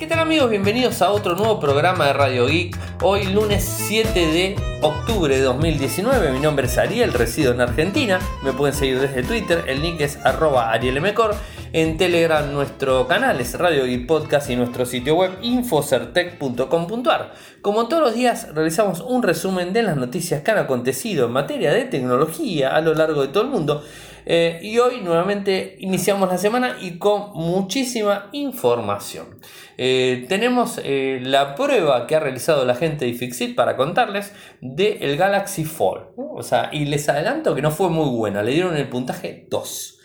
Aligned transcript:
¿Qué 0.00 0.06
tal 0.06 0.20
amigos? 0.20 0.48
Bienvenidos 0.48 1.02
a 1.02 1.10
otro 1.10 1.34
nuevo 1.36 1.60
programa 1.60 2.06
de 2.06 2.14
Radio 2.14 2.46
Geek. 2.46 2.74
Hoy 3.02 3.26
lunes 3.26 3.62
7 3.62 4.18
de 4.18 4.56
octubre 4.80 5.36
de 5.36 5.42
2019. 5.42 6.32
Mi 6.32 6.40
nombre 6.40 6.68
es 6.68 6.78
Ariel, 6.78 7.12
resido 7.12 7.52
en 7.52 7.60
Argentina. 7.60 8.18
Me 8.42 8.54
pueden 8.54 8.74
seguir 8.74 8.98
desde 8.98 9.22
Twitter. 9.22 9.62
El 9.66 9.82
link 9.82 10.00
es 10.00 10.16
arroba 10.24 10.72
arielmcor. 10.72 11.34
En 11.74 11.98
Telegram 11.98 12.50
nuestro 12.50 13.06
canal 13.08 13.42
es 13.42 13.58
Radio 13.58 13.84
Geek 13.84 14.06
Podcast 14.06 14.48
y 14.48 14.56
nuestro 14.56 14.86
sitio 14.86 15.16
web 15.16 15.32
infocertec.com.ar. 15.42 17.34
Como 17.60 17.86
todos 17.86 18.02
los 18.02 18.14
días 18.14 18.48
realizamos 18.54 19.02
un 19.02 19.22
resumen 19.22 19.74
de 19.74 19.82
las 19.82 19.98
noticias 19.98 20.40
que 20.42 20.50
han 20.50 20.56
acontecido 20.58 21.26
en 21.26 21.32
materia 21.32 21.74
de 21.74 21.84
tecnología 21.84 22.74
a 22.74 22.80
lo 22.80 22.94
largo 22.94 23.20
de 23.20 23.28
todo 23.28 23.42
el 23.42 23.50
mundo. 23.50 23.84
Eh, 24.26 24.58
y 24.62 24.78
hoy 24.78 25.00
nuevamente 25.00 25.76
iniciamos 25.80 26.28
la 26.28 26.38
semana 26.38 26.76
y 26.80 26.98
con 26.98 27.32
muchísima 27.34 28.28
información. 28.32 29.40
Eh, 29.76 30.26
tenemos 30.28 30.80
eh, 30.84 31.20
la 31.22 31.54
prueba 31.54 32.06
que 32.06 32.16
ha 32.16 32.20
realizado 32.20 32.64
la 32.64 32.74
gente 32.74 33.06
de 33.06 33.14
Fixit 33.14 33.54
para 33.54 33.76
contarles 33.76 34.32
del 34.60 35.16
Galaxy 35.16 35.64
Fold. 35.64 36.08
O 36.16 36.42
sea, 36.42 36.70
y 36.72 36.84
les 36.84 37.08
adelanto 37.08 37.54
que 37.54 37.62
no 37.62 37.70
fue 37.70 37.88
muy 37.90 38.08
buena, 38.10 38.42
le 38.42 38.52
dieron 38.52 38.76
el 38.76 38.88
puntaje 38.88 39.46
2. 39.50 39.98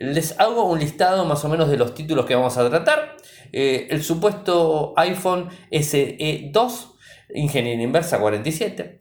Les 0.00 0.38
hago 0.40 0.64
un 0.64 0.78
listado 0.78 1.24
más 1.24 1.44
o 1.44 1.48
menos 1.48 1.68
de 1.68 1.76
los 1.76 1.94
títulos 1.94 2.24
que 2.26 2.34
vamos 2.34 2.56
a 2.56 2.68
tratar. 2.68 3.16
el 3.52 4.02
supuesto 4.02 4.94
iPhone 4.96 5.50
SE2 5.70 6.89
Ingeniería 7.34 7.84
Inversa 7.84 8.18
47, 8.18 8.98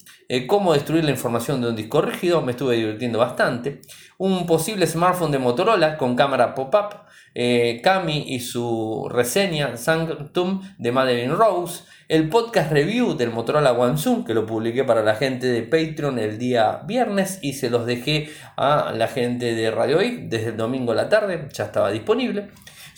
cómo 0.47 0.73
destruir 0.73 1.03
la 1.03 1.11
información 1.11 1.61
de 1.61 1.69
un 1.69 1.75
disco 1.75 2.01
rígido, 2.01 2.41
me 2.41 2.51
estuve 2.51 2.75
divirtiendo 2.75 3.19
bastante, 3.19 3.81
un 4.17 4.45
posible 4.45 4.85
smartphone 4.85 5.31
de 5.31 5.39
Motorola 5.39 5.97
con 5.97 6.15
cámara 6.15 6.53
pop-up, 6.55 7.09
eh, 7.35 7.79
Cami 7.83 8.25
y 8.27 8.39
su 8.39 9.07
reseña 9.11 9.77
Sanctum 9.77 10.61
de 10.77 10.91
Madeline 10.91 11.35
Rose, 11.35 11.83
el 12.09 12.27
podcast 12.27 12.71
review 12.71 13.15
del 13.15 13.29
Motorola 13.29 13.71
One 13.71 13.97
Zoom 13.97 14.25
que 14.25 14.33
lo 14.33 14.45
publiqué 14.45 14.83
para 14.83 15.03
la 15.03 15.15
gente 15.15 15.45
de 15.45 15.61
Patreon 15.61 16.17
el 16.17 16.39
día 16.39 16.81
viernes. 16.85 17.37
Y 17.43 17.53
se 17.53 17.69
los 17.69 17.85
dejé 17.85 18.29
a 18.57 18.91
la 18.95 19.07
gente 19.07 19.53
de 19.53 19.69
Radio 19.69 20.01
I 20.01 20.27
desde 20.27 20.49
el 20.49 20.57
domingo 20.57 20.91
a 20.91 20.95
la 20.95 21.07
tarde, 21.07 21.47
ya 21.53 21.65
estaba 21.65 21.91
disponible. 21.91 22.49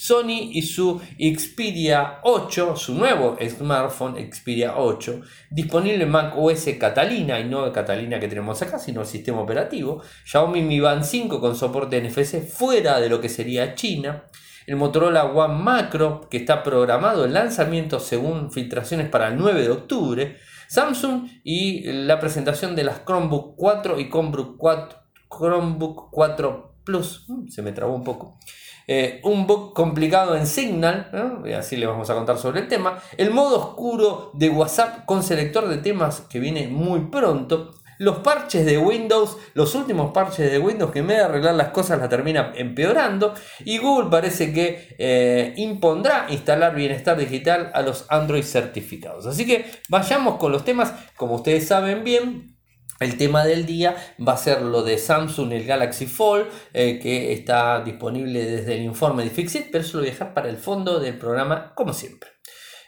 Sony 0.02 0.50
y 0.54 0.64
su 0.64 1.00
Xperia 1.20 2.22
8, 2.24 2.76
su 2.76 2.96
nuevo 2.96 3.38
smartphone 3.40 4.32
Xperia 4.34 4.78
8, 4.78 5.22
disponible 5.52 6.06
en 6.06 6.10
Mac 6.10 6.34
OS 6.36 6.70
Catalina 6.80 7.40
y 7.40 7.46
no 7.46 7.72
Catalina 7.72 8.20
que 8.20 8.28
tenemos 8.28 8.60
acá, 8.64 8.80
sino 8.80 9.02
el 9.02 9.06
sistema 9.06 9.42
operativo. 9.42 10.02
Xiaomi 10.26 10.64
Mi 10.64 10.80
Band 10.80 11.04
5 11.04 11.40
con 11.40 11.56
soporte 11.56 12.02
NFC 12.02 12.42
fuera 12.44 13.00
de 13.00 13.10
lo 13.10 13.22
que 13.22 13.30
sería 13.30 13.76
China. 13.76 14.24
El 14.66 14.78
Motorola 14.78 15.26
One 15.26 15.62
Macro 15.62 16.28
que 16.32 16.38
está 16.38 16.64
programado 16.64 17.24
el 17.26 17.34
lanzamiento 17.34 18.00
según 18.00 18.52
filtraciones 18.52 19.08
para 19.08 19.28
el 19.28 19.38
9 19.38 19.62
de 19.62 19.70
octubre. 19.70 20.38
Samsung 20.68 21.28
y 21.44 21.84
la 21.84 22.20
presentación 22.20 22.76
de 22.76 22.86
las 22.86 23.02
Chromebook 23.06 23.56
4 23.56 24.00
y 24.00 24.10
Chromebook 24.10 24.58
4, 24.58 25.00
Chromebook 25.30 26.10
4 26.10 26.72
Plus. 26.84 27.26
Mm, 27.28 27.50
se 27.50 27.62
me 27.62 27.72
trabó 27.72 27.94
un 27.94 28.04
poco. 28.04 28.40
Eh, 28.88 29.22
un 29.24 29.48
bug 29.48 29.74
complicado 29.74 30.36
en 30.36 30.48
Signal, 30.48 31.44
así 31.58 31.78
le 31.78 31.86
vamos 31.86 32.10
a 32.10 32.16
contar 32.16 32.38
sobre 32.38 32.62
el 32.62 32.68
tema, 32.68 33.00
el 33.18 33.32
modo 33.32 33.60
oscuro 33.60 34.32
de 34.34 34.50
WhatsApp 34.50 35.06
con 35.06 35.24
selector 35.24 35.68
de 35.68 35.78
temas 35.78 36.22
que 36.22 36.40
viene 36.40 36.68
muy 36.68 37.02
pronto, 37.02 37.74
los 38.02 38.18
parches 38.18 38.66
de 38.66 38.80
Windows, 38.80 39.38
los 39.54 39.76
últimos 39.76 40.12
parches 40.12 40.52
de 40.52 40.58
Windows 40.58 40.92
que 40.92 41.00
en 41.00 41.08
vez 41.08 41.18
de 41.18 41.24
arreglar 41.24 41.54
las 41.54 41.68
cosas 41.68 42.00
la 42.00 42.10
termina 42.10 42.52
empeorando. 42.56 43.36
Y 43.64 43.78
Google 43.78 44.10
parece 44.10 44.52
que 44.52 44.96
eh, 44.98 45.54
impondrá 45.58 46.26
instalar 46.30 46.74
bienestar 46.74 47.16
digital 47.16 47.70
a 47.76 47.84
los 47.84 48.08
Android 48.10 48.42
certificados. 48.42 49.28
Así 49.28 49.46
que 49.46 49.70
vayamos 49.88 50.38
con 50.38 50.52
los 50.52 50.66
temas, 50.66 50.96
como 51.16 51.36
ustedes 51.36 51.68
saben 51.68 52.04
bien, 52.04 52.51
el 53.02 53.18
tema 53.18 53.44
del 53.44 53.66
día 53.66 53.96
va 54.26 54.34
a 54.34 54.38
ser 54.38 54.62
lo 54.62 54.84
de 54.84 54.98
Samsung, 54.98 55.52
el 55.52 55.66
Galaxy 55.66 56.06
Fold, 56.06 56.48
eh, 56.74 57.00
que 57.00 57.34
está 57.34 57.82
disponible 57.82 58.46
desde 58.46 58.76
el 58.76 58.84
informe 58.84 59.24
de 59.24 59.32
Fixit, 59.32 59.72
pero 59.72 59.84
eso 59.84 59.98
lo 59.98 60.04
voy 60.04 60.10
a 60.10 60.14
dejar 60.14 60.34
para 60.34 60.50
el 60.50 60.58
fondo 60.58 61.00
del 61.00 61.18
programa, 61.18 61.74
como 61.76 61.94
siempre. 61.94 62.30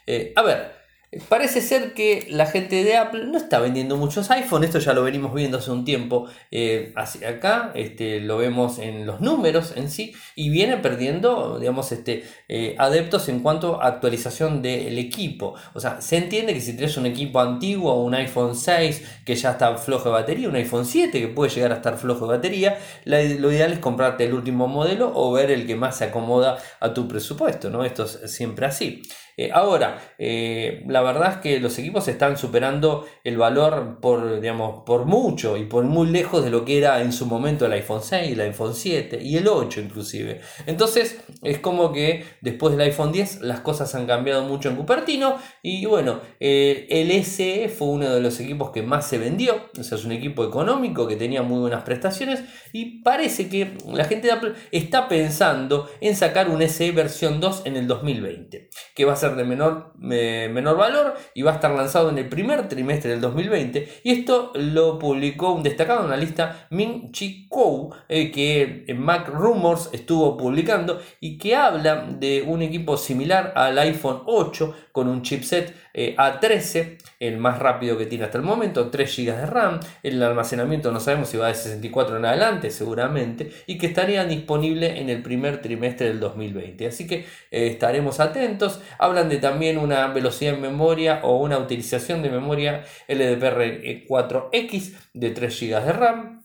Eh, 0.06 0.32
a 0.36 0.42
ver, 0.42 0.83
Parece 1.28 1.60
ser 1.60 1.94
que 1.94 2.26
la 2.30 2.46
gente 2.46 2.82
de 2.82 2.96
Apple 2.96 3.26
no 3.26 3.36
está 3.36 3.60
vendiendo 3.60 3.96
muchos 3.96 4.30
iPhones, 4.30 4.68
esto 4.68 4.78
ya 4.78 4.92
lo 4.94 5.02
venimos 5.02 5.32
viendo 5.34 5.58
hace 5.58 5.70
un 5.70 5.84
tiempo 5.84 6.26
eh, 6.50 6.92
hacia 6.96 7.28
acá, 7.28 7.72
este, 7.74 8.20
lo 8.20 8.38
vemos 8.38 8.78
en 8.78 9.06
los 9.06 9.20
números 9.20 9.74
en 9.76 9.90
sí, 9.90 10.14
y 10.34 10.50
viene 10.50 10.76
perdiendo, 10.78 11.58
digamos, 11.58 11.92
este, 11.92 12.24
eh, 12.48 12.74
adeptos 12.78 13.28
en 13.28 13.40
cuanto 13.40 13.80
a 13.80 13.86
actualización 13.86 14.62
del 14.62 14.98
equipo. 14.98 15.54
O 15.74 15.80
sea, 15.80 16.00
se 16.00 16.16
entiende 16.16 16.54
que 16.54 16.60
si 16.60 16.72
tienes 16.72 16.96
un 16.96 17.06
equipo 17.06 17.40
antiguo, 17.40 18.02
un 18.02 18.14
iPhone 18.14 18.56
6 18.56 19.20
que 19.24 19.34
ya 19.36 19.52
está 19.52 19.76
flojo 19.76 20.08
de 20.08 20.14
batería, 20.14 20.48
un 20.48 20.56
iPhone 20.56 20.84
7 20.84 21.20
que 21.20 21.28
puede 21.28 21.50
llegar 21.50 21.72
a 21.72 21.76
estar 21.76 21.96
flojo 21.96 22.26
de 22.26 22.36
batería, 22.36 22.78
lo 23.04 23.52
ideal 23.52 23.72
es 23.72 23.78
comprarte 23.78 24.24
el 24.24 24.34
último 24.34 24.66
modelo 24.68 25.12
o 25.14 25.32
ver 25.32 25.50
el 25.50 25.66
que 25.66 25.76
más 25.76 25.98
se 25.98 26.04
acomoda 26.04 26.58
a 26.80 26.92
tu 26.92 27.06
presupuesto, 27.06 27.70
¿no? 27.70 27.84
Esto 27.84 28.04
es 28.04 28.32
siempre 28.32 28.66
así. 28.66 29.02
Eh, 29.36 29.50
ahora, 29.52 29.98
la 30.18 31.02
verdad 31.04 31.32
es 31.32 31.36
que 31.38 31.60
los 31.60 31.78
equipos 31.78 32.08
están 32.08 32.36
superando 32.36 33.06
el 33.24 33.36
valor 33.36 33.98
por, 34.00 34.40
digamos, 34.40 34.82
por 34.84 35.04
mucho 35.04 35.56
y 35.56 35.64
por 35.64 35.84
muy 35.84 36.08
lejos 36.08 36.44
de 36.44 36.50
lo 36.50 36.64
que 36.64 36.78
era 36.78 37.00
en 37.02 37.12
su 37.12 37.26
momento 37.26 37.66
el 37.66 37.72
iPhone 37.72 38.02
6, 38.02 38.32
el 38.32 38.40
iPhone 38.40 38.74
7 38.74 39.20
y 39.22 39.36
el 39.36 39.48
8 39.48 39.80
inclusive. 39.80 40.40
Entonces 40.66 41.20
es 41.42 41.58
como 41.58 41.92
que 41.92 42.24
después 42.40 42.76
del 42.76 42.86
iPhone 42.86 43.12
10 43.12 43.42
las 43.42 43.60
cosas 43.60 43.94
han 43.94 44.06
cambiado 44.06 44.44
mucho 44.44 44.68
en 44.68 44.76
Cupertino 44.76 45.36
y 45.62 45.84
bueno, 45.86 46.20
eh, 46.40 46.86
el 46.88 47.10
SE 47.24 47.68
fue 47.68 47.88
uno 47.88 48.10
de 48.10 48.20
los 48.20 48.40
equipos 48.40 48.70
que 48.70 48.82
más 48.82 49.06
se 49.06 49.18
vendió, 49.18 49.56
o 49.78 49.82
sea, 49.82 49.98
es 49.98 50.04
un 50.04 50.12
equipo 50.12 50.44
económico 50.44 51.06
que 51.06 51.16
tenía 51.16 51.42
muy 51.42 51.60
buenas 51.60 51.82
prestaciones 51.82 52.42
y 52.72 53.02
parece 53.02 53.48
que 53.48 53.76
la 53.92 54.04
gente 54.04 54.28
de 54.28 54.32
Apple 54.32 54.52
está 54.70 55.08
pensando 55.08 55.88
en 56.00 56.16
sacar 56.16 56.48
un 56.48 56.66
SE 56.68 56.92
versión 56.92 57.40
2 57.40 57.62
en 57.64 57.76
el 57.76 57.86
2020, 57.86 58.70
que 58.94 59.04
va 59.04 59.12
a 59.12 59.16
de 59.32 59.44
menor, 59.44 59.92
menor 59.96 60.76
valor 60.76 60.93
y 61.34 61.42
va 61.42 61.52
a 61.52 61.54
estar 61.54 61.70
lanzado 61.70 62.10
en 62.10 62.18
el 62.18 62.28
primer 62.28 62.68
trimestre 62.68 63.10
del 63.10 63.20
2020. 63.20 64.00
Y 64.02 64.10
esto 64.10 64.52
lo 64.54 64.98
publicó 64.98 65.52
un 65.52 65.62
destacado 65.62 66.00
en 66.00 66.06
una 66.06 66.16
lista 66.16 66.66
Min 66.70 67.12
Chi 67.12 67.46
Kuo, 67.48 67.94
eh, 68.08 68.30
que 68.30 68.84
en 68.86 69.00
Mac 69.00 69.28
Rumors 69.28 69.90
estuvo 69.92 70.36
publicando 70.36 71.00
y 71.20 71.38
que 71.38 71.56
habla 71.56 72.06
de 72.08 72.42
un 72.42 72.62
equipo 72.62 72.96
similar 72.96 73.52
al 73.56 73.78
iPhone 73.78 74.22
8 74.26 74.74
con 74.92 75.08
un 75.08 75.22
chipset 75.22 75.74
eh, 75.94 76.16
A13, 76.16 76.98
el 77.20 77.38
más 77.38 77.60
rápido 77.60 77.96
que 77.96 78.06
tiene 78.06 78.24
hasta 78.24 78.38
el 78.38 78.44
momento, 78.44 78.90
3 78.90 79.16
GB 79.16 79.36
de 79.36 79.46
RAM, 79.46 79.80
el 80.02 80.22
almacenamiento 80.22 80.90
no 80.90 80.98
sabemos 81.00 81.28
si 81.28 81.36
va 81.36 81.48
de 81.48 81.54
64 81.54 82.16
en 82.16 82.24
adelante 82.26 82.70
seguramente, 82.70 83.52
y 83.66 83.78
que 83.78 83.86
estaría 83.86 84.24
disponible 84.24 85.00
en 85.00 85.08
el 85.08 85.22
primer 85.22 85.62
trimestre 85.62 86.08
del 86.08 86.20
2020. 86.20 86.86
Así 86.86 87.06
que 87.06 87.26
eh, 87.50 87.68
estaremos 87.68 88.20
atentos. 88.20 88.80
Hablan 88.98 89.28
de 89.28 89.38
también 89.38 89.78
una 89.78 90.08
velocidad 90.08 90.54
en 90.54 90.60
memoria 90.60 91.20
o 91.22 91.38
una 91.38 91.58
utilización 91.58 92.22
de 92.22 92.30
memoria 92.30 92.84
LDPR4X 93.08 94.94
de 95.14 95.30
3 95.30 95.60
GB 95.60 95.84
de 95.84 95.92
RAM. 95.92 96.44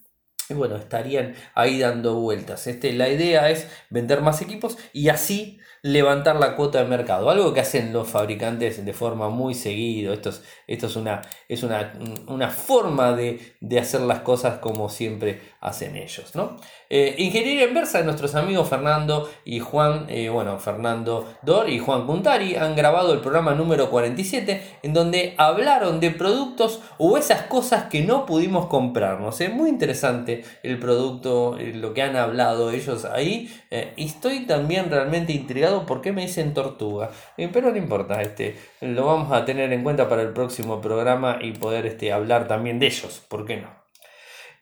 Y 0.50 0.56
bueno, 0.56 0.78
estarían 0.78 1.36
ahí 1.54 1.80
dando 1.80 2.16
vueltas. 2.16 2.66
Este, 2.66 2.92
la 2.94 3.10
idea 3.10 3.52
es 3.52 3.68
vender 3.90 4.22
más 4.22 4.42
equipos 4.42 4.78
y 4.94 5.10
así 5.10 5.60
levantar 5.82 6.36
la 6.38 6.56
cuota 6.56 6.80
de 6.80 6.86
mercado, 6.86 7.30
algo 7.30 7.54
que 7.54 7.62
hacen 7.62 7.94
los 7.94 8.08
fabricantes 8.08 8.84
de 8.84 8.94
forma 8.94 9.30
muy 9.30 9.54
seguido. 9.54 10.14
Esto 10.14 10.30
es, 10.30 10.44
esto 10.68 10.88
es, 10.88 10.96
una, 10.96 11.22
es 11.48 11.64
una, 11.64 11.94
una 12.28 12.50
forma 12.50 13.14
de, 13.14 13.56
de, 13.60 13.80
hacer 13.80 14.02
las 14.02 14.20
cosas 14.20 14.60
como 14.60 14.90
siempre 14.90 15.42
hacen 15.62 15.96
ellos. 15.96 16.36
¿no? 16.36 16.58
Eh, 16.90 17.16
ingeniería 17.18 17.68
inversa 17.68 18.00
de 18.00 18.06
nuestros 18.06 18.36
amigos 18.36 18.68
Fernando 18.68 19.30
y 19.46 19.60
Juan, 19.60 20.06
eh, 20.10 20.30
bueno, 20.30 20.58
Fernando 20.60 21.34
Dor 21.44 21.70
y 21.70 21.80
Juan 21.80 22.06
Puntari 22.06 22.56
han 22.56 22.76
grabado 22.76 23.14
el 23.14 23.20
programa 23.20 23.54
número 23.54 23.90
47 23.90 24.80
en 24.84 24.94
donde 24.94 25.36
hablaron 25.38 26.00
de 26.00 26.12
productos 26.12 26.82
o 26.98 27.18
esas 27.18 27.44
cosas 27.44 27.86
que 27.86 28.02
no 28.02 28.26
pudimos 28.26 28.68
comprarnos. 28.68 29.40
Es 29.40 29.54
muy 29.54 29.70
interesante 29.70 30.44
el 30.64 30.78
producto, 30.80 31.58
eh, 31.58 31.74
lo 31.74 31.94
que 31.94 32.02
han 32.02 32.16
hablado 32.16 32.72
ellos 32.72 33.06
ahí. 33.06 33.50
y 33.96 34.06
estoy 34.06 34.46
también 34.46 34.90
realmente 34.90 35.32
intrigado 35.32 35.69
por 35.86 36.02
qué 36.02 36.12
me 36.12 36.24
dicen 36.24 36.54
tortuga. 36.54 37.12
Pero 37.36 37.72
no 37.72 37.78
importa, 37.78 38.22
este, 38.22 38.58
lo 38.82 39.06
vamos 39.06 39.32
a 39.32 39.46
tener 39.46 39.72
en 39.74 39.84
cuenta 39.84 40.10
para 40.10 40.22
el 40.22 40.34
próximo 40.34 40.82
programa 40.82 41.40
y 41.42 41.54
poder 41.54 41.86
este, 41.86 42.12
hablar 42.12 42.48
también 42.48 42.80
de 42.80 42.88
ellos, 42.88 43.22
¿por 43.28 43.46
qué 43.46 43.58
no? 43.58 43.80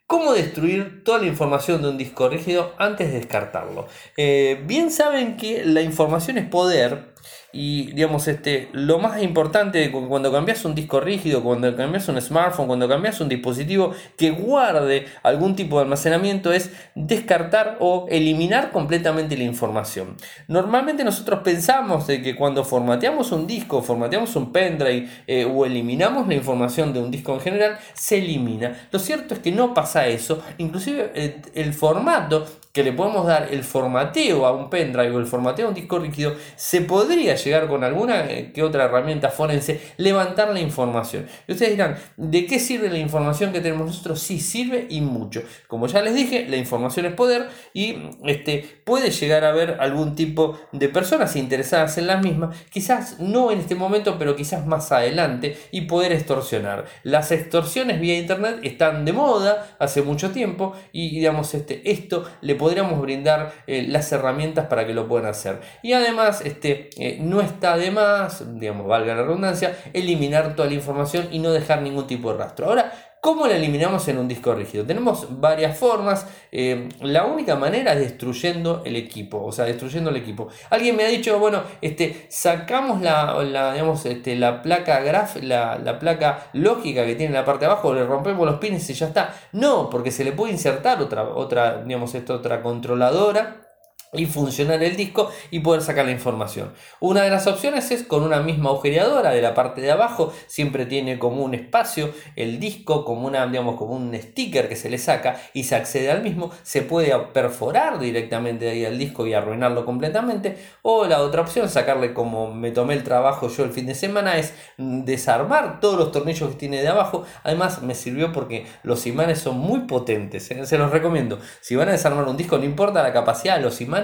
¿Cómo 0.08 0.32
destruir 0.32 1.04
toda 1.04 1.20
la 1.20 1.26
información 1.26 1.82
de 1.82 1.90
un 1.90 1.98
disco 1.98 2.30
rígido 2.30 2.74
antes 2.78 3.12
de 3.12 3.20
descartarlo? 3.20 3.88
Eh, 4.16 4.64
bien 4.66 4.90
saben 4.90 5.36
que 5.36 5.66
la 5.66 5.82
información 5.82 6.38
es 6.38 6.48
poder 6.48 7.14
y 7.58 7.88
digamos, 7.88 8.28
este, 8.28 8.70
lo 8.72 9.00
más 9.00 9.20
importante 9.20 9.92
cuando 9.92 10.32
cambias 10.32 10.64
un 10.64 10.76
disco 10.76 11.00
rígido, 11.00 11.42
cuando 11.42 11.76
cambias 11.76 12.08
un 12.08 12.22
smartphone, 12.22 12.68
cuando 12.68 12.88
cambias 12.88 13.20
un 13.20 13.30
dispositivo 13.30 13.96
que 14.16 14.30
guarde 14.30 15.08
algún 15.24 15.56
tipo 15.56 15.78
de 15.78 15.86
almacenamiento 15.86 16.54
es 16.54 16.70
descartar 16.94 17.78
o 17.80 18.06
eliminar 18.12 18.72
completamente 18.72 19.36
la 19.36 19.46
información. 19.46 20.18
Normalmente 20.48 21.04
nosotros 21.04 21.40
pensamos 21.44 22.06
de 22.06 22.22
que 22.22 22.36
cuando 22.36 22.64
formateamos 22.64 23.32
un 23.32 23.48
disco, 23.48 23.82
formateamos 23.82 24.36
un 24.36 24.52
pendrive 24.52 25.10
eh, 25.26 25.44
o 25.52 25.66
eliminamos 25.66 26.28
la 26.28 26.36
información 26.36 26.94
de 26.94 27.00
un 27.00 27.10
disco 27.10 27.34
en 27.34 27.40
general, 27.40 27.80
se 27.96 28.20
elimina. 28.20 28.88
Lo 28.92 29.00
cierto 29.00 29.34
es 29.34 29.40
que 29.40 29.52
no 29.52 29.74
pasa 29.74 30.06
eso. 30.06 30.44
Inclusive 30.60 31.12
eh, 31.16 31.42
el 31.56 31.74
formato 31.74 32.46
que 32.78 32.84
le 32.84 32.94
podemos 32.94 33.26
dar 33.26 33.48
el 33.50 33.64
formateo 33.64 34.46
a 34.46 34.52
un 34.52 34.70
pendrive 34.70 35.10
o 35.10 35.18
el 35.18 35.26
formateo 35.26 35.66
a 35.66 35.70
un 35.70 35.74
disco 35.74 35.98
rígido, 35.98 36.36
se 36.56 36.82
podría 36.82 37.34
llegar 37.34 37.68
con 37.68 37.84
alguna 37.84 38.30
eh, 38.30 38.52
que 38.54 38.62
otra 38.62 38.86
herramienta 38.86 39.30
forense, 39.30 39.82
levantar 39.98 40.54
la 40.54 40.60
información. 40.60 41.26
Y 41.48 41.54
ustedes 41.54 41.72
dirán, 41.72 41.98
¿de 42.18 42.46
qué 42.46 42.60
sirve 42.60 42.92
la 42.92 43.00
información 43.00 43.52
que 43.52 43.62
tenemos 43.62 43.88
nosotros? 43.88 44.22
Sí, 44.22 44.40
sirve 44.40 44.86
y 44.92 45.02
mucho. 45.02 45.42
Como 45.66 45.88
ya 45.88 46.04
les 46.04 46.14
dije, 46.14 46.46
la 46.48 46.56
información 46.58 47.08
es 47.08 47.14
poder 47.14 47.48
y 47.74 47.98
este, 48.26 48.82
puede 48.86 49.10
llegar 49.10 49.44
a 49.44 49.50
haber 49.50 49.78
algún 49.80 50.14
tipo 50.14 50.60
de 50.72 50.88
personas 50.88 51.36
interesadas 51.36 51.98
en 51.98 52.06
la 52.06 52.18
misma, 52.18 52.52
quizás 52.70 53.20
no 53.20 53.50
en 53.50 53.58
este 53.58 53.74
momento, 53.74 54.20
pero 54.20 54.36
quizás 54.36 54.68
más 54.68 54.92
adelante, 54.92 55.58
y 55.72 55.82
poder 55.82 56.12
extorsionar. 56.12 56.86
Las 57.02 57.32
extorsiones 57.32 58.00
vía 58.00 58.20
internet 58.20 58.60
están 58.62 59.04
de 59.04 59.14
moda 59.14 59.76
hace 59.80 60.04
mucho 60.04 60.30
tiempo 60.30 60.76
y 60.92 61.10
digamos, 61.10 61.56
este, 61.56 61.90
esto 61.90 62.24
le 62.42 62.54
puede 62.54 62.67
podríamos 62.68 63.00
brindar 63.00 63.54
eh, 63.66 63.86
las 63.88 64.12
herramientas 64.12 64.66
para 64.66 64.86
que 64.86 64.94
lo 64.94 65.08
puedan 65.08 65.30
hacer. 65.30 65.62
Y 65.82 65.94
además, 65.94 66.42
este, 66.42 66.90
eh, 66.98 67.18
no 67.22 67.40
está 67.40 67.78
de 67.78 67.92
más, 67.92 68.60
digamos, 68.60 68.86
valga 68.88 69.16
la 69.16 69.24
redundancia, 69.24 69.78
eliminar 69.94 70.54
toda 70.54 70.68
la 70.68 70.74
información 70.74 71.30
y 71.32 71.40
no 71.40 71.54
dejar 71.54 71.82
ningún 71.82 72.08
tipo 72.08 72.30
de 72.34 72.40
rastro. 72.40 72.68
Ahora, 72.68 72.92
¿Cómo 73.28 73.46
la 73.46 73.58
eliminamos 73.58 74.08
en 74.08 74.20
un 74.20 74.28
disco 74.30 74.56
rígido? 74.56 74.86
Tenemos 74.86 75.28
varias 75.42 75.78
formas. 75.78 76.26
Eh, 76.50 76.88
la 77.02 77.26
única 77.26 77.58
manera 77.58 77.92
es 77.92 78.00
destruyendo 78.00 78.84
el 78.86 78.96
equipo, 78.96 79.44
o 79.44 79.52
sea, 79.52 79.66
destruyendo 79.66 80.12
el 80.12 80.16
equipo. 80.16 80.48
Alguien 80.70 80.96
me 80.96 81.04
ha 81.04 81.10
dicho, 81.10 81.38
bueno, 81.38 81.62
este, 81.82 82.28
sacamos 82.30 83.02
la, 83.02 83.36
digamos, 83.74 84.06
este, 84.06 84.38
la 84.38 84.62
placa 84.62 85.02
graf, 85.02 85.44
la, 85.44 85.78
la, 85.78 86.00
placa 86.00 86.48
lógica 86.54 87.06
que 87.06 87.16
tiene 87.16 87.32
en 87.32 87.34
la 87.34 87.44
parte 87.44 87.66
de 87.66 87.72
abajo, 87.72 87.94
le 87.94 88.06
rompemos 88.06 88.46
los 88.46 88.60
pines 88.60 88.90
y 88.90 88.94
ya 88.94 89.08
está. 89.08 89.36
No, 89.52 89.90
porque 89.90 90.12
se 90.12 90.24
le 90.24 90.32
puede 90.32 90.54
insertar 90.54 91.02
otra, 91.02 91.24
otra, 91.24 91.84
digamos, 91.84 92.16
esto, 92.16 92.36
otra 92.36 92.62
controladora 92.62 93.67
y 94.14 94.26
funcionar 94.26 94.82
el 94.84 94.96
disco 94.96 95.30
y 95.52 95.60
poder 95.60 95.82
sacar 95.82 96.06
la 96.06 96.12
información. 96.12 96.74
Una 97.00 97.24
de 97.24 97.30
las 97.30 97.48
opciones 97.48 97.92
es 97.92 98.04
con 98.04 98.24
una 98.24 98.42
misma 98.42 98.70
agujereadora 98.70 99.32
de 99.32 99.42
la 99.42 99.54
parte 99.54 99.82
de 99.82 99.92
abajo, 99.92 100.34
siempre 100.48 100.86
tiene 100.86 101.20
como 101.20 101.44
un 101.44 101.54
espacio 101.54 102.12
el 102.36 102.60
disco, 102.60 103.04
como 103.04 103.28
una 103.28 103.46
digamos 103.48 103.76
como 103.76 103.96
un 103.96 104.16
sticker 104.16 104.70
que 104.70 104.76
se 104.76 104.90
le 104.90 104.98
saca 104.98 105.40
y 105.54 105.64
se 105.66 105.76
accede 105.76 106.10
al 106.12 106.22
mismo, 106.22 106.52
se 106.64 106.82
puede 106.82 107.18
perforar 107.34 108.00
directamente 108.00 108.70
ahí 108.70 108.86
al 108.86 108.98
disco 108.98 109.28
y 109.28 109.34
arruinarlo 109.34 109.86
completamente 109.86 110.58
o 110.82 111.06
la 111.06 111.22
otra 111.22 111.42
opción, 111.42 111.70
sacarle 111.70 112.14
como 112.14 112.54
me 112.54 112.72
tomé 112.72 112.94
el 112.94 113.04
trabajo 113.04 113.50
yo 113.50 113.64
el 113.64 113.72
fin 113.72 113.86
de 113.86 113.96
semana 113.96 114.38
es 114.38 114.54
desarmar 114.78 115.80
todos 115.80 115.98
los 115.98 116.12
tornillos 116.12 116.50
que 116.52 116.56
tiene 116.56 116.82
de 116.82 116.88
abajo. 116.88 117.26
Además 117.44 117.82
me 117.82 117.96
sirvió 117.96 118.32
porque 118.32 118.66
los 118.84 119.06
imanes 119.08 119.40
son 119.40 119.58
muy 119.58 119.82
potentes, 119.82 120.50
¿eh? 120.52 120.66
se 120.66 120.78
los 120.78 120.92
recomiendo. 120.92 121.40
Si 121.62 121.76
van 121.76 121.90
a 121.90 121.92
desarmar 121.92 122.26
un 122.26 122.38
disco 122.38 122.58
no 122.58 122.64
importa 122.64 123.04
la 123.04 123.14
capacidad 123.14 123.60
los 123.60 123.82
imanes 123.82 123.98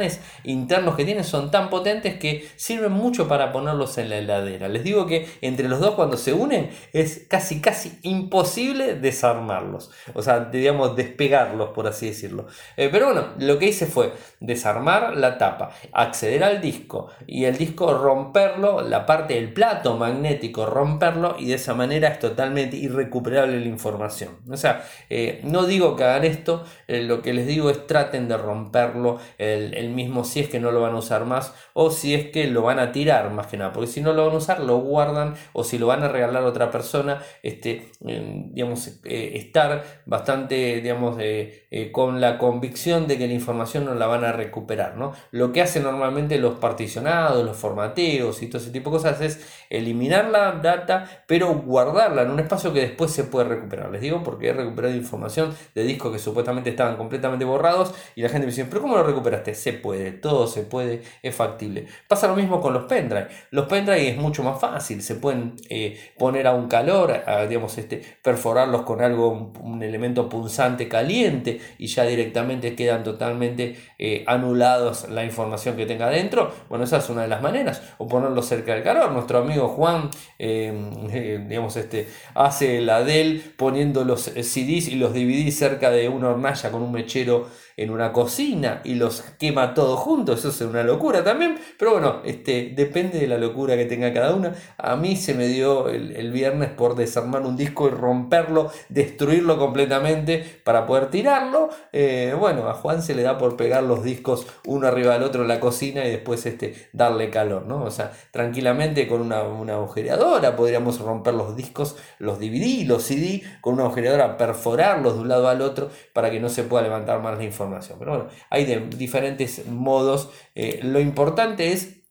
internos 0.43 0.95
que 0.95 1.05
tienen 1.05 1.23
son 1.23 1.51
tan 1.51 1.69
potentes 1.69 2.17
que 2.17 2.47
sirven 2.55 2.91
mucho 2.91 3.27
para 3.27 3.51
ponerlos 3.51 3.97
en 3.97 4.09
la 4.09 4.17
heladera. 4.17 4.67
Les 4.67 4.83
digo 4.83 5.05
que 5.05 5.27
entre 5.41 5.67
los 5.67 5.79
dos 5.79 5.95
cuando 5.95 6.17
se 6.17 6.33
unen 6.33 6.69
es 6.93 7.25
casi 7.27 7.61
casi 7.61 7.97
imposible 8.01 8.95
desarmarlos. 8.95 9.91
O 10.13 10.21
sea, 10.21 10.45
digamos 10.45 10.95
despegarlos 10.95 11.69
por 11.69 11.87
así 11.87 12.07
decirlo. 12.07 12.47
Eh, 12.77 12.89
pero 12.91 13.07
bueno, 13.07 13.27
lo 13.37 13.59
que 13.59 13.67
hice 13.67 13.85
fue 13.85 14.13
desarmar 14.39 15.15
la 15.17 15.37
tapa, 15.37 15.71
acceder 15.91 16.43
al 16.43 16.61
disco 16.61 17.09
y 17.27 17.45
el 17.45 17.57
disco 17.57 17.93
romperlo, 17.93 18.81
la 18.81 19.05
parte 19.05 19.35
del 19.35 19.53
plato 19.53 19.97
magnético 19.97 20.65
romperlo 20.65 21.35
y 21.39 21.47
de 21.47 21.55
esa 21.55 21.73
manera 21.73 22.09
es 22.09 22.19
totalmente 22.19 22.77
irrecuperable 22.77 23.59
la 23.59 23.67
información. 23.67 24.37
O 24.49 24.57
sea, 24.57 24.83
eh, 25.09 25.41
no 25.43 25.65
digo 25.65 25.95
que 25.95 26.03
hagan 26.03 26.23
esto, 26.23 26.63
eh, 26.87 27.01
lo 27.03 27.21
que 27.21 27.33
les 27.33 27.47
digo 27.47 27.69
es 27.69 27.87
traten 27.87 28.27
de 28.27 28.37
romperlo 28.37 29.19
el 29.37 29.82
mismo 29.89 30.23
si 30.23 30.39
es 30.39 30.49
que 30.49 30.59
no 30.59 30.71
lo 30.71 30.81
van 30.81 30.93
a 30.93 30.97
usar 30.97 31.25
más 31.25 31.53
o 31.73 31.91
si 31.91 32.13
es 32.13 32.31
que 32.31 32.47
lo 32.47 32.61
van 32.63 32.79
a 32.79 32.91
tirar 32.91 33.31
más 33.31 33.47
que 33.47 33.57
nada, 33.57 33.73
porque 33.73 33.87
si 33.87 34.01
no 34.01 34.13
lo 34.13 34.25
van 34.25 34.35
a 34.35 34.37
usar 34.37 34.59
lo 34.59 34.77
guardan 34.77 35.35
o 35.53 35.63
si 35.63 35.77
lo 35.77 35.87
van 35.87 36.03
a 36.03 36.07
regalar 36.07 36.43
a 36.43 36.47
otra 36.47 36.71
persona, 36.71 37.21
este, 37.41 37.91
digamos, 37.99 38.99
eh, 39.03 39.31
estar 39.35 39.83
bastante, 40.05 40.81
digamos, 40.81 41.17
eh, 41.19 41.89
con 41.91 42.21
la 42.21 42.37
convicción 42.37 43.07
de 43.07 43.17
que 43.17 43.27
la 43.27 43.33
información 43.33 43.85
no 43.85 43.95
la 43.95 44.07
van 44.07 44.23
a 44.23 44.31
recuperar, 44.31 44.97
¿no? 44.97 45.13
Lo 45.31 45.51
que 45.51 45.61
hacen 45.61 45.83
normalmente 45.83 46.37
los 46.37 46.55
particionados, 46.55 47.43
los 47.45 47.57
formateos 47.57 48.41
y 48.41 48.47
todo 48.47 48.61
ese 48.61 48.71
tipo 48.71 48.89
de 48.89 48.97
cosas 48.97 49.21
es 49.21 49.63
eliminar 49.69 50.25
la 50.29 50.53
data, 50.53 51.05
pero 51.27 51.53
guardarla 51.55 52.23
en 52.23 52.31
un 52.31 52.39
espacio 52.39 52.73
que 52.73 52.81
después 52.81 53.11
se 53.11 53.23
puede 53.23 53.49
recuperar. 53.49 53.91
Les 53.91 54.01
digo 54.01 54.23
porque 54.23 54.49
he 54.49 54.53
recuperado 54.53 54.95
información 54.95 55.55
de 55.75 55.83
discos 55.83 56.11
que 56.11 56.19
supuestamente 56.19 56.69
estaban 56.69 56.97
completamente 56.97 57.45
borrados 57.45 57.93
y 58.15 58.21
la 58.21 58.29
gente 58.29 58.45
me 58.45 58.51
dice, 58.51 58.65
pero 58.65 58.81
¿cómo 58.81 58.97
lo 58.97 59.03
recuperaste? 59.03 59.55
Se 59.55 59.72
puede, 59.73 60.11
todo 60.11 60.47
se 60.47 60.63
puede, 60.63 61.01
es 61.21 61.35
factible. 61.35 61.87
Pasa 62.07 62.27
lo 62.27 62.35
mismo 62.35 62.61
con 62.61 62.73
los 62.73 62.83
pendrive. 62.85 63.27
Los 63.51 63.67
pendrive 63.67 64.09
es 64.09 64.17
mucho 64.17 64.43
más 64.43 64.59
fácil, 64.59 65.01
se 65.01 65.15
pueden 65.15 65.55
eh, 65.69 65.99
poner 66.17 66.47
a 66.47 66.53
un 66.53 66.67
calor, 66.67 67.23
digamos, 67.47 67.77
este, 67.77 68.01
perforarlos 68.21 68.83
con 68.83 69.01
algo, 69.01 69.51
un, 69.61 69.83
elemento 69.83 70.29
punzante 70.29 70.87
caliente 70.87 71.59
y 71.77 71.87
ya 71.87 72.05
directamente 72.05 72.75
quedan 72.75 73.03
totalmente 73.03 73.75
eh, 73.99 74.23
anulados 74.27 75.09
la 75.09 75.25
información 75.25 75.75
que 75.75 75.85
tenga 75.85 76.09
dentro. 76.09 76.51
Bueno, 76.69 76.85
esa 76.85 76.97
es 76.97 77.09
una 77.09 77.23
de 77.23 77.27
las 77.27 77.41
maneras. 77.41 77.81
O 77.97 78.07
ponerlo 78.07 78.41
cerca 78.41 78.73
del 78.73 78.83
calor. 78.83 79.11
Nuestro 79.11 79.39
amigo 79.39 79.67
Juan, 79.67 80.09
eh, 80.39 81.43
digamos, 81.47 81.75
este, 81.75 82.07
hace 82.33 82.81
la 82.81 83.03
del 83.03 83.53
poniendo 83.57 84.05
los 84.05 84.23
CDs 84.23 84.87
y 84.87 84.95
los 84.95 85.13
DVDs 85.13 85.57
cerca 85.57 85.91
de 85.91 86.07
una 86.09 86.29
hornalla 86.29 86.71
con 86.71 86.81
un 86.81 86.91
mechero 86.91 87.47
en 87.77 87.89
una 87.89 88.13
cocina 88.13 88.81
y 88.83 88.95
los 88.95 89.21
quema 89.39 89.73
todos 89.73 89.99
juntos, 89.99 90.39
eso 90.39 90.49
es 90.49 90.61
una 90.61 90.83
locura 90.83 91.23
también, 91.23 91.57
pero 91.77 91.91
bueno, 91.93 92.21
este, 92.23 92.73
depende 92.75 93.19
de 93.19 93.27
la 93.27 93.37
locura 93.37 93.75
que 93.75 93.85
tenga 93.85 94.13
cada 94.13 94.33
una. 94.33 94.53
A 94.77 94.95
mí 94.95 95.15
se 95.15 95.33
me 95.33 95.47
dio 95.47 95.89
el, 95.89 96.31
viernes 96.31 96.69
por 96.69 96.95
desarmar 96.95 97.43
un 97.43 97.55
disco 97.55 97.87
y 97.87 97.91
romperlo, 97.91 98.71
destruirlo 98.89 99.57
completamente 99.57 100.43
para 100.63 100.85
poder 100.85 101.09
tirarlo. 101.09 101.69
Eh, 101.91 102.35
bueno, 102.39 102.67
a 102.69 102.73
Juan 102.73 103.01
se 103.01 103.13
le 103.13 103.21
da 103.21 103.37
por 103.37 103.55
pegar 103.55 103.83
los 103.83 104.03
discos 104.03 104.47
uno 104.65 104.87
arriba 104.87 105.13
del 105.13 105.23
otro 105.23 105.43
en 105.43 105.47
la 105.47 105.59
cocina 105.59 106.05
y 106.05 106.09
después 106.09 106.45
este, 106.45 106.89
darle 106.91 107.29
calor, 107.29 107.65
¿no? 107.67 107.83
O 107.83 107.91
sea, 107.91 108.11
tranquilamente 108.31 109.07
con 109.07 109.21
una, 109.21 109.43
una 109.43 109.73
agujereadora 109.73 110.55
podríamos 110.55 110.99
romper 110.99 111.35
los 111.35 111.55
discos, 111.55 111.97
los 112.17 112.39
DVD, 112.39 112.87
los 112.87 113.03
CD, 113.03 113.43
con 113.61 113.75
una 113.75 113.83
agujereadora 113.83 114.37
perforarlos 114.37 115.15
de 115.15 115.21
un 115.21 115.27
lado 115.27 115.47
al 115.47 115.61
otro 115.61 115.89
para 116.13 116.31
que 116.31 116.39
no 116.39 116.49
se 116.49 116.63
pueda 116.63 116.83
levantar 116.83 117.21
más 117.21 117.37
la 117.37 117.43
información 117.43 117.62
pero 117.99 118.11
bueno, 118.11 118.29
hay 118.49 118.65
de 118.65 118.79
diferentes 118.79 119.65
modos. 119.67 120.29
Eh, 120.55 120.79
lo 120.83 120.99
importante 120.99 121.71
es 121.71 122.03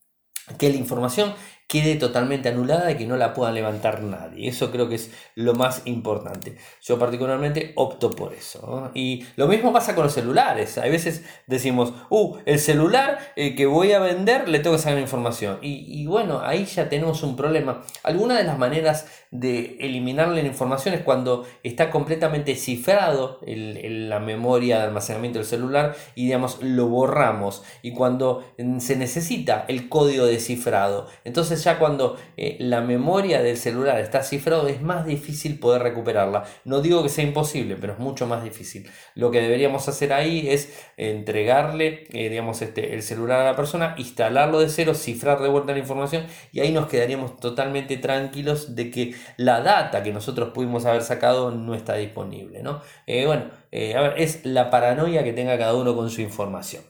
que 0.59 0.71
la 0.71 0.77
información 0.77 1.35
quede 1.69 1.97
totalmente 1.97 2.49
anulada 2.49 2.91
y 2.91 2.97
que 2.97 3.07
no 3.07 3.17
la 3.17 3.33
pueda 3.33 3.51
levantar 3.51 4.03
nadie. 4.03 4.49
Eso 4.49 4.71
creo 4.71 4.89
que 4.89 4.97
es 4.97 5.11
lo 5.35 5.55
más 5.55 5.83
importante. 5.87 6.57
Yo 6.83 6.99
particularmente 6.99 7.73
opto 7.77 8.11
por 8.11 8.35
eso. 8.35 8.91
Y 8.95 9.25
lo 9.37 9.49
mismo 9.49 9.73
pasa 9.73 9.95
con 9.95 10.05
los 10.05 10.13
celulares. 10.13 10.77
A 10.79 10.83
veces 10.83 11.25
decimos, 11.47 11.95
uh, 12.11 12.37
el 12.45 12.59
celular 12.59 13.19
eh, 13.37 13.55
que 13.55 13.67
voy 13.67 13.93
a 13.93 14.01
vender 14.01 14.49
le 14.49 14.59
tengo 14.59 14.77
que 14.77 14.83
sacar 14.83 14.99
información. 14.99 15.59
Y, 15.63 16.07
bueno, 16.07 16.41
ahí 16.45 16.65
ya 16.67 16.89
tenemos 16.89 17.23
un 17.23 17.37
problema. 17.37 17.83
Alguna 18.03 18.37
de 18.37 18.45
las 18.45 18.59
maneras 18.59 19.07
de 19.31 19.79
eliminar 19.81 20.29
la 20.29 20.41
información 20.41 20.95
es 20.95 21.01
cuando 21.01 21.47
está 21.63 21.91
completamente 21.91 22.55
cifrado 22.55 23.41
la 23.47 24.21
memoria 24.21 24.77
de 24.77 24.85
almacenamiento 24.85 25.39
del 25.39 25.49
celular 25.49 25.97
y 26.15 26.27
digamos 26.27 26.59
lo 26.61 26.89
borramos. 26.89 27.63
Y 27.81 27.93
cuando 27.93 28.45
mm, 28.59 28.79
se 28.81 28.97
necesita 28.97 29.65
el 29.69 29.89
código 29.89 30.27
de 30.27 30.39
cifrado. 30.39 31.07
Entonces 31.25 31.52
ya 31.57 31.79
cuando 31.79 32.19
eh, 32.37 32.57
la 32.61 32.81
memoria 32.81 33.43
del 33.43 33.57
celular 33.57 33.99
está 34.01 34.23
cifrado 34.23 34.69
es 34.69 34.83
más 34.83 35.07
difícil 35.07 35.59
poder 35.59 35.83
recuperarla. 35.83 36.45
No 36.65 36.81
digo 36.81 37.03
que 37.03 37.09
sea 37.09 37.25
imposible, 37.25 37.77
pero 37.81 37.95
es 37.95 37.99
mucho 37.99 38.27
más 38.27 38.45
difícil. 38.45 38.89
Lo 39.15 39.31
que 39.31 39.41
deberíamos 39.41 39.89
hacer 39.89 40.13
ahí 40.13 40.49
es 40.49 40.73
entregarle 40.97 42.05
eh, 42.11 42.29
digamos, 42.29 42.63
este, 42.63 42.95
el 42.95 43.03
celular 43.03 43.41
a 43.41 43.45
la 43.45 43.57
persona, 43.57 43.95
instalarlo 43.99 44.61
de 44.61 44.69
cero, 44.69 44.95
cifrar 44.95 45.41
de 45.41 45.49
vuelta 45.49 45.73
la 45.73 45.79
información 45.79 46.27
y 46.53 46.61
ahí 46.61 46.73
nos 46.73 46.89
quedaríamos 46.89 47.39
totalmente 47.39 47.97
tranquilos 47.97 48.75
de 48.75 48.91
que 48.91 49.15
la 49.37 49.61
data 49.61 50.03
que 50.03 50.13
nosotros 50.13 50.51
pudimos 50.51 50.85
haber 50.85 51.03
sacado 51.03 51.51
no 51.51 51.75
está 51.75 51.95
disponible. 51.97 52.63
¿no? 52.63 52.81
Eh, 53.07 53.27
bueno, 53.27 53.45
a 53.73 54.01
ver, 54.01 54.15
es 54.19 54.45
la 54.45 54.71
paranoia 54.71 55.25
que 55.25 55.33
tenga 55.33 55.59
cada 55.59 55.75
uno 55.75 55.95
con 55.95 56.11
su 56.11 56.21
información. 56.21 56.83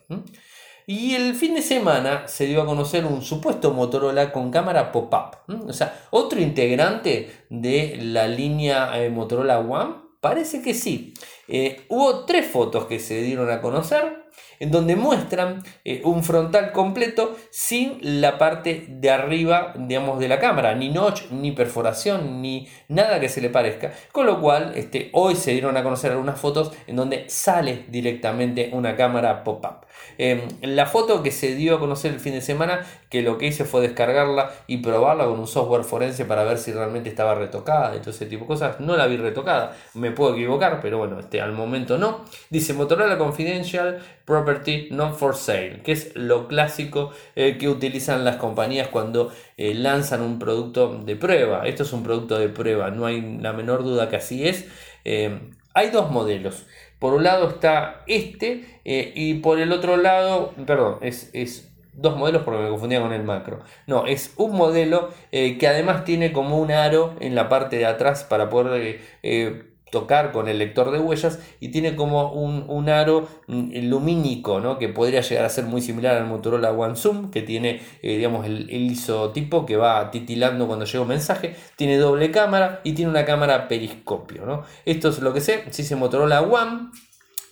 Y 0.86 1.14
el 1.14 1.34
fin 1.34 1.54
de 1.54 1.62
semana 1.62 2.26
se 2.26 2.46
dio 2.46 2.62
a 2.62 2.66
conocer 2.66 3.04
un 3.04 3.22
supuesto 3.22 3.72
Motorola 3.72 4.32
con 4.32 4.50
cámara 4.50 4.92
pop-up. 4.92 5.38
O 5.68 5.72
sea, 5.72 6.06
otro 6.10 6.40
integrante 6.40 7.46
de 7.50 7.98
la 8.00 8.26
línea 8.26 9.02
eh, 9.02 9.10
Motorola 9.10 9.60
One. 9.60 9.94
Parece 10.20 10.62
que 10.62 10.74
sí. 10.74 11.14
Eh, 11.48 11.86
hubo 11.88 12.24
tres 12.24 12.46
fotos 12.46 12.86
que 12.86 12.98
se 12.98 13.22
dieron 13.22 13.50
a 13.50 13.60
conocer 13.60 14.21
en 14.60 14.70
donde 14.70 14.96
muestran 14.96 15.62
eh, 15.84 16.02
un 16.04 16.22
frontal 16.22 16.72
completo 16.72 17.36
sin 17.50 17.98
la 18.00 18.38
parte 18.38 18.86
de 18.88 19.10
arriba, 19.10 19.74
digamos, 19.76 20.18
de 20.20 20.28
la 20.28 20.38
cámara, 20.38 20.74
ni 20.74 20.88
notch, 20.88 21.30
ni 21.30 21.52
perforación, 21.52 22.40
ni 22.40 22.68
nada 22.88 23.20
que 23.20 23.28
se 23.28 23.40
le 23.40 23.50
parezca. 23.50 23.92
Con 24.12 24.26
lo 24.26 24.40
cual, 24.40 24.72
este, 24.76 25.10
hoy 25.12 25.36
se 25.36 25.52
dieron 25.52 25.76
a 25.76 25.82
conocer 25.82 26.12
algunas 26.12 26.38
fotos 26.38 26.72
en 26.86 26.96
donde 26.96 27.28
sale 27.28 27.84
directamente 27.88 28.70
una 28.72 28.96
cámara 28.96 29.44
pop-up. 29.44 29.86
Em, 30.18 30.40
la 30.62 30.86
foto 30.86 31.22
que 31.22 31.30
se 31.30 31.54
dio 31.54 31.76
a 31.76 31.80
conocer 31.80 32.12
el 32.12 32.20
fin 32.20 32.32
de 32.32 32.40
semana, 32.40 32.84
que 33.08 33.22
lo 33.22 33.38
que 33.38 33.46
hice 33.46 33.64
fue 33.64 33.80
descargarla 33.80 34.52
y 34.66 34.78
probarla 34.78 35.24
con 35.24 35.38
un 35.38 35.46
software 35.46 35.84
forense 35.84 36.24
para 36.24 36.44
ver 36.44 36.58
si 36.58 36.72
realmente 36.72 37.08
estaba 37.08 37.34
retocada 37.34 37.94
y 37.96 37.98
todo 37.98 38.10
ese 38.10 38.26
tipo 38.26 38.44
de 38.44 38.48
cosas. 38.48 38.80
No 38.80 38.96
la 38.96 39.06
vi 39.06 39.16
retocada, 39.16 39.76
me 39.94 40.10
puedo 40.10 40.34
equivocar, 40.34 40.80
pero 40.80 40.98
bueno, 40.98 41.18
este, 41.18 41.40
al 41.40 41.52
momento 41.52 41.98
no. 41.98 42.24
Dice 42.50 42.74
Motorola 42.74 43.18
Confidential 43.18 44.02
Property 44.24 44.88
Not 44.90 45.16
for 45.16 45.36
Sale, 45.36 45.80
que 45.84 45.92
es 45.92 46.14
lo 46.14 46.48
clásico 46.48 47.12
eh, 47.36 47.58
que 47.58 47.68
utilizan 47.68 48.24
las 48.24 48.36
compañías 48.36 48.88
cuando 48.88 49.32
eh, 49.56 49.74
lanzan 49.74 50.22
un 50.22 50.38
producto 50.38 51.02
de 51.04 51.16
prueba. 51.16 51.66
Esto 51.66 51.82
es 51.82 51.92
un 51.92 52.02
producto 52.02 52.38
de 52.38 52.48
prueba, 52.48 52.90
no 52.90 53.06
hay 53.06 53.38
la 53.40 53.52
menor 53.52 53.82
duda 53.82 54.08
que 54.08 54.16
así 54.16 54.46
es. 54.46 54.66
Em, 55.04 55.52
hay 55.74 55.90
dos 55.90 56.10
modelos. 56.10 56.66
Por 56.98 57.14
un 57.14 57.24
lado 57.24 57.48
está 57.48 58.04
este 58.06 58.64
eh, 58.84 59.12
y 59.16 59.34
por 59.34 59.58
el 59.58 59.72
otro 59.72 59.96
lado, 59.96 60.54
perdón, 60.66 60.98
es, 61.02 61.68
dos 61.94 62.16
modelos 62.16 62.42
porque 62.42 62.62
me 62.62 62.68
confundía 62.68 63.00
con 63.00 63.12
el 63.12 63.24
macro. 63.24 63.58
No, 63.86 64.06
es 64.06 64.34
un 64.36 64.54
modelo 64.54 65.10
eh, 65.32 65.58
que 65.58 65.66
además 65.66 66.04
tiene 66.04 66.32
como 66.32 66.58
un 66.60 66.70
aro 66.70 67.16
en 67.20 67.34
la 67.34 67.48
parte 67.48 67.76
de 67.76 67.86
atrás 67.86 68.24
para 68.24 68.48
poder 68.48 69.00
eh, 69.22 69.71
tocar 69.92 70.32
con 70.32 70.48
el 70.48 70.58
lector 70.58 70.90
de 70.90 70.98
huellas 70.98 71.38
y 71.60 71.68
tiene 71.68 71.94
como 71.94 72.32
un, 72.32 72.88
aro 72.88 73.28
mm, 73.46 73.88
lumínico 73.90 74.58
¿no? 74.58 74.78
que 74.78 74.88
podría 74.88 75.20
llegar 75.20 75.44
a 75.44 75.50
ser 75.50 75.66
muy 75.66 75.82
similar 75.82 76.16
al 76.16 76.26
Motorola 76.26 76.72
One 76.72 76.96
Zoom 76.96 77.30
que 77.30 77.42
tiene 77.42 77.82
eh, 78.00 78.16
digamos 78.16 78.46
el, 78.46 78.70
isotipo 78.70 79.66
que 79.66 79.76
va 79.76 80.10
titilando 80.10 80.66
cuando 80.66 80.86
llega 80.86 81.02
un 81.02 81.08
mensaje 81.08 81.54
tiene 81.76 81.98
doble 81.98 82.30
cámara 82.30 82.80
y 82.84 82.94
tiene 82.94 83.10
una 83.10 83.26
cámara 83.26 83.68
periscopio 83.68 84.46
¿no? 84.46 84.62
esto 84.86 85.10
es 85.10 85.20
lo 85.20 85.34
que 85.34 85.42
sé 85.42 85.64
si 85.70 85.82
dice 85.82 85.94
Motorola 85.94 86.40
One 86.40 86.88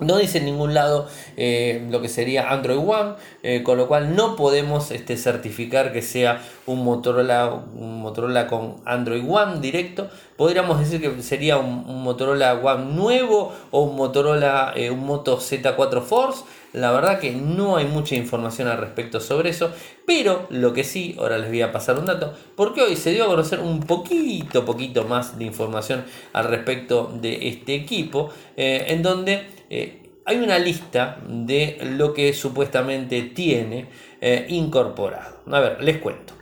no 0.00 0.16
dice 0.16 0.38
en 0.38 0.46
ningún 0.46 0.74
lado 0.74 1.08
eh, 1.36 1.86
lo 1.90 2.00
que 2.00 2.08
sería 2.08 2.50
Android 2.50 2.78
One, 2.78 3.14
eh, 3.42 3.62
con 3.62 3.76
lo 3.76 3.86
cual 3.86 4.16
no 4.16 4.34
podemos 4.34 4.90
este, 4.90 5.16
certificar 5.16 5.92
que 5.92 6.02
sea 6.02 6.42
un 6.66 6.84
Motorola, 6.84 7.52
un 7.74 8.00
Motorola 8.00 8.46
con 8.46 8.76
Android 8.86 9.22
One 9.28 9.60
directo. 9.60 10.08
Podríamos 10.36 10.80
decir 10.80 11.00
que 11.00 11.22
sería 11.22 11.58
un, 11.58 12.02
Motorola 12.02 12.54
One 12.54 12.94
nuevo 12.94 13.52
o 13.70 13.82
un 13.82 13.96
Motorola, 13.96 14.72
eh, 14.74 14.90
un 14.90 15.04
Moto 15.04 15.38
Z4 15.38 16.02
Force. 16.02 16.44
La 16.72 16.92
verdad 16.92 17.18
que 17.18 17.32
no 17.32 17.76
hay 17.76 17.84
mucha 17.86 18.14
información 18.14 18.68
al 18.68 18.78
respecto 18.78 19.18
sobre 19.18 19.50
eso, 19.50 19.72
pero 20.06 20.46
lo 20.50 20.72
que 20.72 20.84
sí, 20.84 21.16
ahora 21.18 21.36
les 21.36 21.48
voy 21.48 21.62
a 21.62 21.72
pasar 21.72 21.98
un 21.98 22.06
dato, 22.06 22.32
porque 22.54 22.80
hoy 22.80 22.94
se 22.94 23.10
dio 23.10 23.24
a 23.24 23.26
conocer 23.26 23.58
un 23.58 23.80
poquito, 23.80 24.64
poquito 24.64 25.02
más 25.02 25.36
de 25.36 25.46
información 25.46 26.04
al 26.32 26.44
respecto 26.44 27.12
de 27.20 27.48
este 27.48 27.74
equipo, 27.74 28.30
en 28.56 29.02
donde 29.02 29.48
eh, 29.70 30.02
hay 30.26 30.38
una 30.38 30.58
lista 30.58 31.18
de 31.26 31.78
lo 31.96 32.12
que 32.12 32.32
supuestamente 32.32 33.22
tiene 33.22 33.88
eh, 34.20 34.46
incorporado. 34.48 35.40
A 35.50 35.60
ver, 35.60 35.82
les 35.82 35.98
cuento. 35.98 36.34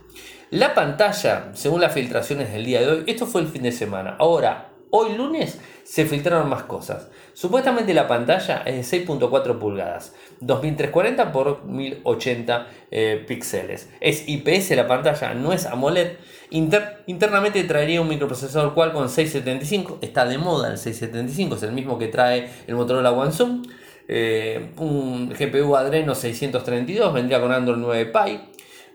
La 0.51 0.73
pantalla, 0.73 1.51
según 1.53 1.81
las 1.81 1.93
filtraciones 1.93 2.51
del 2.51 2.65
día 2.65 2.81
de 2.81 2.87
hoy, 2.87 3.03
esto 3.07 3.25
fue 3.25 3.41
el 3.41 3.47
fin 3.47 3.63
de 3.63 3.71
semana. 3.71 4.15
Ahora, 4.19 4.71
hoy 4.89 5.15
lunes 5.15 5.59
se 5.83 6.05
filtraron 6.05 6.49
más 6.49 6.63
cosas. 6.63 7.09
Supuestamente 7.33 7.93
la 7.93 8.07
pantalla 8.07 8.63
es 8.65 8.91
de 8.91 9.05
6.4 9.05 9.59
pulgadas, 9.59 10.13
2340 10.41 11.31
por 11.31 11.63
1080 11.65 12.67
eh, 12.91 13.23
píxeles. 13.27 13.89
Es 14.01 14.27
IPS 14.27 14.71
la 14.71 14.87
pantalla, 14.87 15.33
no 15.33 15.53
es 15.53 15.65
AMOLED. 15.65 16.17
Internamente 16.51 17.63
traería 17.63 18.01
un 18.01 18.07
microprocesador 18.07 18.73
Qualcomm 18.73 19.07
675, 19.07 19.99
está 20.01 20.25
de 20.25 20.37
moda 20.37 20.71
el 20.71 20.77
675, 20.77 21.55
es 21.55 21.63
el 21.63 21.71
mismo 21.71 21.97
que 21.97 22.07
trae 22.07 22.49
el 22.67 22.75
Motorola 22.75 23.11
One 23.11 23.31
Zoom. 23.31 23.63
Eh, 24.07 24.71
un 24.77 25.29
GPU 25.29 25.75
Adreno 25.75 26.15
632, 26.15 27.13
vendría 27.13 27.39
con 27.39 27.51
Android 27.51 27.77
9 27.77 28.05
Pie. 28.07 28.41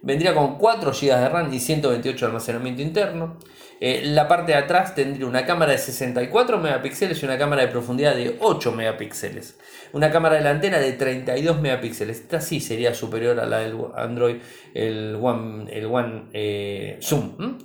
Vendría 0.02 0.34
con 0.34 0.58
4 0.58 0.92
GB 0.92 1.16
de 1.16 1.28
RAM 1.28 1.54
y 1.54 1.60
128 1.60 2.18
de 2.18 2.26
almacenamiento 2.26 2.82
interno. 2.82 3.38
Eh, 3.80 4.02
la 4.04 4.28
parte 4.28 4.52
de 4.52 4.58
atrás 4.58 4.94
tendría 4.94 5.26
una 5.26 5.44
cámara 5.44 5.72
de 5.72 5.78
64 5.78 6.58
megapíxeles 6.58 7.22
y 7.22 7.26
una 7.26 7.38
cámara 7.38 7.62
de 7.62 7.68
profundidad 7.68 8.14
de 8.14 8.36
8 8.40 8.72
megapíxeles. 8.72 9.58
Una 9.92 10.10
cámara 10.10 10.36
delantera 10.36 10.78
de 10.78 10.92
32 10.92 11.60
megapíxeles. 11.60 12.20
Esta 12.20 12.40
sí 12.40 12.60
sería 12.60 12.94
superior 12.94 13.38
a 13.40 13.46
la 13.46 13.58
del 13.58 13.76
Android, 13.96 14.36
el 14.74 15.18
One, 15.20 15.72
el 15.72 15.86
One 15.86 16.24
eh, 16.32 16.98
Zoom. 17.02 17.58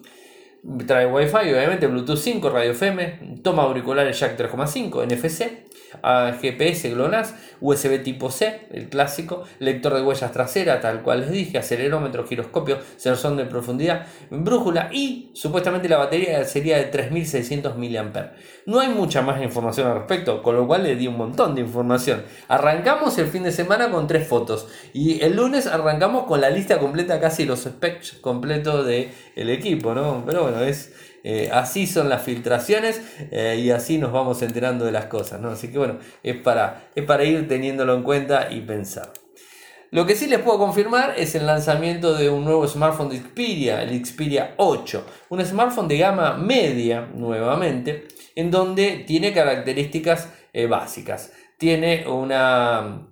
Trae 0.86 1.06
Wi-Fi, 1.06 1.54
obviamente, 1.54 1.88
Bluetooth 1.88 2.18
5, 2.18 2.50
radio 2.50 2.72
FM, 2.72 3.39
toma 3.42 3.63
auriculares 3.63 4.20
jack 4.20 4.38
3.5, 4.38 5.06
NFC 5.06 5.69
a 6.01 6.34
GPS 6.39 6.89
GLONASS, 6.91 7.36
USB 7.62 8.03
tipo 8.03 8.31
C, 8.31 8.67
el 8.72 8.89
clásico, 8.89 9.43
lector 9.60 9.93
de 9.93 10.01
huellas 10.01 10.31
trasera, 10.31 10.79
tal 10.81 11.01
cual 11.01 11.22
les 11.22 11.31
dije, 11.31 11.58
acelerómetro, 11.58 12.25
giroscopio, 12.25 12.79
sensor 12.98 13.36
de 13.36 13.46
profundidad, 13.46 14.08
brújula 14.29 14.89
y 14.91 15.31
supuestamente 15.34 15.89
la 15.89 15.98
batería 15.98 16.43
sería 16.46 16.77
de 16.77 16.86
3600 16.86 17.77
mAh. 17.77 18.31
No 18.65 18.79
hay 18.79 18.89
mucha 18.89 19.22
más 19.22 19.41
información 19.41 19.88
al 19.88 19.98
respecto, 20.00 20.41
con 20.43 20.55
lo 20.55 20.67
cual 20.67 20.84
le 20.84 20.96
di 20.96 21.08
un 21.08 21.17
montón 21.17 21.55
de 21.55 21.62
información. 21.62 22.24
Arrancamos 22.48 23.17
el 23.17 23.27
fin 23.27 23.43
de 23.43 23.51
semana 23.51 23.89
con 23.89 24.08
tres 24.08 24.27
fotos 24.27 24.67
y 24.93 25.22
el 25.24 25.36
lunes 25.36 25.67
arrancamos 25.67 26.25
con 26.25 26.41
la 26.41 26.50
lista 26.50 26.77
completa, 26.79 27.19
casi 27.19 27.46
los 27.46 27.62
specs 27.62 28.13
completos 28.22 28.86
del 28.86 29.10
el 29.36 29.50
equipo, 29.50 29.93
¿no? 29.93 30.24
Pero 30.25 30.43
bueno, 30.43 30.62
es 30.62 30.93
eh, 31.24 31.50
así 31.52 31.88
son 31.88 32.10
las 32.10 32.24
filtraciones 32.24 33.02
eh, 33.32 33.60
y 33.62 33.72
así 33.72 33.98
nos 33.98 34.12
vamos 34.12 34.42
enterando 34.42 34.86
de 34.86 34.92
las 34.92 35.06
cosas, 35.06 35.40
¿no? 35.42 35.50
Así 35.50 35.70
que 35.70 35.78
bueno, 35.78 36.00
es 36.24 36.36
para, 36.38 36.90
es 36.96 37.04
para 37.04 37.24
ir 37.24 37.48
teniéndolo 37.48 37.96
en 37.96 38.04
cuenta 38.04 38.52
y 38.52 38.62
pensar. 38.62 39.12
Lo 39.92 40.06
que 40.06 40.16
sí 40.16 40.28
les 40.28 40.40
puedo 40.40 40.60
confirmar 40.60 41.16
es 41.18 41.34
el 41.34 41.48
lanzamiento 41.48 42.14
de 42.14 42.30
un 42.30 42.46
nuevo 42.46 42.68
smartphone 42.68 43.10
de 43.10 43.18
Xperia, 43.18 43.82
el 43.82 44.06
Xperia 44.06 44.54
8, 44.58 45.06
un 45.30 45.44
smartphone 45.44 45.88
de 45.88 45.98
gama 45.98 46.38
media 46.38 47.10
nuevamente, 47.16 48.08
en 48.36 48.52
donde 48.52 49.04
tiene 49.08 49.34
características 49.34 50.30
eh, 50.54 50.68
básicas. 50.68 51.32
Tiene 51.58 52.08
una 52.08 53.08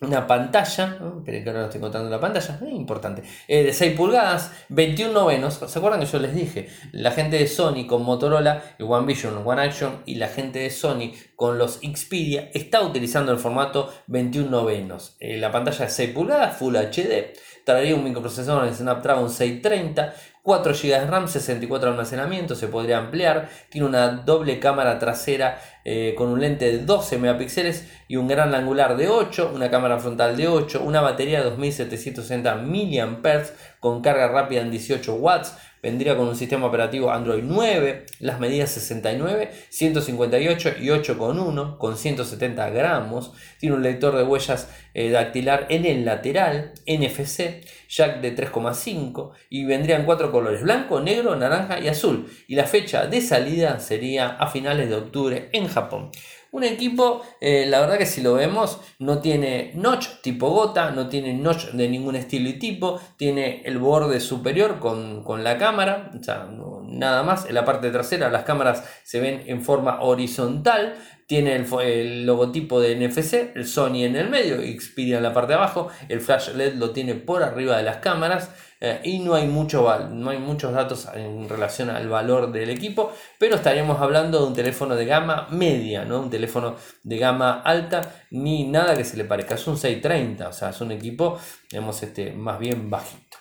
una 0.00 0.26
pantalla, 0.26 0.96
¿no? 0.98 1.22
que 1.22 1.44
ahora 1.46 1.60
no 1.60 1.64
estoy 1.66 1.80
contando 1.80 2.08
la 2.08 2.18
pantalla, 2.18 2.58
es 2.62 2.72
importante, 2.72 3.22
eh, 3.46 3.64
de 3.64 3.72
6 3.72 3.96
pulgadas, 3.96 4.52
21 4.70 5.12
novenos. 5.12 5.60
¿Se 5.66 5.78
acuerdan 5.78 6.00
que 6.00 6.06
yo 6.06 6.18
les 6.18 6.34
dije? 6.34 6.68
La 6.92 7.10
gente 7.10 7.38
de 7.38 7.46
Sony 7.46 7.86
con 7.86 8.02
Motorola, 8.02 8.62
el 8.78 8.86
One 8.88 9.06
Vision, 9.06 9.42
One 9.44 9.60
Action 9.60 10.02
y 10.06 10.14
la 10.14 10.28
gente 10.28 10.60
de 10.60 10.70
Sony 10.70 11.12
con 11.36 11.58
los 11.58 11.80
Xperia 11.80 12.50
está 12.54 12.80
utilizando 12.80 13.30
el 13.32 13.38
formato 13.38 13.92
21 14.06 14.50
novenos. 14.50 15.16
Eh, 15.20 15.36
la 15.36 15.52
pantalla 15.52 15.84
de 15.84 15.90
6 15.90 16.10
pulgadas, 16.10 16.56
Full 16.56 16.76
HD, 16.76 17.34
traería 17.64 17.94
un 17.94 18.04
microprocesador 18.04 18.66
en 18.66 18.74
Snapdragon 18.74 19.28
630 19.28 20.14
4 20.50 20.72
GB 20.74 21.00
de 21.00 21.06
RAM, 21.06 21.28
64 21.28 21.86
de 21.86 21.92
almacenamiento, 21.92 22.56
se 22.56 22.66
podría 22.66 22.98
ampliar. 22.98 23.48
Tiene 23.68 23.86
una 23.86 24.08
doble 24.08 24.58
cámara 24.58 24.98
trasera 24.98 25.60
eh, 25.84 26.16
con 26.18 26.28
un 26.28 26.40
lente 26.40 26.64
de 26.64 26.78
12 26.78 27.18
megapíxeles 27.18 27.86
y 28.08 28.16
un 28.16 28.26
gran 28.26 28.52
angular 28.52 28.96
de 28.96 29.06
8, 29.06 29.52
una 29.54 29.70
cámara 29.70 30.00
frontal 30.00 30.36
de 30.36 30.48
8, 30.48 30.82
una 30.84 31.02
batería 31.02 31.38
de 31.38 31.50
2760 31.50 32.56
mAh 32.56 33.44
con 33.78 34.02
carga 34.02 34.26
rápida 34.26 34.62
en 34.62 34.72
18 34.72 35.14
watts, 35.14 35.54
vendría 35.82 36.16
con 36.16 36.26
un 36.26 36.34
sistema 36.34 36.66
operativo 36.66 37.12
Android 37.12 37.44
9, 37.44 38.06
las 38.18 38.40
medidas 38.40 38.70
69, 38.70 39.52
158 39.68 40.70
y 40.80 40.88
8,1 40.88 41.78
con 41.78 41.96
170 41.96 42.70
gramos, 42.70 43.32
tiene 43.60 43.76
un 43.76 43.82
lector 43.82 44.16
de 44.16 44.24
huellas 44.24 44.68
eh, 44.94 45.10
dactilar 45.10 45.66
en 45.70 45.86
el 45.86 46.04
lateral, 46.04 46.72
NFC, 46.86 47.64
jack 47.90 48.20
de 48.20 48.34
3,5 48.34 49.32
y 49.50 49.64
vendrían 49.64 50.04
4 50.04 50.20
cuatro 50.20 50.32
colores, 50.32 50.62
blanco, 50.62 51.00
negro, 51.00 51.34
naranja 51.36 51.78
y 51.80 51.88
azul. 51.88 52.26
Y 52.46 52.54
la 52.54 52.64
fecha 52.64 53.06
de 53.06 53.20
salida 53.20 53.80
sería 53.80 54.28
a 54.28 54.48
finales 54.48 54.88
de 54.88 54.96
octubre 54.96 55.48
en 55.52 55.68
Japón. 55.68 56.10
Un 56.52 56.64
equipo, 56.64 57.22
eh, 57.40 57.64
la 57.68 57.80
verdad 57.80 57.96
que 57.96 58.06
si 58.06 58.22
lo 58.22 58.34
vemos, 58.34 58.80
no 58.98 59.20
tiene 59.20 59.70
notch 59.76 60.20
tipo 60.20 60.50
gota, 60.50 60.90
no 60.90 61.08
tiene 61.08 61.32
notch 61.32 61.66
de 61.66 61.88
ningún 61.88 62.16
estilo 62.16 62.48
y 62.48 62.58
tipo, 62.58 63.00
tiene 63.16 63.62
el 63.64 63.78
borde 63.78 64.18
superior 64.18 64.80
con, 64.80 65.44
la 65.44 65.58
cámara, 65.58 66.10
o 66.18 66.22
sea, 66.22 66.48
nada 66.82 67.22
más, 67.22 67.46
en 67.46 67.54
la 67.54 67.64
parte 67.64 67.90
trasera 67.90 68.30
las 68.30 68.42
cámaras 68.42 68.84
se 69.04 69.20
ven 69.20 69.44
en 69.46 69.62
forma 69.62 70.00
horizontal, 70.00 70.96
tiene 71.30 71.54
el, 71.54 72.26
logotipo 72.26 72.80
de 72.80 72.96
NFC, 72.96 73.54
el 73.54 73.64
Sony 73.64 74.02
en 74.02 74.16
el 74.16 74.28
medio, 74.28 74.56
Xperia 74.56 75.18
en 75.18 75.22
la 75.22 75.32
parte 75.32 75.52
de 75.52 75.58
abajo, 75.58 75.86
el 76.08 76.20
flash 76.20 76.48
LED 76.56 76.74
lo 76.74 76.90
tiene 76.90 77.14
por 77.14 77.44
arriba 77.44 77.76
de 77.76 77.84
las 77.84 77.98
cámaras 77.98 78.50
eh, 78.80 79.00
y 79.04 79.20
no 79.20 79.36
hay, 79.36 79.46
mucho, 79.46 79.96
no 80.10 80.30
hay 80.30 80.38
muchos 80.38 80.72
datos 80.72 81.06
en 81.14 81.48
relación 81.48 81.88
al 81.88 82.08
valor 82.08 82.50
del 82.50 82.68
equipo, 82.70 83.12
pero 83.38 83.54
estaríamos 83.54 84.00
hablando 84.00 84.40
de 84.40 84.46
un 84.48 84.54
teléfono 84.54 84.96
de 84.96 85.06
gama 85.06 85.46
media, 85.52 86.04
no 86.04 86.18
un 86.18 86.30
teléfono 86.30 86.74
de 87.04 87.16
gama 87.16 87.60
alta, 87.60 88.24
ni 88.32 88.64
nada 88.64 88.96
que 88.96 89.04
se 89.04 89.16
le 89.16 89.24
parezca, 89.24 89.54
es 89.54 89.64
un 89.68 89.78
630, 89.78 90.48
o 90.48 90.52
sea, 90.52 90.70
es 90.70 90.80
un 90.80 90.90
equipo, 90.90 91.38
digamos, 91.70 92.02
este, 92.02 92.32
más 92.32 92.58
bien 92.58 92.90
bajito. 92.90 93.38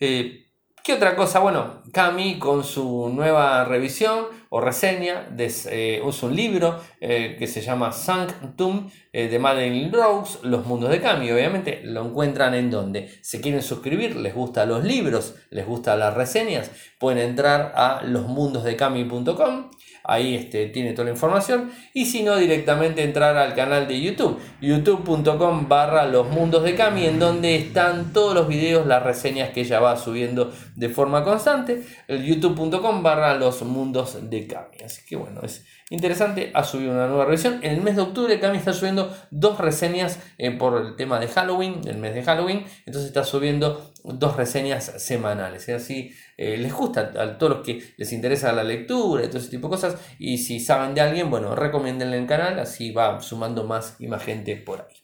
Eh, 0.00 0.46
¿Qué 0.82 0.94
otra 0.94 1.14
cosa? 1.14 1.40
Bueno, 1.40 1.82
Cami 1.92 2.38
con 2.38 2.64
su 2.64 3.10
nueva 3.14 3.62
revisión 3.66 4.39
o 4.50 4.60
reseña 4.60 5.28
de, 5.30 5.50
eh, 5.70 6.02
un 6.02 6.36
libro 6.36 6.80
eh, 7.00 7.36
que 7.38 7.46
se 7.46 7.62
llama 7.62 7.92
Sanctum 7.92 8.90
eh, 9.12 9.28
de 9.28 9.38
Madeline 9.38 9.92
Rose, 9.92 10.40
Los 10.42 10.66
Mundos 10.66 10.90
de 10.90 11.00
Cami. 11.00 11.30
Obviamente 11.30 11.80
lo 11.84 12.04
encuentran 12.04 12.54
en 12.54 12.70
donde 12.70 13.08
se 13.22 13.40
quieren 13.40 13.62
suscribir, 13.62 14.16
les 14.16 14.34
gustan 14.34 14.68
los 14.68 14.84
libros, 14.84 15.36
les 15.50 15.64
gustan 15.64 16.00
las 16.00 16.14
reseñas, 16.14 16.70
pueden 16.98 17.30
entrar 17.30 17.72
a 17.76 18.02
losmundosdecami.com 18.02 19.70
ahí 20.04 20.34
este, 20.34 20.66
tiene 20.66 20.92
toda 20.92 21.06
la 21.06 21.12
información. 21.12 21.70
Y 21.94 22.06
si 22.06 22.22
no, 22.22 22.36
directamente 22.36 23.02
entrar 23.02 23.36
al 23.36 23.54
canal 23.54 23.86
de 23.86 24.00
YouTube, 24.00 24.38
youtube.com 24.60 25.68
barra 25.68 26.06
los 26.06 26.28
mundos 26.28 26.62
de 26.64 26.74
Cami, 26.74 27.06
en 27.06 27.18
donde 27.18 27.56
están 27.56 28.12
todos 28.12 28.34
los 28.34 28.48
videos, 28.48 28.86
las 28.86 29.02
reseñas 29.02 29.50
que 29.50 29.60
ella 29.60 29.80
va 29.80 29.96
subiendo 29.96 30.52
de 30.76 30.88
forma 30.88 31.24
constante, 31.24 31.84
youtube.com 32.08 33.02
barra 33.02 33.34
los 33.34 33.62
mundos 33.62 34.30
de 34.30 34.39
Cami. 34.46 34.78
Así 34.84 35.02
que 35.06 35.16
bueno, 35.16 35.40
es 35.42 35.64
interesante, 35.90 36.50
ha 36.54 36.64
subido 36.64 36.92
una 36.92 37.06
nueva 37.06 37.24
revisión. 37.24 37.60
En 37.62 37.74
el 37.74 37.80
mes 37.82 37.96
de 37.96 38.02
octubre 38.02 38.38
Cami 38.40 38.58
está 38.58 38.72
subiendo 38.72 39.14
dos 39.30 39.58
reseñas 39.58 40.18
eh, 40.38 40.50
por 40.50 40.80
el 40.80 40.96
tema 40.96 41.18
de 41.18 41.28
Halloween, 41.28 41.80
el 41.86 41.98
mes 41.98 42.14
de 42.14 42.22
Halloween, 42.22 42.64
entonces 42.86 43.08
está 43.08 43.24
subiendo 43.24 43.92
dos 44.04 44.36
reseñas 44.36 44.84
semanales. 45.02 45.68
Así 45.68 46.12
eh, 46.36 46.56
les 46.56 46.72
gusta 46.72 47.12
a 47.16 47.38
todos 47.38 47.56
los 47.56 47.66
que 47.66 47.82
les 47.96 48.12
interesa 48.12 48.52
la 48.52 48.64
lectura 48.64 49.24
y 49.24 49.28
todo 49.28 49.38
ese 49.38 49.50
tipo 49.50 49.68
de 49.68 49.72
cosas. 49.72 49.96
Y 50.18 50.38
si 50.38 50.60
saben 50.60 50.94
de 50.94 51.00
alguien, 51.00 51.30
bueno, 51.30 51.54
recomiéndenle 51.54 52.18
el 52.18 52.26
canal, 52.26 52.58
así 52.58 52.92
va 52.92 53.20
sumando 53.20 53.64
más 53.64 53.96
y 53.98 54.06
más 54.06 54.22
gente 54.22 54.56
por 54.56 54.80
ahí. 54.80 54.99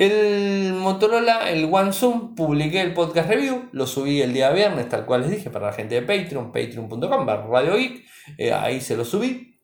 El 0.00 0.72
Motorola, 0.72 1.50
el 1.50 1.68
One 1.70 1.92
Zoom, 1.92 2.34
publiqué 2.34 2.80
el 2.80 2.94
podcast 2.94 3.28
review, 3.28 3.68
lo 3.72 3.86
subí 3.86 4.22
el 4.22 4.32
día 4.32 4.48
viernes, 4.50 4.88
tal 4.88 5.04
cual 5.04 5.20
les 5.20 5.30
dije, 5.30 5.50
para 5.50 5.66
la 5.66 5.72
gente 5.74 5.94
de 5.94 6.00
Patreon, 6.00 6.52
patreon.com, 6.52 7.26
Radio 7.26 7.76
Geek, 7.76 8.06
eh, 8.38 8.54
ahí 8.54 8.80
se 8.80 8.96
lo 8.96 9.04
subí. 9.04 9.60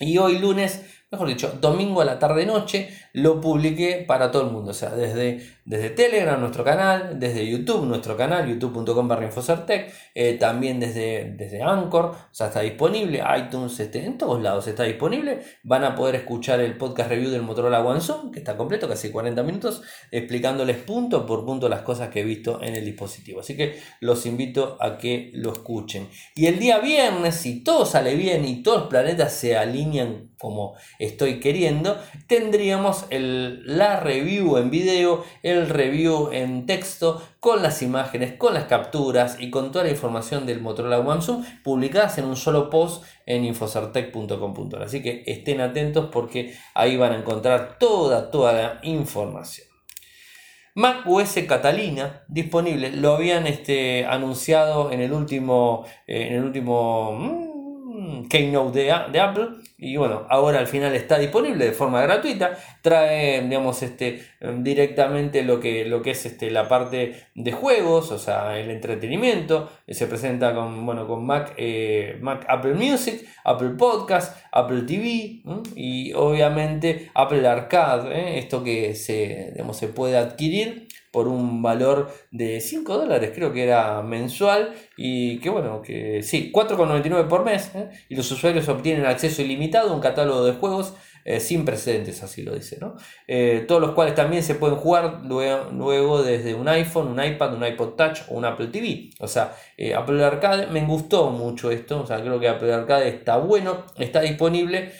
Y 0.00 0.18
hoy 0.18 0.40
lunes 0.40 0.82
mejor 1.10 1.28
dicho, 1.28 1.56
domingo 1.60 2.00
a 2.00 2.04
la 2.04 2.18
tarde-noche, 2.18 2.90
lo 3.16 3.40
publiqué 3.40 4.04
para 4.06 4.30
todo 4.30 4.42
el 4.42 4.52
mundo. 4.52 4.72
O 4.72 4.74
sea, 4.74 4.90
desde, 4.90 5.40
desde 5.64 5.88
Telegram, 5.88 6.38
nuestro 6.38 6.62
canal, 6.62 7.18
desde 7.18 7.48
YouTube, 7.48 7.86
nuestro 7.86 8.14
canal, 8.14 8.46
youtube.com 8.46 9.08
barra 9.08 9.24
Infocertec, 9.24 9.90
eh, 10.14 10.34
también 10.34 10.78
desde, 10.78 11.32
desde 11.34 11.62
Anchor, 11.62 12.04
o 12.04 12.16
sea, 12.30 12.48
está 12.48 12.60
disponible, 12.60 13.22
iTunes, 13.38 13.80
este, 13.80 14.04
en 14.04 14.18
todos 14.18 14.42
lados 14.42 14.68
está 14.68 14.82
disponible. 14.82 15.40
Van 15.62 15.84
a 15.84 15.94
poder 15.94 16.16
escuchar 16.16 16.60
el 16.60 16.76
podcast 16.76 17.08
review 17.08 17.30
del 17.30 17.40
Motorola 17.40 17.80
One 17.80 18.02
Zoom, 18.02 18.30
que 18.30 18.38
está 18.38 18.54
completo, 18.54 18.86
casi 18.86 19.10
40 19.10 19.42
minutos, 19.44 19.80
explicándoles 20.10 20.76
punto 20.76 21.24
por 21.24 21.46
punto 21.46 21.70
las 21.70 21.80
cosas 21.80 22.10
que 22.10 22.20
he 22.20 22.24
visto 22.24 22.62
en 22.62 22.76
el 22.76 22.84
dispositivo. 22.84 23.40
Así 23.40 23.56
que 23.56 23.80
los 24.00 24.26
invito 24.26 24.76
a 24.78 24.98
que 24.98 25.30
lo 25.32 25.52
escuchen. 25.52 26.10
Y 26.34 26.48
el 26.48 26.58
día 26.58 26.80
viernes, 26.80 27.36
si 27.36 27.64
todo 27.64 27.86
sale 27.86 28.14
bien 28.14 28.44
y 28.44 28.62
todos 28.62 28.80
los 28.80 28.88
planetas 28.88 29.32
se 29.32 29.56
alinean 29.56 30.32
como 30.38 30.74
estoy 30.98 31.40
queriendo, 31.40 31.98
tendríamos 32.26 33.05
la 33.10 34.00
review 34.00 34.56
en 34.56 34.70
video, 34.70 35.24
el 35.42 35.68
review 35.68 36.30
en 36.32 36.66
texto, 36.66 37.22
con 37.40 37.62
las 37.62 37.82
imágenes, 37.82 38.34
con 38.34 38.54
las 38.54 38.64
capturas 38.64 39.36
y 39.40 39.50
con 39.50 39.72
toda 39.72 39.84
la 39.84 39.90
información 39.90 40.46
del 40.46 40.60
Motorola 40.60 40.98
One 40.98 41.22
Zoom 41.22 41.44
publicadas 41.62 42.18
en 42.18 42.24
un 42.24 42.36
solo 42.36 42.70
post 42.70 43.04
en 43.24 43.44
infocertec.com.ar. 43.44 44.82
Así 44.82 45.02
que 45.02 45.24
estén 45.26 45.60
atentos 45.60 46.08
porque 46.10 46.54
ahí 46.74 46.96
van 46.96 47.12
a 47.12 47.18
encontrar 47.18 47.78
toda, 47.78 48.30
toda 48.30 48.52
la 48.52 48.80
información. 48.82 49.66
Mac 50.74 51.06
OS 51.06 51.36
Catalina 51.48 52.24
disponible, 52.28 52.90
lo 52.90 53.14
habían 53.14 53.46
este, 53.46 54.04
anunciado 54.04 54.92
en 54.92 55.00
el 55.00 55.12
último, 55.12 55.86
eh, 56.06 56.26
en 56.28 56.34
el 56.34 56.44
último 56.44 57.12
mm, 57.12 58.28
Keynote 58.28 58.80
de, 58.80 58.94
de 59.10 59.20
Apple 59.20 59.48
y 59.78 59.96
bueno, 59.98 60.26
ahora 60.30 60.58
al 60.58 60.66
final 60.66 60.94
está 60.94 61.18
disponible 61.18 61.66
de 61.66 61.72
forma 61.72 62.00
gratuita. 62.00 62.56
Trae, 62.80 63.42
digamos, 63.42 63.82
este, 63.82 64.22
directamente 64.58 65.42
lo 65.42 65.60
que, 65.60 65.84
lo 65.84 66.00
que 66.00 66.12
es 66.12 66.24
este, 66.24 66.50
la 66.50 66.66
parte 66.66 67.26
de 67.34 67.52
juegos, 67.52 68.10
o 68.10 68.18
sea, 68.18 68.58
el 68.58 68.70
entretenimiento. 68.70 69.70
Se 69.86 70.06
presenta 70.06 70.54
con, 70.54 70.86
bueno, 70.86 71.06
con 71.06 71.26
Mac, 71.26 71.52
eh, 71.58 72.16
Mac 72.22 72.46
Apple 72.48 72.72
Music, 72.72 73.28
Apple 73.44 73.70
Podcast, 73.76 74.38
Apple 74.50 74.82
TV 74.82 75.42
y 75.74 76.12
obviamente 76.14 77.10
Apple 77.12 77.46
Arcade. 77.46 78.14
¿eh? 78.14 78.38
Esto 78.38 78.64
que 78.64 78.94
se, 78.94 79.50
digamos, 79.52 79.76
se 79.76 79.88
puede 79.88 80.16
adquirir 80.16 80.85
por 81.16 81.28
un 81.28 81.62
valor 81.62 82.10
de 82.30 82.60
5 82.60 82.98
dólares, 82.98 83.32
creo 83.34 83.50
que 83.50 83.62
era 83.62 84.02
mensual, 84.02 84.74
y 84.98 85.38
que 85.38 85.48
bueno, 85.48 85.80
que 85.80 86.22
sí, 86.22 86.52
4,99 86.52 87.26
por 87.26 87.42
mes, 87.42 87.70
¿eh? 87.74 87.88
y 88.10 88.16
los 88.16 88.30
usuarios 88.30 88.68
obtienen 88.68 89.06
acceso 89.06 89.40
ilimitado 89.40 89.88
a 89.88 89.94
un 89.94 90.02
catálogo 90.02 90.44
de 90.44 90.52
juegos 90.52 90.92
eh, 91.24 91.40
sin 91.40 91.64
precedentes, 91.64 92.22
así 92.22 92.42
lo 92.42 92.54
dice, 92.54 92.76
¿no? 92.78 92.96
Eh, 93.26 93.64
todos 93.66 93.80
los 93.80 93.92
cuales 93.92 94.14
también 94.14 94.42
se 94.42 94.56
pueden 94.56 94.76
jugar 94.76 95.22
luego, 95.24 96.22
desde 96.22 96.52
un 96.52 96.68
iPhone, 96.68 97.08
un 97.08 97.24
iPad, 97.24 97.54
un 97.54 97.64
iPod 97.64 97.94
Touch 97.94 98.18
o 98.28 98.34
un 98.34 98.44
Apple 98.44 98.66
TV. 98.66 99.08
O 99.18 99.26
sea, 99.26 99.56
Apple 99.96 100.22
Arcade, 100.22 100.66
me 100.66 100.84
gustó 100.84 101.30
mucho 101.30 101.70
esto, 101.70 102.02
o 102.02 102.06
sea, 102.06 102.20
creo 102.20 102.38
que 102.38 102.48
Apple 102.48 102.74
Arcade 102.74 103.08
está 103.08 103.38
bueno, 103.38 103.86
está 103.96 104.20
disponible 104.20 104.92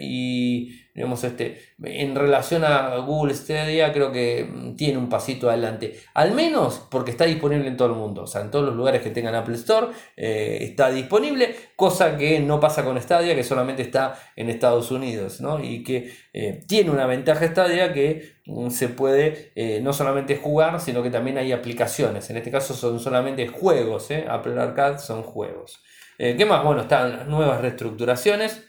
y 0.00 0.87
digamos, 0.98 1.22
este, 1.22 1.60
en 1.80 2.16
relación 2.16 2.64
a 2.64 2.96
Google 2.96 3.32
Stadia, 3.32 3.92
creo 3.92 4.10
que 4.10 4.42
mm, 4.42 4.74
tiene 4.74 4.98
un 4.98 5.08
pasito 5.08 5.48
adelante. 5.48 5.94
Al 6.12 6.32
menos 6.32 6.88
porque 6.90 7.12
está 7.12 7.24
disponible 7.24 7.68
en 7.68 7.76
todo 7.76 7.86
el 7.86 7.94
mundo. 7.94 8.22
O 8.22 8.26
sea, 8.26 8.40
en 8.40 8.50
todos 8.50 8.64
los 8.64 8.74
lugares 8.74 9.00
que 9.00 9.10
tengan 9.10 9.36
Apple 9.36 9.54
Store 9.54 9.86
eh, 10.16 10.58
está 10.62 10.90
disponible, 10.90 11.54
cosa 11.76 12.16
que 12.16 12.40
no 12.40 12.58
pasa 12.58 12.84
con 12.84 13.00
Stadia, 13.00 13.36
que 13.36 13.44
solamente 13.44 13.82
está 13.82 14.18
en 14.34 14.50
Estados 14.50 14.90
Unidos, 14.90 15.40
¿no? 15.40 15.62
Y 15.62 15.84
que 15.84 16.12
eh, 16.32 16.64
tiene 16.66 16.90
una 16.90 17.06
ventaja 17.06 17.46
Stadia 17.46 17.92
que 17.92 18.32
mm, 18.46 18.70
se 18.70 18.88
puede 18.88 19.52
eh, 19.54 19.78
no 19.80 19.92
solamente 19.92 20.34
jugar, 20.34 20.80
sino 20.80 21.00
que 21.04 21.10
también 21.10 21.38
hay 21.38 21.52
aplicaciones. 21.52 22.28
En 22.28 22.38
este 22.38 22.50
caso 22.50 22.74
son 22.74 22.98
solamente 22.98 23.46
juegos, 23.46 24.08
Apple 24.28 24.60
Arcade 24.60 24.98
son 24.98 25.22
juegos. 25.22 25.80
¿Qué 26.18 26.44
más? 26.44 26.64
Bueno, 26.64 26.80
están 26.80 27.16
las 27.16 27.28
nuevas 27.28 27.60
reestructuraciones. 27.60 28.67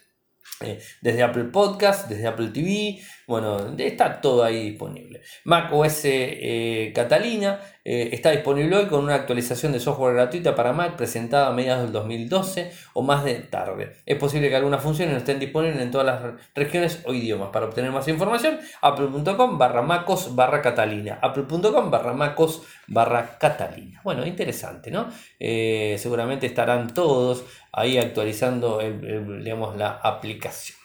Eh, 0.62 0.78
desde 1.02 1.24
Apple 1.24 1.46
Podcast, 1.46 2.10
desde 2.10 2.28
Apple 2.28 2.50
TV, 2.50 3.00
bueno, 3.28 3.74
está 3.78 4.20
todo 4.20 4.44
ahí 4.44 4.72
disponible. 4.72 5.22
Mac 5.46 5.72
OS 5.72 6.02
eh, 6.04 6.92
Catalina 6.94 7.62
eh, 7.86 8.10
está 8.12 8.32
disponible 8.32 8.76
hoy 8.76 8.86
con 8.88 9.06
una 9.06 9.16
actualización 9.16 9.72
de 9.72 9.80
software 9.80 10.16
gratuita 10.16 10.56
para 10.56 10.74
Mac 10.74 10.98
presentada 10.98 11.48
a 11.48 11.54
mediados 11.54 11.84
del 11.84 11.94
2012 11.94 12.74
o 12.94 13.02
más 13.02 13.24
de 13.24 13.36
tarde. 13.36 14.02
Es 14.06 14.18
posible 14.18 14.50
que 14.50 14.58
algunas 14.58 14.84
funciones 14.84 15.14
no 15.14 15.20
estén 15.20 15.40
disponibles 15.40 15.82
en 15.82 15.92
todas 15.92 16.08
las 16.08 16.42
regiones 16.54 17.04
o 17.06 17.14
idiomas. 17.14 17.52
Para 17.54 17.68
obtener 17.68 17.92
más 17.92 18.10
información, 18.10 18.60
apple.com 18.82 19.58
barra 19.58 19.82
macos 19.82 20.36
barra 20.36 20.62
catalina. 20.62 21.20
apple.com 21.22 21.90
barra 21.90 22.14
macos 22.14 22.64
barra 22.88 23.38
catalina. 23.38 24.02
Bueno, 24.04 24.26
interesante, 24.26 24.92
¿no? 24.92 25.08
seguramente 25.40 26.48
estarán 26.48 26.94
todos 26.94 27.46
ahí 27.80 27.98
actualizando 27.98 28.80
digamos, 28.80 29.78
la 29.78 30.00
aplicación. 30.04 30.78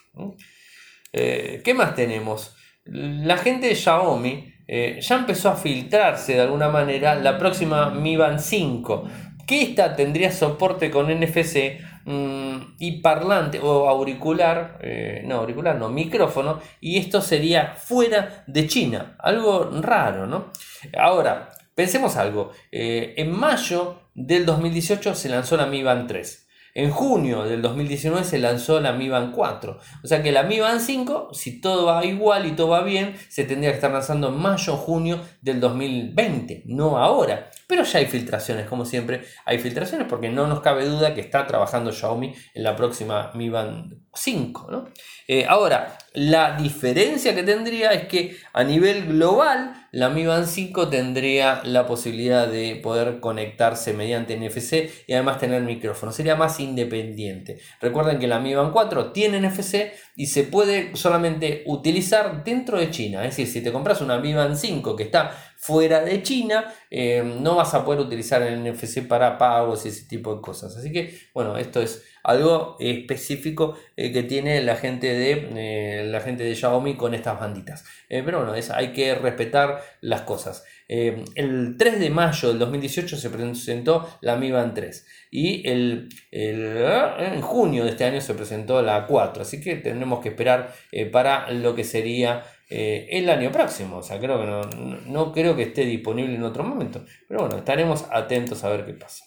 Eh, 1.11 1.61
¿Qué 1.63 1.73
más 1.73 1.95
tenemos? 1.95 2.55
La 2.85 3.37
gente 3.37 3.67
de 3.67 3.75
Xiaomi 3.75 4.53
eh, 4.67 4.99
ya 5.01 5.15
empezó 5.15 5.49
a 5.49 5.55
filtrarse 5.55 6.33
de 6.33 6.41
alguna 6.41 6.69
manera 6.69 7.15
la 7.15 7.37
próxima 7.37 7.89
Mi 7.89 8.15
Band 8.15 8.39
5, 8.39 9.09
que 9.45 9.61
esta 9.61 9.95
tendría 9.95 10.31
soporte 10.31 10.89
con 10.89 11.07
NFC 11.09 11.79
mm, 12.05 12.75
y 12.79 13.01
parlante 13.01 13.59
o 13.61 13.89
auricular, 13.89 14.79
eh, 14.81 15.21
no 15.25 15.35
auricular, 15.35 15.75
no, 15.75 15.89
micrófono, 15.89 16.59
y 16.79 16.97
esto 16.97 17.21
sería 17.21 17.75
fuera 17.75 18.43
de 18.47 18.67
China, 18.67 19.15
algo 19.19 19.69
raro, 19.81 20.27
¿no? 20.27 20.51
Ahora, 20.97 21.51
Pensemos 21.75 22.15
algo, 22.15 22.53
en 22.71 23.37
mayo 23.37 23.99
del 24.13 24.45
2018 24.45 25.13
se 25.13 25.27
lanzó 25.27 25.57
la 25.57 25.65
Mi 25.65 25.83
Band 25.83 26.07
3. 26.07 26.44
En 26.77 26.91
junio 26.91 27.45
del 27.45 27.61
2019 27.61 28.25
se 28.25 28.37
lanzó 28.37 28.81
la 28.81 28.91
Mi 28.91 29.07
Band 29.07 29.33
4. 29.33 29.79
O 30.03 30.07
sea 30.07 30.21
que 30.21 30.33
la 30.33 30.43
Mi 30.43 30.59
Band 30.59 30.81
5, 30.81 31.29
si 31.31 31.61
todo 31.61 31.85
va 31.85 32.03
igual 32.03 32.45
y 32.45 32.51
todo 32.51 32.67
va 32.67 32.83
bien, 32.83 33.15
se 33.29 33.45
tendría 33.45 33.69
que 33.69 33.75
estar 33.75 33.91
lanzando 33.91 34.27
en 34.27 34.37
mayo 34.37 34.75
junio 34.75 35.21
del 35.39 35.61
2020, 35.61 36.63
no 36.65 36.97
ahora. 36.97 37.49
Pero 37.65 37.83
ya 37.83 37.99
hay 37.99 38.07
filtraciones, 38.07 38.67
como 38.67 38.83
siempre, 38.83 39.21
hay 39.45 39.57
filtraciones 39.59 40.05
porque 40.09 40.27
no 40.29 40.47
nos 40.47 40.59
cabe 40.59 40.83
duda 40.83 41.15
que 41.15 41.21
está 41.21 41.47
trabajando 41.47 41.93
Xiaomi 41.93 42.35
en 42.53 42.63
la 42.63 42.75
próxima 42.75 43.31
Mi 43.35 43.47
Band 43.47 43.95
5. 44.13 44.89
Eh, 45.29 45.45
ahora, 45.47 45.97
la 46.13 46.57
diferencia 46.57 47.33
que 47.33 47.43
tendría 47.43 47.91
es 47.91 48.09
que 48.09 48.35
a 48.51 48.65
nivel 48.65 49.07
global 49.07 49.84
la 49.95 50.09
Mi 50.09 50.25
Band 50.25 50.45
5 50.45 50.89
tendría 50.89 51.61
la 51.63 51.87
posibilidad 51.87 52.49
de 52.49 52.75
poder 52.75 53.21
conectarse 53.21 53.93
mediante 53.93 54.35
NFC 54.35 54.89
y 55.07 55.13
además 55.13 55.39
tener 55.39 55.61
micrófono. 55.61 56.11
Sería 56.11 56.35
más 56.35 56.59
independiente. 56.59 57.59
Recuerden 57.79 58.19
que 58.19 58.27
la 58.27 58.39
Mi 58.39 58.53
Band 58.53 58.73
4 58.73 59.13
tiene 59.13 59.39
NFC 59.39 59.93
y 60.17 60.25
se 60.25 60.43
puede 60.43 60.93
solamente 60.97 61.63
utilizar 61.67 62.43
dentro 62.43 62.77
de 62.77 62.91
China. 62.91 63.23
Es 63.23 63.37
decir, 63.37 63.47
si 63.47 63.63
te 63.63 63.71
compras 63.71 64.01
una 64.01 64.19
Mi 64.19 64.33
Band 64.33 64.57
5 64.57 64.97
que 64.97 65.03
está 65.03 65.31
fuera 65.55 66.01
de 66.01 66.21
China, 66.21 66.73
eh, 66.91 67.23
no 67.39 67.55
vas 67.55 67.73
a 67.73 67.85
poder 67.85 68.01
utilizar 68.01 68.41
el 68.41 68.69
NFC 68.69 69.07
para 69.07 69.37
pagos 69.37 69.85
y 69.85 69.89
ese 69.89 70.09
tipo 70.09 70.35
de 70.35 70.41
cosas. 70.41 70.75
Así 70.75 70.91
que, 70.91 71.17
bueno, 71.33 71.57
esto 71.57 71.81
es 71.81 72.03
algo 72.25 72.75
específico 72.79 73.77
eh, 73.95 74.11
que 74.11 74.23
tiene 74.23 74.61
la 74.61 74.75
gente 74.75 75.13
de 75.13 75.49
eh, 75.55 76.05
la 76.05 76.19
gente 76.21 76.43
de 76.43 76.55
Xiaomi 76.55 76.95
con 76.95 77.13
estas 77.13 77.39
banditas. 77.39 77.85
Eh, 78.09 78.23
pero 78.25 78.39
bueno, 78.39 78.55
es, 78.55 78.71
hay 78.71 78.91
que 78.93 79.13
respetar 79.15 79.81
las 80.01 80.21
cosas. 80.21 80.63
el 80.87 81.75
3 81.77 81.99
de 81.99 82.09
mayo 82.09 82.49
del 82.49 82.59
2018 82.59 83.17
se 83.17 83.29
presentó 83.29 84.07
la 84.21 84.35
Mi 84.37 84.51
Band 84.51 84.73
3 84.73 85.07
y 85.31 85.67
el, 85.67 86.09
en 86.31 87.41
junio 87.41 87.83
de 87.83 87.91
este 87.91 88.05
año 88.05 88.21
se 88.21 88.33
presentó 88.33 88.81
la 88.81 89.05
4. 89.05 89.43
Así 89.43 89.61
que 89.61 89.75
tendremos 89.75 90.19
que 90.19 90.29
esperar 90.29 90.73
para 91.11 91.51
lo 91.51 91.75
que 91.75 91.83
sería 91.83 92.43
el 92.69 93.29
año 93.29 93.51
próximo. 93.51 93.97
O 93.97 94.03
sea, 94.03 94.19
creo 94.19 94.39
que 94.39 94.45
no, 94.45 94.61
no 95.05 95.31
creo 95.31 95.55
que 95.55 95.63
esté 95.63 95.85
disponible 95.85 96.35
en 96.35 96.43
otro 96.43 96.63
momento. 96.63 97.05
Pero 97.27 97.41
bueno, 97.41 97.57
estaremos 97.57 98.05
atentos 98.11 98.63
a 98.63 98.69
ver 98.69 98.85
qué 98.85 98.93
pasa. 98.93 99.24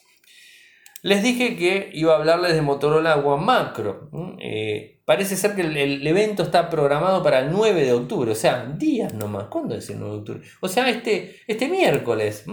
Les 1.02 1.22
dije 1.22 1.56
que 1.56 1.90
iba 1.92 2.12
a 2.12 2.16
hablarles 2.16 2.54
de 2.54 2.62
Motorola 2.62 3.16
One 3.16 3.44
Macro. 3.44 4.10
Eh, 4.40 5.00
parece 5.04 5.36
ser 5.36 5.54
que 5.54 5.62
el, 5.62 6.06
evento 6.06 6.42
está 6.42 6.68
programado 6.68 7.22
para 7.22 7.40
el 7.40 7.52
9 7.52 7.84
de 7.84 7.92
octubre, 7.92 8.32
o 8.32 8.34
sea, 8.34 8.66
días 8.76 9.14
nomás. 9.14 9.44
¿Cuándo 9.44 9.76
es 9.76 9.88
el 9.90 10.00
9 10.00 10.12
de 10.12 10.18
octubre? 10.18 10.40
O 10.60 10.68
sea, 10.68 10.88
este, 10.88 11.36
este 11.46 11.68
miércoles. 11.68 12.44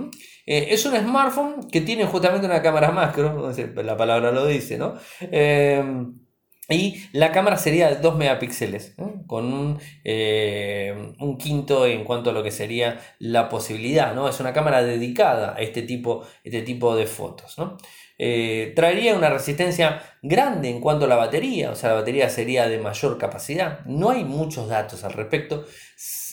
Eh, 0.45 0.67
es 0.69 0.85
un 0.85 0.95
smartphone 0.95 1.67
que 1.71 1.81
tiene 1.81 2.05
justamente 2.05 2.45
una 2.45 2.61
cámara 2.61 2.91
macro, 2.91 3.51
la 3.75 3.97
palabra 3.97 4.31
lo 4.31 4.45
dice, 4.45 4.77
¿no? 4.77 4.93
Eh, 5.21 5.83
y 6.67 7.03
la 7.13 7.31
cámara 7.31 7.57
sería 7.57 7.89
de 7.89 8.01
2 8.01 8.17
megapíxeles, 8.17 8.95
con 9.27 9.53
un, 9.53 9.79
un, 11.19 11.37
quinto 11.37 11.85
en 11.85 12.03
cuanto 12.03 12.31
a 12.31 12.33
lo 12.33 12.41
que 12.41 12.49
sería 12.49 12.99
la 13.19 13.49
posibilidad. 13.49 14.15
¿no? 14.15 14.27
Es 14.27 14.39
una 14.39 14.51
cámara 14.51 14.81
dedicada 14.81 15.53
a 15.55 15.61
este 15.61 15.83
tipo, 15.83 16.25
este 16.43 16.63
tipo 16.63 16.95
de 16.95 17.05
fotos. 17.05 17.55
¿no? 17.59 17.77
Eh, 18.17 18.73
traería 18.75 19.15
una 19.15 19.29
resistencia 19.29 20.01
grande 20.21 20.69
en 20.69 20.79
cuanto 20.79 21.05
a 21.05 21.07
la 21.07 21.17
batería, 21.17 21.71
o 21.71 21.75
sea, 21.75 21.89
la 21.89 21.95
batería 21.95 22.29
sería 22.29 22.67
de 22.67 22.77
mayor 22.77 23.17
capacidad. 23.17 23.83
No 23.85 24.09
hay 24.09 24.23
muchos 24.23 24.69
datos 24.69 25.03
al 25.03 25.13
respecto. 25.13 25.65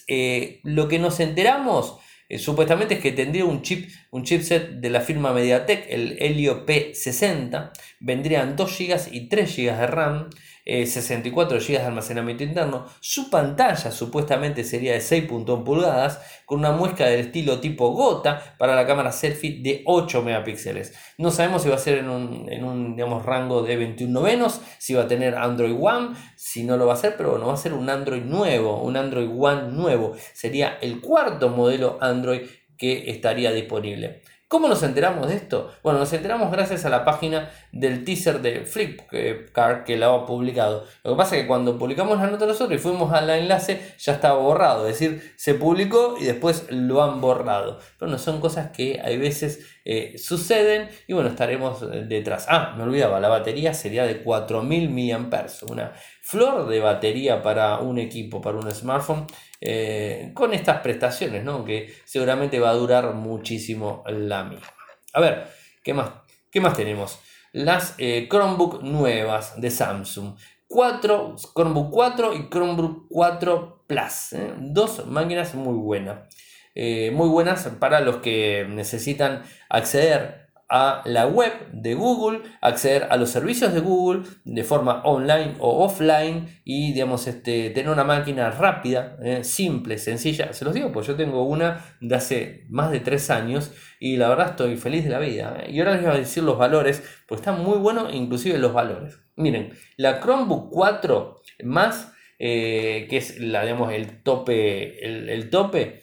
Eh, 0.07 0.61
lo 0.65 0.89
que 0.89 0.99
nos 0.99 1.21
enteramos 1.21 1.99
eh, 2.33 2.39
supuestamente 2.39 2.95
es 2.95 3.01
que 3.01 3.13
tendría 3.13 3.45
un 3.45 3.61
chip, 3.61 3.91
un 4.11 4.25
chipset 4.25 4.81
de 4.81 4.91
la 4.91 5.03
firma 5.03 5.35
MediaTek, 5.35 5.87
el 5.91 6.17
Helio 6.19 6.65
P60, 6.65 7.73
vendrían 8.01 8.57
2 8.57 8.79
GB 8.79 9.13
y 9.13 9.29
3 9.29 9.57
GB 9.57 9.77
de 9.79 9.87
RAM. 9.87 10.31
64 10.65 11.59
GB 11.59 11.69
de 11.69 11.79
almacenamiento 11.79 12.45
interno. 12.45 12.87
Su 13.01 13.31
pantalla 13.31 13.91
supuestamente 13.91 14.65
sería 14.65 14.93
de 14.93 15.01
6.1 15.01 15.65
pulgadas 15.65 16.21
con 16.47 16.61
una 16.61 16.73
muesca 16.73 17.07
del 17.07 17.21
estilo 17.21 17.61
tipo 17.61 17.91
gota 17.91 18.55
para 18.59 18.77
la 18.77 18.87
cámara 18.87 19.13
selfie 19.13 19.63
de 19.63 19.83
8 19.87 20.23
megapíxeles. 20.23 20.95
No 21.19 21.31
sabemos 21.31 21.63
si 21.63 21.69
va 21.69 21.75
a 21.75 21.79
ser 21.79 21.99
en 21.99 22.09
un, 22.09 22.97
digamos, 22.97 23.25
rango 23.25 23.63
de 23.63 23.77
21 23.77 24.13
novenos, 24.13 24.61
si 24.79 24.95
va 24.95 25.03
a 25.03 25.09
tener 25.09 25.35
Android 25.35 25.77
One, 25.79 26.17
si 26.37 26.65
no 26.65 26.77
lo 26.77 26.87
va 26.87 26.93
a 26.93 26.97
hacer, 26.97 27.17
pero 27.17 27.39
no 27.39 27.49
va 27.49 27.55
a 27.55 27.57
ser 27.57 27.73
un 27.73 27.91
Android 27.91 28.23
nuevo, 28.23 28.83
un 28.83 28.97
Android 28.97 29.31
One 29.37 29.73
nuevo. 29.73 30.15
Sería 30.33 30.79
el 30.81 31.01
cuarto 31.01 31.49
modelo 31.49 31.99
Android 32.01 32.43
que 32.77 33.11
estaría 33.11 33.53
disponible. 33.53 34.23
¿Cómo 34.53 34.69
nos 34.69 34.83
enteramos 34.83 35.29
de 35.29 35.37
esto? 35.37 35.73
Bueno, 35.83 36.01
nos 36.01 36.13
enteramos 36.13 36.53
gracias 36.53 36.85
a 36.85 36.91
la 36.91 37.07
página 37.07 37.51
del 37.73 38.05
teaser 38.05 38.43
de 38.43 38.67
Flipkart 38.67 39.87
que 39.87 39.97
la 39.97 40.13
ha 40.13 40.27
publicado. 40.27 40.85
Lo 41.05 41.13
que 41.13 41.17
pasa 41.17 41.37
es 41.37 41.43
que 41.43 41.49
cuando 41.49 41.79
publicamos 41.79 42.19
la 42.19 42.27
nota 42.27 42.45
nosotros 42.45 42.79
y 42.79 42.83
fuimos 42.83 43.15
al 43.15 43.31
enlace 43.31 43.95
ya 43.99 44.13
estaba 44.13 44.39
borrado, 44.39 44.87
es 44.87 44.99
decir, 44.99 45.33
se 45.37 45.55
publicó 45.55 46.17
y 46.21 46.25
después 46.25 46.67
lo 46.69 47.03
han 47.03 47.23
borrado. 47.23 47.79
Pero 47.99 48.11
no 48.11 48.19
son 48.19 48.41
cosas 48.41 48.73
que 48.73 49.01
hay 49.03 49.17
veces 49.17 49.81
eh, 49.85 50.17
suceden 50.19 50.89
y 51.07 51.13
bueno, 51.13 51.29
estaremos 51.29 51.81
detrás. 52.09 52.47
Ah, 52.49 52.75
me 52.77 52.85
olvidaba, 52.85 53.21
la 53.21 53.29
batería 53.29 53.75
sería 53.75 54.05
de 54.05 54.23
4000 54.23 54.91
mAh, 54.91 55.47
una 55.69 55.93
flor 56.23 56.69
de 56.69 56.81
batería 56.81 57.43
para 57.43 57.79
un 57.79 57.99
equipo, 57.99 58.41
para 58.41 58.59
un 58.59 58.71
smartphone. 58.71 59.27
Eh, 59.65 60.33
con 60.35 60.53
estas 60.55 60.81
prestaciones, 60.81 61.45
¿no? 61.45 61.65
que 61.65 61.95
seguramente 62.05 62.59
va 62.59 62.71
a 62.71 62.75
durar 62.75 63.15
muchísimo 63.15 64.03
la 64.09 64.43
misma. 64.43 64.67
A 65.13 65.21
ver, 65.21 65.47
¿qué 65.85 65.95
más, 65.95 66.11
qué 66.51 66.61
más 66.61 66.75
tenemos? 66.77 67.21
Las 67.53 67.95
eh, 67.99 68.27
Chromebook 68.29 68.83
nuevas 68.83 69.61
de 69.61 69.71
Samsung. 69.71 70.35
4, 70.67 71.37
Chromebook 71.55 71.93
4 71.93 72.35
y 72.35 72.49
Chromebook 72.49 73.07
4 73.09 73.85
Plus. 73.87 74.33
¿eh? 74.33 74.53
Dos 74.59 75.07
máquinas 75.07 75.55
muy 75.55 75.75
buenas. 75.75 76.29
Muy 76.75 77.29
buenas 77.29 77.69
para 77.79 78.01
los 78.01 78.17
que 78.17 78.67
necesitan 78.69 79.43
acceder 79.69 80.43
a 80.73 81.03
la 81.05 81.27
web 81.27 81.53
de 81.71 81.93
Google, 81.93 82.41
acceder 82.63 83.07
a 83.11 83.19
los 83.19 83.29
servicios 83.29 83.75
de 83.75 83.81
Google 83.81 84.23
de 84.47 84.65
forma 84.65 85.03
online 85.05 85.57
o 85.59 85.85
offline 85.85 86.49
y 86.65 86.95
digamos 86.95 87.27
este, 87.27 87.69
tener 87.69 87.91
una 87.91 88.05
máquina 88.05 88.51
rápida, 88.51 89.19
eh, 89.23 89.45
simple, 89.45 89.99
sencilla. 89.99 90.55
Se 90.55 90.65
los 90.65 90.73
digo, 90.73 90.91
pues 90.91 91.07
yo 91.07 91.15
tengo 91.15 91.45
una 91.45 91.85
de 92.01 92.15
hace 92.15 92.65
más 92.71 92.91
de 92.91 93.01
tres 93.01 93.29
años 93.29 93.71
y 94.01 94.17
la 94.17 94.31
verdad 94.31 94.51
estoy 94.53 94.79
feliz 94.79 95.05
de 95.05 95.11
la 95.11 95.19
vida. 95.19 95.59
Eh. 95.61 95.73
Y 95.73 95.79
ahora 95.81 95.93
les 95.93 96.03
voy 96.05 96.11
a 96.11 96.19
decir 96.19 96.43
los 96.43 96.57
valores, 96.57 97.05
pues 97.29 97.43
están 97.43 97.63
muy 97.63 97.77
buenos, 97.77 98.15
inclusive 98.15 98.57
los 98.57 98.73
valores. 98.73 99.21
Miren, 99.37 99.75
la 99.99 100.21
Chromebook 100.21 100.71
4 100.71 101.43
más, 101.65 102.15
eh, 102.39 103.07
que 103.11 103.19
es 103.19 103.39
la, 103.39 103.63
digamos, 103.63 103.93
el 103.93 104.23
tope, 104.23 105.05
el, 105.05 105.51
tope, 105.51 106.01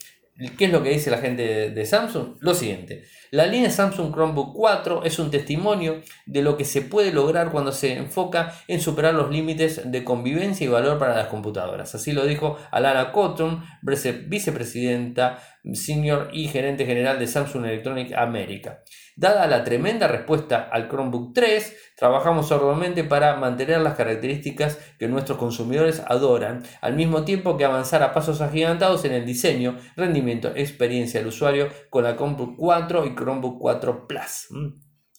¿qué 0.58 0.66
es 0.66 0.72
lo 0.72 0.84
que 0.84 0.90
dice 0.90 1.12
la 1.12 1.18
gente 1.18 1.72
de 1.72 1.86
Samsung? 1.86 2.38
Lo 2.40 2.54
siguiente. 2.54 3.04
La 3.32 3.46
línea 3.46 3.70
Samsung 3.70 4.12
Chromebook 4.12 4.56
4 4.56 5.04
es 5.04 5.20
un 5.20 5.30
testimonio 5.30 6.02
de 6.26 6.42
lo 6.42 6.58
que 6.58 6.66
se 6.66 6.82
puede 6.82 7.14
lograr 7.14 7.52
cuando 7.52 7.72
se 7.72 7.94
enfoca 7.94 8.56
en 8.68 8.82
superar 8.82 9.14
los 9.14 9.30
límites 9.30 9.92
de 9.92 10.04
convivencia 10.04 10.66
y 10.66 10.68
valor 10.68 10.98
para 10.98 11.16
las 11.16 11.28
computadoras. 11.28 11.94
Así 11.94 12.12
lo 12.12 12.26
dijo 12.26 12.58
Alana 12.72 13.12
Cotton, 13.12 13.64
vicepresidenta 13.82 15.40
senior 15.74 16.30
y 16.34 16.48
gerente 16.48 16.86
general 16.86 17.20
de 17.20 17.28
Samsung 17.28 17.66
Electronic 17.66 18.14
America. 18.14 18.82
Dada 19.20 19.48
la 19.48 19.66
tremenda 19.66 20.08
respuesta 20.08 20.70
al 20.72 20.88
Chromebook 20.88 21.34
3, 21.34 21.76
trabajamos 21.98 22.54
arduamente 22.54 23.04
para 23.04 23.36
mantener 23.36 23.82
las 23.82 23.96
características 23.96 24.80
que 24.98 25.10
nuestros 25.10 25.38
consumidores 25.38 26.02
adoran, 26.08 26.64
al 26.80 26.94
mismo 26.94 27.26
tiempo 27.26 27.58
que 27.58 27.66
avanzar 27.66 28.02
a 28.02 28.14
pasos 28.14 28.40
agigantados 28.40 29.04
en 29.04 29.12
el 29.12 29.26
diseño, 29.26 29.78
rendimiento, 29.98 30.54
experiencia 30.56 31.20
del 31.20 31.28
usuario 31.28 31.68
con 31.90 32.06
la 32.06 32.16
Chromebook 32.16 32.56
4 32.56 33.08
y 33.08 33.16
Chromebook 33.16 33.60
4 33.60 34.08
Plus. 34.08 34.48
Mm. 34.52 34.68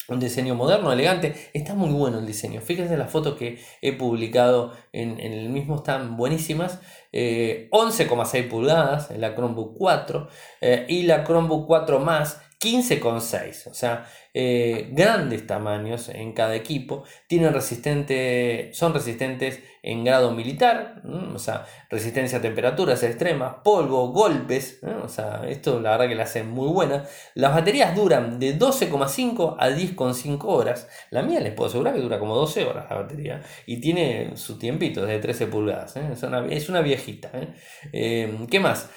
Un 0.08 0.18
diseño 0.18 0.54
moderno, 0.54 0.90
elegante. 0.90 1.50
Está 1.52 1.74
muy 1.74 1.90
bueno 1.90 2.20
el 2.20 2.26
diseño. 2.26 2.62
Fíjense 2.62 2.96
las 2.96 3.10
fotos 3.12 3.36
que 3.36 3.60
he 3.82 3.92
publicado 3.92 4.72
en, 4.92 5.20
el 5.20 5.50
mismo, 5.50 5.76
están 5.76 6.16
buenísimas. 6.16 6.80
11,6 7.12 8.34
eh, 8.34 8.42
pulgadas 8.44 9.10
en 9.10 9.20
la 9.20 9.34
Chromebook 9.34 9.76
4 9.76 10.28
eh, 10.62 10.86
y 10.88 11.02
la 11.02 11.22
Chromebook 11.22 11.66
4 11.66 12.00
más 12.00 12.40
15,6. 12.60 13.66
O 13.66 13.74
sea, 13.74 14.06
eh, 14.32 14.88
grandes 14.92 15.46
tamaños 15.46 16.08
en 16.08 16.32
cada 16.32 16.54
equipo, 16.54 17.04
tienen 17.26 17.52
resistente, 17.52 18.70
son 18.72 18.94
resistentes 18.94 19.60
en 19.82 20.04
grado 20.04 20.32
militar, 20.32 21.02
o 21.34 21.38
sea, 21.38 21.66
resistencia 21.88 22.38
a 22.38 22.42
temperaturas 22.42 23.02
extremas, 23.02 23.56
polvo, 23.64 24.08
golpes, 24.12 24.80
o 25.02 25.08
sea, 25.08 25.42
esto 25.48 25.80
la 25.80 25.92
verdad 25.92 26.08
que 26.08 26.14
la 26.14 26.24
hacen 26.24 26.50
muy 26.50 26.68
buena. 26.68 27.06
Las 27.34 27.54
baterías 27.54 27.96
duran 27.96 28.38
de 28.38 28.58
12,5 28.58 29.56
a 29.58 29.70
10,5 29.70 30.44
horas, 30.44 30.88
la 31.10 31.22
mía 31.22 31.40
les 31.40 31.54
puedo 31.54 31.68
asegurar 31.68 31.94
que 31.94 32.00
dura 32.00 32.18
como 32.18 32.34
12 32.36 32.64
horas 32.66 32.86
la 32.90 32.96
batería 32.96 33.40
y 33.66 33.80
tiene 33.80 34.36
su 34.36 34.58
tiempito 34.58 35.06
de 35.06 35.18
13 35.18 35.46
pulgadas, 35.46 35.96
¿eh? 35.96 36.08
es, 36.12 36.22
una, 36.22 36.46
es, 36.46 36.68
una, 36.68 36.82
viejita. 36.82 37.30
¿eh? 37.34 38.36
¿Qué 38.50 38.60
más? 38.60 38.90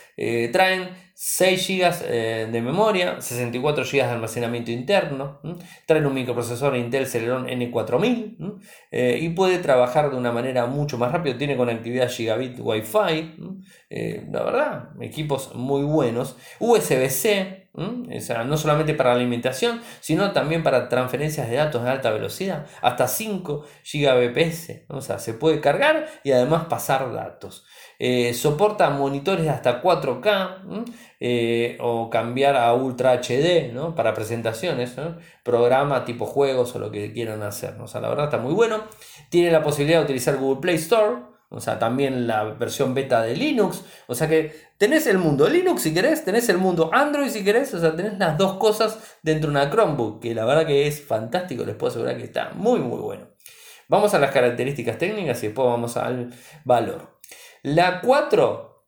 traen 0.51 0.89
6 1.15 1.67
GB 1.67 2.51
de 2.51 2.61
memoria, 2.61 3.19
64 3.19 3.83
GB 3.83 3.91
de 3.93 4.01
almacenamiento 4.01 4.71
interno, 4.71 5.22
traen 5.85 6.05
un 6.05 6.13
microprocesor 6.13 6.75
Intel 6.75 7.07
Celeron 7.07 7.47
N4000 7.47 8.59
y 8.91 9.29
puede 9.29 9.59
trabajar 9.59 10.11
de 10.11 10.17
una 10.17 10.31
manera 10.31 10.65
mucho 10.65 10.97
más 10.97 11.11
rápida, 11.11 11.37
tiene 11.37 11.57
conectividad 11.57 12.09
gigabit 12.09 12.59
Wi-Fi, 12.59 13.37
eh, 13.89 14.27
la 14.31 14.43
verdad, 14.43 14.89
equipos 15.01 15.53
muy 15.55 15.83
buenos, 15.83 16.35
USB-C, 16.59 17.69
no 17.73 18.57
solamente 18.57 18.93
para 18.93 19.13
alimentación, 19.13 19.81
sino 19.99 20.31
también 20.31 20.63
para 20.63 20.89
transferencias 20.89 21.49
de 21.49 21.55
datos 21.55 21.83
de 21.83 21.89
alta 21.89 22.11
velocidad, 22.11 22.65
hasta 22.81 23.07
5 23.07 23.65
Gbps, 23.83 24.85
o 24.89 25.01
sea, 25.01 25.19
se 25.19 25.33
puede 25.33 25.59
cargar 25.59 26.07
y 26.23 26.31
además 26.31 26.65
pasar 26.65 27.11
datos. 27.13 27.65
Eh, 28.05 28.33
soporta 28.33 28.89
monitores 28.89 29.47
hasta 29.47 29.81
4K 29.81 30.83
eh, 31.21 31.77
o 31.79 32.09
cambiar 32.09 32.57
a 32.57 32.73
Ultra 32.73 33.13
HD 33.13 33.71
para 33.95 34.13
presentaciones, 34.13 34.95
programa 35.41 36.03
tipo 36.03 36.25
juegos 36.25 36.75
o 36.75 36.79
lo 36.79 36.91
que 36.91 37.13
quieran 37.13 37.43
hacer. 37.43 37.79
O 37.79 37.87
sea, 37.87 38.01
la 38.01 38.09
verdad 38.09 38.25
está 38.25 38.39
muy 38.39 38.53
bueno. 38.53 38.83
Tiene 39.29 39.51
la 39.51 39.63
posibilidad 39.63 39.99
de 39.99 40.03
utilizar 40.03 40.35
Google 40.35 40.59
Play 40.59 40.75
Store, 40.75 41.15
o 41.47 41.61
sea, 41.61 41.79
también 41.79 42.27
la 42.27 42.43
versión 42.43 42.93
beta 42.93 43.21
de 43.21 43.37
Linux. 43.37 43.85
O 44.07 44.15
sea 44.15 44.27
que 44.27 44.53
tenés 44.77 45.07
el 45.07 45.17
mundo 45.17 45.47
Linux 45.47 45.83
si 45.83 45.93
querés, 45.93 46.25
tenés 46.25 46.49
el 46.49 46.57
mundo 46.57 46.89
Android 46.91 47.29
si 47.29 47.41
querés, 47.41 47.73
o 47.73 47.79
sea, 47.79 47.95
tenés 47.95 48.19
las 48.19 48.37
dos 48.37 48.57
cosas 48.57 49.17
dentro 49.21 49.49
de 49.49 49.55
una 49.55 49.71
Chromebook, 49.71 50.21
que 50.21 50.35
la 50.35 50.43
verdad 50.43 50.67
que 50.67 50.87
es 50.87 51.01
fantástico, 51.01 51.63
les 51.63 51.77
puedo 51.77 51.91
asegurar 51.91 52.17
que 52.17 52.25
está 52.25 52.51
muy, 52.53 52.81
muy 52.81 52.99
bueno. 52.99 53.29
Vamos 53.87 54.13
a 54.13 54.19
las 54.19 54.31
características 54.31 54.97
técnicas 54.97 55.41
y 55.43 55.47
después 55.47 55.65
vamos 55.69 55.95
al 55.95 56.33
valor. 56.65 57.12
La 57.63 58.01
4 58.01 58.85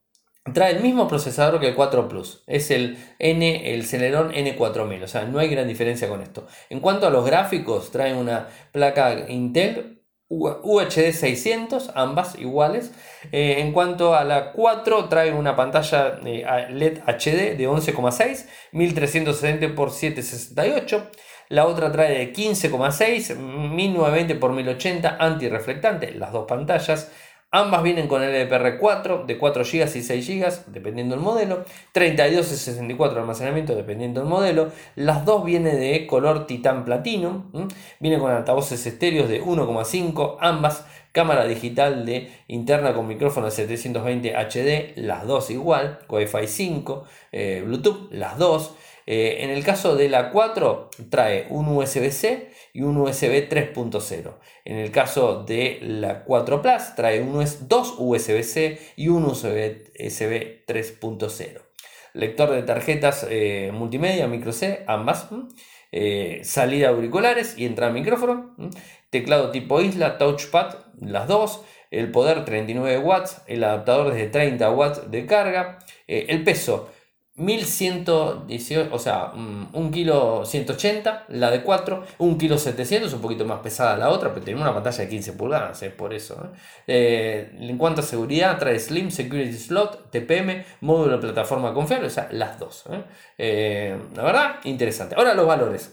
trae 0.52 0.76
el 0.76 0.82
mismo 0.82 1.08
procesador 1.08 1.58
que 1.58 1.68
el 1.68 1.74
4 1.74 2.08
Plus. 2.08 2.44
Es 2.46 2.70
el 2.70 2.98
N, 3.18 3.74
el 3.74 3.86
Celeron 3.86 4.32
N4000. 4.32 5.02
O 5.02 5.08
sea, 5.08 5.24
no 5.24 5.38
hay 5.38 5.48
gran 5.48 5.66
diferencia 5.66 6.08
con 6.08 6.20
esto. 6.20 6.46
En 6.68 6.80
cuanto 6.80 7.06
a 7.06 7.10
los 7.10 7.24
gráficos, 7.24 7.90
trae 7.90 8.14
una 8.14 8.48
placa 8.72 9.30
Intel 9.30 9.96
UHD 10.28 11.12
600, 11.12 11.92
ambas 11.94 12.38
iguales. 12.38 12.92
Eh, 13.32 13.60
en 13.60 13.72
cuanto 13.72 14.14
a 14.14 14.24
la 14.24 14.52
4, 14.52 15.08
trae 15.08 15.32
una 15.32 15.56
pantalla 15.56 16.18
eh, 16.24 16.66
LED 16.70 16.98
HD 17.06 17.56
de 17.56 17.68
11,6, 17.68 18.46
1370 18.72 19.66
x 19.66 19.94
768. 19.94 21.10
La 21.48 21.66
otra 21.66 21.92
trae 21.92 22.18
de 22.18 22.32
15,6, 22.32 23.36
1920 23.36 24.32
x 24.32 24.50
1080 24.50 25.16
antirreflectante, 25.20 26.10
las 26.12 26.32
dos 26.32 26.44
pantallas. 26.46 27.12
Ambas 27.56 27.82
vienen 27.82 28.06
con 28.06 28.20
LPR4 28.20 29.24
de 29.24 29.38
4 29.38 29.64
GB 29.64 29.96
y 29.96 30.02
6 30.02 30.28
GB, 30.28 30.72
dependiendo 30.74 31.14
del 31.14 31.24
modelo. 31.24 31.64
32 31.92 32.52
y 32.52 32.54
64 32.54 33.14
de 33.14 33.20
almacenamiento, 33.22 33.74
dependiendo 33.74 34.20
del 34.20 34.28
modelo. 34.28 34.72
Las 34.94 35.24
dos 35.24 35.42
vienen 35.42 35.80
de 35.80 36.06
color 36.06 36.46
titán 36.46 36.84
platino. 36.84 37.46
Viene 37.98 38.18
con 38.18 38.30
altavoces 38.30 38.84
estéreos 38.86 39.30
de 39.30 39.42
1,5, 39.42 40.36
ambas. 40.38 40.84
Cámara 41.12 41.46
digital 41.46 42.04
de 42.04 42.30
interna 42.46 42.92
con 42.92 43.06
micrófono 43.06 43.46
de 43.46 43.52
720 43.52 44.34
HD, 44.36 44.92
las 44.96 45.26
dos 45.26 45.48
igual. 45.48 46.00
Wi-Fi 46.10 46.46
5, 46.46 47.04
eh, 47.32 47.62
Bluetooth, 47.64 48.12
las 48.12 48.36
dos. 48.36 48.74
Eh, 49.06 49.38
en 49.44 49.50
el 49.50 49.64
caso 49.64 49.96
de 49.96 50.10
la 50.10 50.30
4 50.30 50.90
trae 51.08 51.46
un 51.48 51.68
USB-C 51.68 52.50
y 52.76 52.82
un 52.82 52.98
USB 52.98 53.48
3.0. 53.48 54.34
En 54.66 54.76
el 54.76 54.90
caso 54.90 55.44
de 55.44 55.78
la 55.80 56.24
4 56.24 56.60
Plus 56.60 56.94
trae 56.94 57.24
dos 57.62 57.94
USB-C 57.96 58.78
y 58.96 59.08
un 59.08 59.24
USB 59.24 59.86
3.0. 60.66 61.62
Lector 62.12 62.50
de 62.50 62.62
tarjetas 62.64 63.26
eh, 63.30 63.70
multimedia, 63.72 64.28
micro 64.28 64.52
C, 64.52 64.84
ambas. 64.86 65.28
Eh, 65.90 66.40
salida 66.44 66.90
auriculares 66.90 67.56
y 67.56 67.64
entrada 67.64 67.92
micrófono. 67.92 68.54
Teclado 69.08 69.52
tipo 69.52 69.80
isla, 69.80 70.18
touchpad, 70.18 70.74
las 71.00 71.28
dos. 71.28 71.62
El 71.90 72.10
poder 72.10 72.44
39 72.44 72.98
watts, 72.98 73.40
el 73.46 73.64
adaptador 73.64 74.12
desde 74.12 74.28
30 74.28 74.70
watts 74.70 75.10
de 75.10 75.24
carga. 75.24 75.78
el 76.06 76.44
peso 76.44 76.90
1118, 77.36 78.88
o 78.94 78.98
sea, 78.98 79.32
1 79.34 79.68
mm, 79.72 79.90
kilo 79.90 80.44
180, 80.46 81.26
la 81.28 81.50
de 81.50 81.62
4, 81.62 82.04
1 82.18 82.38
kilo 82.38 82.56
700, 82.56 83.12
un 83.12 83.20
poquito 83.20 83.44
más 83.44 83.60
pesada 83.60 83.96
la 83.98 84.08
otra, 84.08 84.32
pero 84.32 84.44
tiene 84.44 84.60
una 84.60 84.72
pantalla 84.72 84.98
de 84.98 85.08
15 85.08 85.32
pulgadas, 85.34 85.82
es 85.82 85.92
por 85.92 86.14
eso. 86.14 86.34
¿eh? 86.42 86.58
Eh, 86.86 87.56
en 87.60 87.76
cuanto 87.76 88.00
a 88.00 88.04
seguridad, 88.04 88.58
trae 88.58 88.78
Slim 88.78 89.10
Security 89.10 89.52
Slot, 89.52 90.10
TPM, 90.10 90.64
módulo 90.80 91.16
de 91.16 91.18
plataforma 91.18 91.74
confiable, 91.74 92.06
o 92.06 92.10
sea, 92.10 92.28
las 92.32 92.58
dos. 92.58 92.84
¿eh? 93.38 93.98
la 94.14 94.22
verdad, 94.22 94.56
interesante. 94.64 95.14
Ahora 95.14 95.34
los 95.34 95.46
valores. 95.46 95.92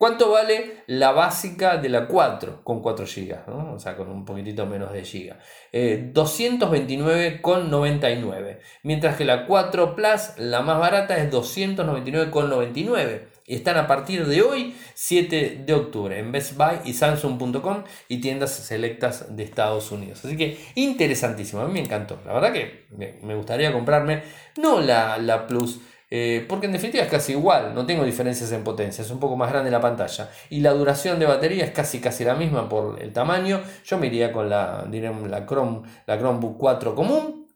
¿Cuánto 0.00 0.30
vale 0.30 0.82
la 0.86 1.12
básica 1.12 1.76
de 1.76 1.90
la 1.90 2.08
4 2.08 2.64
con 2.64 2.80
4 2.80 3.04
GB? 3.04 3.74
O 3.74 3.78
sea, 3.78 3.98
con 3.98 4.08
un 4.08 4.24
poquitito 4.24 4.64
menos 4.64 4.94
de 4.94 5.02
GB. 5.02 5.36
Eh, 5.72 6.10
229,99. 6.14 8.60
Mientras 8.82 9.18
que 9.18 9.26
la 9.26 9.44
4 9.44 9.94
Plus, 9.94 10.38
la 10.38 10.62
más 10.62 10.78
barata, 10.78 11.18
es 11.18 11.30
299,99. 11.30 13.26
Y 13.44 13.56
están 13.56 13.76
a 13.76 13.86
partir 13.86 14.26
de 14.26 14.40
hoy, 14.40 14.74
7 14.94 15.64
de 15.66 15.74
octubre, 15.74 16.18
en 16.18 16.32
Best 16.32 16.56
Buy 16.56 16.78
y 16.86 16.94
Samsung.com 16.94 17.84
y 18.08 18.22
tiendas 18.22 18.52
selectas 18.52 19.36
de 19.36 19.42
Estados 19.42 19.92
Unidos. 19.92 20.24
Así 20.24 20.38
que 20.38 20.58
interesantísimo, 20.76 21.60
a 21.60 21.66
mí 21.66 21.74
me 21.74 21.80
encantó. 21.80 22.18
La 22.24 22.32
verdad 22.32 22.54
que 22.54 22.86
me 23.20 23.34
gustaría 23.34 23.70
comprarme, 23.70 24.22
no 24.56 24.80
la, 24.80 25.18
la 25.18 25.46
Plus 25.46 25.78
eh, 26.12 26.44
porque 26.48 26.66
en 26.66 26.72
definitiva 26.72 27.04
es 27.04 27.10
casi 27.10 27.32
igual, 27.32 27.72
no 27.72 27.86
tengo 27.86 28.04
diferencias 28.04 28.50
en 28.50 28.64
potencia, 28.64 29.02
es 29.02 29.10
un 29.12 29.20
poco 29.20 29.36
más 29.36 29.50
grande 29.50 29.70
la 29.70 29.80
pantalla. 29.80 30.28
Y 30.50 30.60
la 30.60 30.72
duración 30.72 31.20
de 31.20 31.26
batería 31.26 31.64
es 31.64 31.70
casi 31.70 32.00
casi 32.00 32.24
la 32.24 32.34
misma 32.34 32.68
por 32.68 33.00
el 33.00 33.12
tamaño. 33.12 33.62
Yo 33.84 33.98
me 33.98 34.08
iría 34.08 34.32
con 34.32 34.50
la, 34.50 34.86
la, 34.90 35.46
Chrome, 35.46 35.82
la 36.06 36.18
Chromebook 36.18 36.58
4 36.58 36.94
común, 36.96 37.48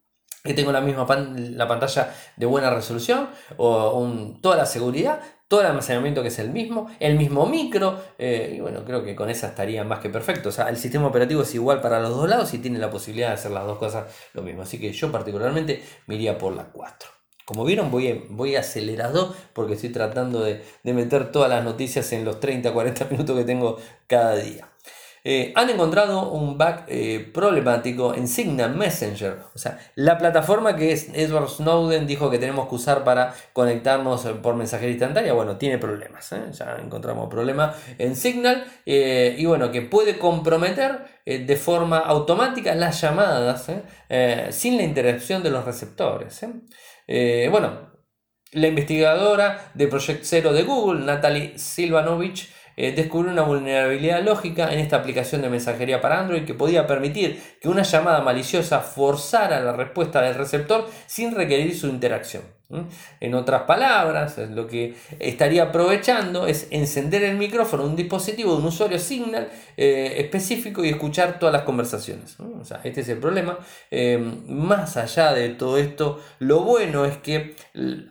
que 0.44 0.54
tengo 0.54 0.70
la 0.70 0.80
misma 0.80 1.06
la 1.08 1.66
pantalla 1.66 2.14
de 2.36 2.46
buena 2.46 2.70
resolución, 2.70 3.28
o 3.56 4.36
toda 4.40 4.56
la 4.56 4.66
seguridad, 4.66 5.20
todo 5.48 5.60
el 5.60 5.66
almacenamiento 5.66 6.22
que 6.22 6.28
es 6.28 6.38
el 6.38 6.50
mismo, 6.50 6.88
el 7.00 7.16
mismo 7.16 7.46
micro, 7.46 7.98
eh, 8.18 8.54
y 8.56 8.60
bueno, 8.60 8.84
creo 8.84 9.02
que 9.02 9.16
con 9.16 9.30
esa 9.30 9.48
estaría 9.48 9.82
más 9.82 9.98
que 9.98 10.10
perfecto. 10.10 10.50
O 10.50 10.52
sea, 10.52 10.68
el 10.68 10.76
sistema 10.76 11.08
operativo 11.08 11.42
es 11.42 11.54
igual 11.56 11.80
para 11.80 11.98
los 12.00 12.10
dos 12.10 12.28
lados 12.28 12.54
y 12.54 12.58
tiene 12.58 12.78
la 12.78 12.90
posibilidad 12.90 13.28
de 13.28 13.34
hacer 13.34 13.50
las 13.50 13.66
dos 13.66 13.78
cosas 13.78 14.04
lo 14.32 14.42
mismo. 14.42 14.62
Así 14.62 14.78
que 14.78 14.92
yo 14.92 15.10
particularmente 15.10 15.82
me 16.06 16.14
iría 16.14 16.38
por 16.38 16.54
la 16.54 16.64
4. 16.64 17.23
Como 17.44 17.64
vieron, 17.64 17.90
voy, 17.90 18.24
voy 18.30 18.56
acelerado 18.56 19.34
porque 19.52 19.74
estoy 19.74 19.90
tratando 19.90 20.42
de, 20.42 20.62
meter 20.82 21.30
todas 21.30 21.50
las 21.50 21.62
noticias 21.62 22.10
en 22.12 22.24
los 22.24 22.40
30-40 22.40 23.10
minutos 23.10 23.36
que 23.36 23.44
tengo 23.44 23.78
cada 24.06 24.36
día. 24.36 24.68
Eh, 25.26 25.54
han 25.56 25.70
encontrado 25.70 26.30
un 26.32 26.58
bug 26.58 26.82
eh, 26.86 27.30
problemático 27.32 28.14
en 28.14 28.28
Signal 28.28 28.76
Messenger, 28.76 29.38
o 29.54 29.58
sea, 29.58 29.78
la 29.94 30.18
plataforma 30.18 30.76
que 30.76 30.92
es 30.92 31.08
Edward 31.14 31.48
Snowden 31.48 32.06
dijo 32.06 32.30
que 32.30 32.38
tenemos 32.38 32.68
que 32.68 32.74
usar 32.74 33.04
para 33.04 33.32
conectarnos 33.54 34.20
por 34.42 34.54
mensajería 34.54 34.92
instantánea. 34.92 35.32
Bueno, 35.32 35.56
tiene 35.56 35.78
problemas, 35.78 36.30
¿eh? 36.32 36.42
ya 36.52 36.76
encontramos 36.76 37.30
problema 37.30 37.74
en 37.96 38.16
Signal 38.16 38.66
y 38.84 39.46
bueno, 39.46 39.70
que 39.70 39.80
puede 39.80 40.18
comprometer 40.18 41.06
de 41.24 41.56
forma 41.56 42.00
automática 42.00 42.74
las 42.74 43.00
llamadas 43.00 43.70
sin 44.50 44.76
la 44.76 44.82
interacción 44.82 45.42
de 45.42 45.50
los 45.50 45.64
receptores. 45.64 46.44
Eh, 47.06 47.48
bueno, 47.50 47.92
la 48.52 48.68
investigadora 48.68 49.70
de 49.74 49.88
Project 49.88 50.24
Zero 50.24 50.52
de 50.52 50.62
Google, 50.62 51.04
Natalie 51.04 51.58
Silvanovich, 51.58 52.48
eh, 52.76 52.92
descubrió 52.92 53.32
una 53.32 53.42
vulnerabilidad 53.42 54.22
lógica 54.22 54.72
en 54.72 54.80
esta 54.80 54.96
aplicación 54.96 55.42
de 55.42 55.48
mensajería 55.48 56.00
para 56.00 56.20
Android 56.20 56.44
que 56.44 56.54
podía 56.54 56.86
permitir 56.86 57.40
que 57.60 57.68
una 57.68 57.82
llamada 57.82 58.20
maliciosa 58.20 58.80
forzara 58.80 59.60
la 59.60 59.72
respuesta 59.72 60.20
del 60.22 60.34
receptor 60.34 60.88
sin 61.06 61.34
requerir 61.34 61.76
su 61.76 61.86
interacción. 61.86 62.42
En 63.20 63.34
otras 63.34 63.62
palabras, 63.62 64.38
lo 64.38 64.66
que 64.66 64.94
estaría 65.18 65.64
aprovechando 65.64 66.46
es 66.46 66.66
encender 66.70 67.22
el 67.22 67.36
micrófono 67.36 67.84
un 67.84 67.94
dispositivo 67.94 68.52
de 68.52 68.58
un 68.58 68.66
usuario 68.66 68.98
Signal 68.98 69.48
eh, 69.76 70.14
específico 70.18 70.84
y 70.84 70.88
escuchar 70.88 71.38
todas 71.38 71.52
las 71.52 71.62
conversaciones. 71.62 72.36
este 72.82 73.02
es 73.02 73.08
el 73.08 73.18
problema. 73.18 73.58
Eh, 73.90 74.18
más 74.48 74.96
allá 74.96 75.32
de 75.32 75.50
todo 75.50 75.78
esto, 75.78 76.20
lo 76.38 76.60
bueno 76.60 77.04
es 77.04 77.18
que 77.18 77.54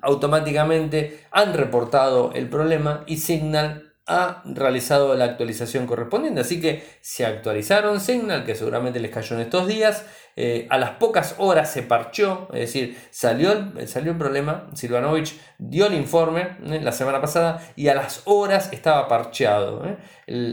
automáticamente 0.02 1.26
han 1.32 1.54
reportado 1.54 2.32
el 2.34 2.48
problema 2.48 3.04
y 3.08 3.18
Signal 3.18 3.93
ha 4.06 4.44
realizado 4.46 5.16
la 5.16 5.26
actualización 5.26 5.88
correspondiente. 5.88 6.42
Así 6.42 6.60
que 6.60 6.84
se 7.02 7.26
actualizaron 7.26 8.02
Signal, 8.02 8.44
que 8.44 8.56
seguramente 8.56 9.00
les 9.00 9.12
cayó 9.12 9.36
en 9.36 9.44
estos 9.44 9.68
días. 9.68 10.06
Eh, 10.36 10.66
a 10.72 10.80
las 10.80 10.90
pocas 10.92 11.36
horas 11.38 11.72
se 11.72 11.84
parchó, 11.84 12.48
es 12.54 12.62
decir, 12.62 12.98
salió 13.12 13.52
el, 13.52 13.88
salió 13.88 14.18
problema. 14.18 14.68
Silvanovich 14.74 15.40
dio 15.60 15.86
el 15.86 15.94
informe 15.94 16.58
eh, 16.66 16.82
la 16.82 16.92
semana 16.92 17.22
pasada 17.22 17.62
y 17.76 17.90
a 17.90 17.96
las 17.96 18.24
horas 18.26 18.74
estaba 18.74 19.08
parcheado. 19.08 19.86
Eh. 19.86 19.96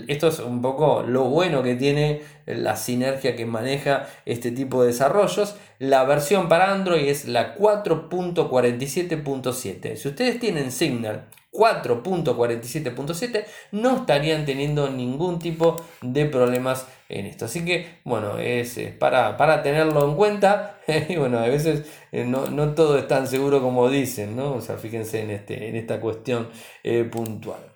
esto 0.09 0.29
es 0.29 0.39
un 0.41 0.61
poco 0.61 1.03
lo 1.03 1.25
bueno 1.25 1.63
que 1.63 1.77
tiene 1.77 2.21
la 2.47 2.77
sinergia 2.77 3.37
que 3.37 3.47
maneja 3.47 4.07
este 4.27 4.51
tipo 4.53 4.83
de 4.83 4.89
desarrollos. 4.89 5.57
La 5.79 6.05
versión 6.05 6.49
para 6.49 6.73
Android 6.73 7.09
es 7.09 7.27
la 7.27 7.57
4.47.7. 7.57 9.97
Si 9.97 10.09
ustedes 10.09 10.39
tienen 10.39 10.71
Signal 10.73 11.27
4.47.7 11.53 13.45
no 13.73 13.97
estarían 13.97 14.45
teniendo 14.45 14.89
ningún 14.89 15.39
tipo 15.39 15.77
de 16.01 16.27
problemas 16.27 16.87
en 17.09 17.27
esto. 17.27 17.47
Así 17.47 17.65
que, 17.65 17.99
bueno, 18.05 18.39
es, 18.39 18.79
para, 18.99 19.37
para, 19.37 19.63
tenerlo 19.63 20.09
en 20.09 20.15
cuenta. 20.17 20.79
y 21.09 21.17
bueno, 21.17 21.39
a 21.39 21.47
veces 21.49 21.85
eh, 22.13 22.25
no, 22.25 22.75
todo 22.75 22.99
es 22.99 23.09
tan 23.09 23.27
seguro 23.27 23.61
como 23.61 23.91
dicen, 23.91 24.37
¿no? 24.37 24.55
O 24.55 24.61
sea, 24.61 24.77
fíjense 24.77 25.23
en, 25.23 25.31
este, 25.31 25.69
en 25.69 25.77
esta 25.77 26.01
cuestión 26.01 26.49
eh, 26.85 27.05
puntual. 27.05 27.70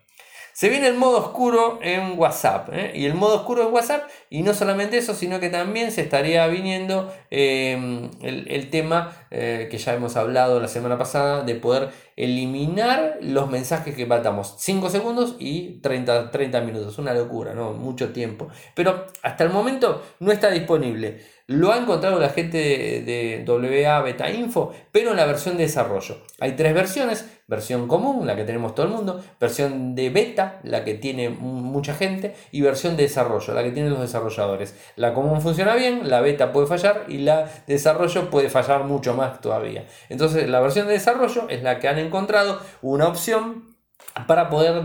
Se 0.55 0.69
viene 0.69 0.87
el 0.87 0.95
modo 0.95 1.19
oscuro 1.19 1.81
en 1.83 2.19
WhatsApp. 2.19 2.69
¿eh? 2.73 2.93
Y 2.95 3.07
el 3.07 3.15
modo 3.15 3.35
oscuro 3.35 3.67
en 3.67 3.75
WhatsApp, 3.75 4.09
y 4.31 4.43
no 4.43 4.55
solamente 4.55 4.97
eso, 4.97 5.13
sino 5.15 5.41
que 5.41 5.51
también 5.51 5.93
se 5.93 6.01
estaría 6.01 6.47
viniendo 6.47 7.13
el, 7.31 8.11
el, 8.23 8.71
tema 8.71 9.13
que 9.31 9.79
ya 9.79 9.95
hemos 9.95 10.17
hablado 10.17 10.61
la 10.61 10.69
semana 10.69 10.97
pasada 10.97 11.43
de 11.43 11.57
poder 11.57 11.91
eliminar 12.17 13.19
los 13.21 13.51
mensajes 13.51 13.97
que 13.97 14.07
matamos 14.07 14.55
5 14.59 14.91
segundos 14.91 15.37
y 15.41 15.81
30, 15.81 16.31
30 16.31 16.61
minutos. 16.61 16.99
Una 16.99 17.13
locura, 17.15 17.55
¿no? 17.55 17.73
Mucho 17.73 18.13
tiempo. 18.13 18.49
Pero 18.75 19.07
hasta 19.23 19.45
el 19.45 19.51
momento 19.51 20.03
no 20.21 20.31
está 20.31 20.51
disponible. 20.51 21.21
Lo 21.47 21.73
ha 21.73 21.77
encontrado 21.77 22.19
la 22.19 22.31
gente 22.31 22.57
de, 22.59 23.45
WA 23.47 24.01
Beta 24.01 24.31
Info, 24.31 24.73
pero 24.91 25.11
en 25.11 25.19
la 25.19 25.27
versión 25.27 25.59
de 25.59 25.65
desarrollo. 25.65 26.23
Hay 26.41 26.53
tres 26.53 26.73
versiones, 26.73 27.29
versión 27.47 27.87
común, 27.87 28.27
la 28.27 28.35
que 28.35 28.45
tenemos 28.45 28.75
todo 28.75 28.87
el 28.87 28.93
mundo, 28.93 29.23
versión 29.39 29.95
de 29.95 30.09
beta, 30.09 30.61
la 30.63 30.85
que 30.85 30.95
tiene 30.95 31.29
mucha 31.29 31.95
gente, 31.95 32.35
y 32.51 32.63
versión 32.63 32.97
de 32.97 33.03
desarrollo, 33.03 33.53
la 33.53 33.63
que 33.63 33.73
tienen 33.73 33.93
los 33.93 34.01
desarrolladores. 34.01 34.75
La 34.97 35.13
común 35.13 35.43
funciona 35.43 35.75
bien, 35.75 36.09
la 36.09 36.23
beta 36.23 36.51
puede 36.51 36.67
fallar 36.67 37.05
y 37.09 37.19
la 37.19 37.45
de 37.67 37.75
desarrollo 37.75 38.31
puede 38.31 38.49
fallar 38.49 38.85
mucho 38.85 39.13
más 39.13 39.43
todavía. 39.43 39.87
Entonces 40.09 40.49
la 40.49 40.61
versión 40.61 40.87
de 40.87 40.95
desarrollo 40.95 41.51
es 41.51 41.63
la 41.63 41.79
que 41.79 41.89
han 41.89 41.99
encontrado 41.99 42.59
una 42.81 43.07
opción 43.07 43.75
para 44.27 44.49
poder 44.49 44.83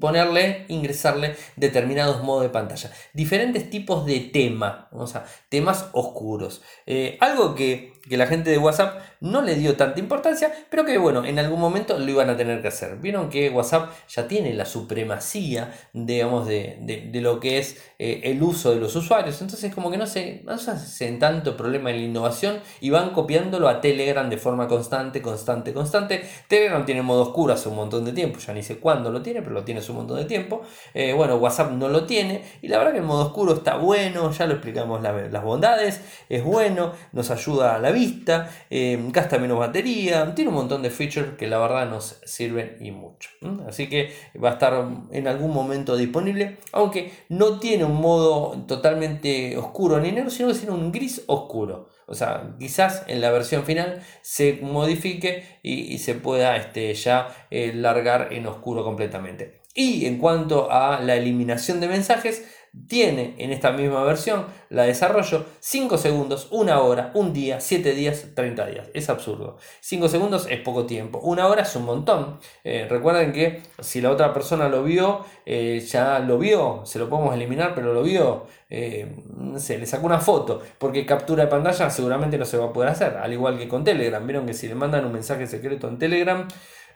ponerle, 0.00 0.64
ingresarle 0.68 1.36
determinados 1.56 2.22
modos 2.22 2.42
de 2.42 2.48
pantalla. 2.50 2.90
Diferentes 3.12 3.70
tipos 3.70 4.06
de 4.06 4.20
tema, 4.20 4.88
o 4.92 5.06
sea, 5.06 5.24
temas 5.48 5.88
oscuros. 5.92 6.62
Eh, 6.86 7.16
algo 7.20 7.54
que 7.54 7.96
que 8.08 8.16
la 8.16 8.26
gente 8.26 8.50
de 8.50 8.58
WhatsApp 8.58 9.00
no 9.20 9.42
le 9.42 9.56
dio 9.56 9.76
tanta 9.76 9.98
importancia, 9.98 10.52
pero 10.70 10.84
que 10.84 10.98
bueno, 10.98 11.24
en 11.24 11.38
algún 11.38 11.60
momento 11.60 11.98
lo 11.98 12.10
iban 12.10 12.30
a 12.30 12.36
tener 12.36 12.62
que 12.62 12.68
hacer. 12.68 12.96
Vieron 12.98 13.28
que 13.30 13.50
WhatsApp 13.50 13.90
ya 14.08 14.28
tiene 14.28 14.54
la 14.54 14.64
supremacía, 14.64 15.72
digamos, 15.92 16.46
de, 16.46 17.10
lo 17.14 17.40
que 17.40 17.58
es 17.58 17.82
eh, 17.98 18.20
el 18.24 18.42
uso 18.42 18.70
de 18.72 18.80
los 18.80 18.94
usuarios. 18.94 19.40
Entonces 19.40 19.74
como 19.74 19.90
que 19.90 19.96
no 19.96 20.06
se, 20.06 20.42
no 20.44 20.56
se 20.58 20.70
hacen 20.70 21.18
tanto 21.18 21.56
problema 21.56 21.90
en 21.90 21.96
la 21.96 22.02
innovación 22.02 22.60
y 22.80 22.90
van 22.90 23.10
copiándolo 23.10 23.68
a 23.68 23.80
Telegram 23.80 24.28
de 24.28 24.36
forma 24.36 24.68
constante, 24.68 25.20
constante, 25.20 25.72
constante. 25.72 26.22
Telegram 26.48 26.84
tiene 26.84 27.02
modo 27.02 27.22
oscuro 27.22 27.54
hace 27.54 27.68
un 27.68 27.76
montón 27.76 28.04
de 28.04 28.12
tiempo, 28.12 28.38
ya 28.38 28.52
ni 28.52 28.62
sé 28.62 28.78
cuándo 28.78 29.10
lo 29.10 29.22
tiene, 29.22 29.42
pero 29.42 29.54
lo 29.54 29.64
tiene 29.64 29.80
hace 29.86 29.92
un 29.92 29.98
montón 29.98 30.18
de 30.18 30.24
tiempo. 30.24 30.62
Eh, 30.94 31.12
bueno, 31.12 31.36
WhatsApp 31.36 31.70
no 31.72 31.88
lo 31.88 32.04
tiene 32.04 32.42
y 32.60 32.68
la 32.68 32.78
verdad 32.78 32.92
que 32.92 32.98
el 32.98 33.04
modo 33.04 33.26
oscuro 33.26 33.54
está 33.54 33.76
bueno, 33.76 34.30
ya 34.32 34.46
lo 34.46 34.54
explicamos 34.54 35.02
las 35.02 35.44
bondades, 35.44 36.00
es 36.28 36.42
bueno, 36.42 36.92
nos 37.12 37.30
ayuda 37.30 37.76
a 37.76 37.78
la 37.78 37.90
vista, 37.90 38.50
eh, 38.70 38.98
gasta 39.10 39.38
menos 39.38 39.58
batería, 39.58 40.34
tiene 40.34 40.48
un 40.48 40.56
montón 40.56 40.82
de 40.82 40.90
features 40.90 41.36
que 41.38 41.46
la 41.46 41.58
verdad 41.58 41.88
nos 41.88 42.20
sirven 42.24 42.76
y 42.80 42.90
mucho. 42.90 43.30
Así 43.68 43.88
que 43.88 44.12
va 44.42 44.50
a 44.50 44.52
estar 44.54 44.88
en 45.12 45.28
algún 45.28 45.52
momento 45.52 45.96
disponible, 45.96 46.58
aunque 46.72 47.12
no 47.28 47.58
tiene 47.58 47.84
un 47.84 48.00
modo 48.00 48.64
totalmente 48.66 49.56
oscuro 49.56 50.00
ni 50.00 50.12
negro, 50.12 50.30
sino 50.30 50.48
que 50.48 50.54
tiene 50.54 50.74
un 50.74 50.90
gris 50.90 51.22
oscuro. 51.26 51.88
O 52.08 52.14
sea, 52.14 52.54
quizás 52.58 53.04
en 53.08 53.20
la 53.20 53.30
versión 53.30 53.64
final 53.64 54.00
se 54.22 54.60
modifique 54.62 55.44
y, 55.62 55.98
se 55.98 56.14
pueda 56.14 56.56
este, 56.56 56.94
ya 56.94 57.28
eh, 57.50 57.72
largar 57.74 58.32
en 58.32 58.46
oscuro 58.46 58.84
completamente. 58.84 59.55
Y 59.76 60.06
en 60.06 60.16
cuanto 60.18 60.72
a 60.72 61.00
la 61.00 61.16
eliminación 61.16 61.80
de 61.80 61.88
mensajes, 61.88 62.42
tiene 62.88 63.34
en 63.38 63.52
esta 63.52 63.72
misma 63.72 64.04
versión 64.04 64.46
la 64.68 64.84
desarrollo 64.84 65.44
5 65.60 65.98
segundos, 65.98 66.48
1 66.50 66.84
hora, 66.84 67.10
1 67.14 67.30
día, 67.30 67.60
7 67.60 67.94
días, 67.94 68.26
30 68.34 68.66
días. 68.66 68.88
Es 68.94 69.08
absurdo. 69.08 69.58
5 69.80 70.08
segundos 70.08 70.46
es 70.50 70.60
poco 70.60 70.86
tiempo. 70.86 71.18
1 71.20 71.46
hora 71.46 71.62
es 71.62 71.76
un 71.76 71.84
montón. 71.84 72.38
Eh, 72.64 72.86
recuerden 72.88 73.32
que 73.32 73.62
si 73.80 74.00
la 74.00 74.10
otra 74.10 74.32
persona 74.32 74.68
lo 74.68 74.82
vio, 74.82 75.24
eh, 75.44 75.80
ya 75.80 76.18
lo 76.18 76.38
vio, 76.38 76.82
se 76.84 76.98
lo 76.98 77.08
podemos 77.08 77.34
eliminar, 77.34 77.74
pero 77.74 77.92
lo 77.92 78.02
vio, 78.02 78.46
eh, 78.68 79.14
no 79.36 79.58
sé, 79.58 79.78
le 79.78 79.86
sacó 79.86 80.06
una 80.06 80.20
foto, 80.20 80.62
porque 80.78 81.04
captura 81.06 81.44
de 81.44 81.50
pantalla 81.50 81.90
seguramente 81.90 82.38
no 82.38 82.44
se 82.44 82.56
va 82.56 82.66
a 82.66 82.72
poder 82.72 82.90
hacer, 82.90 83.16
al 83.16 83.32
igual 83.32 83.58
que 83.58 83.68
con 83.68 83.84
Telegram. 83.84 84.26
Vieron 84.26 84.46
que 84.46 84.54
si 84.54 84.68
le 84.68 84.74
mandan 84.74 85.04
un 85.04 85.12
mensaje 85.12 85.46
secreto 85.46 85.88
en 85.88 85.98
Telegram, 85.98 86.46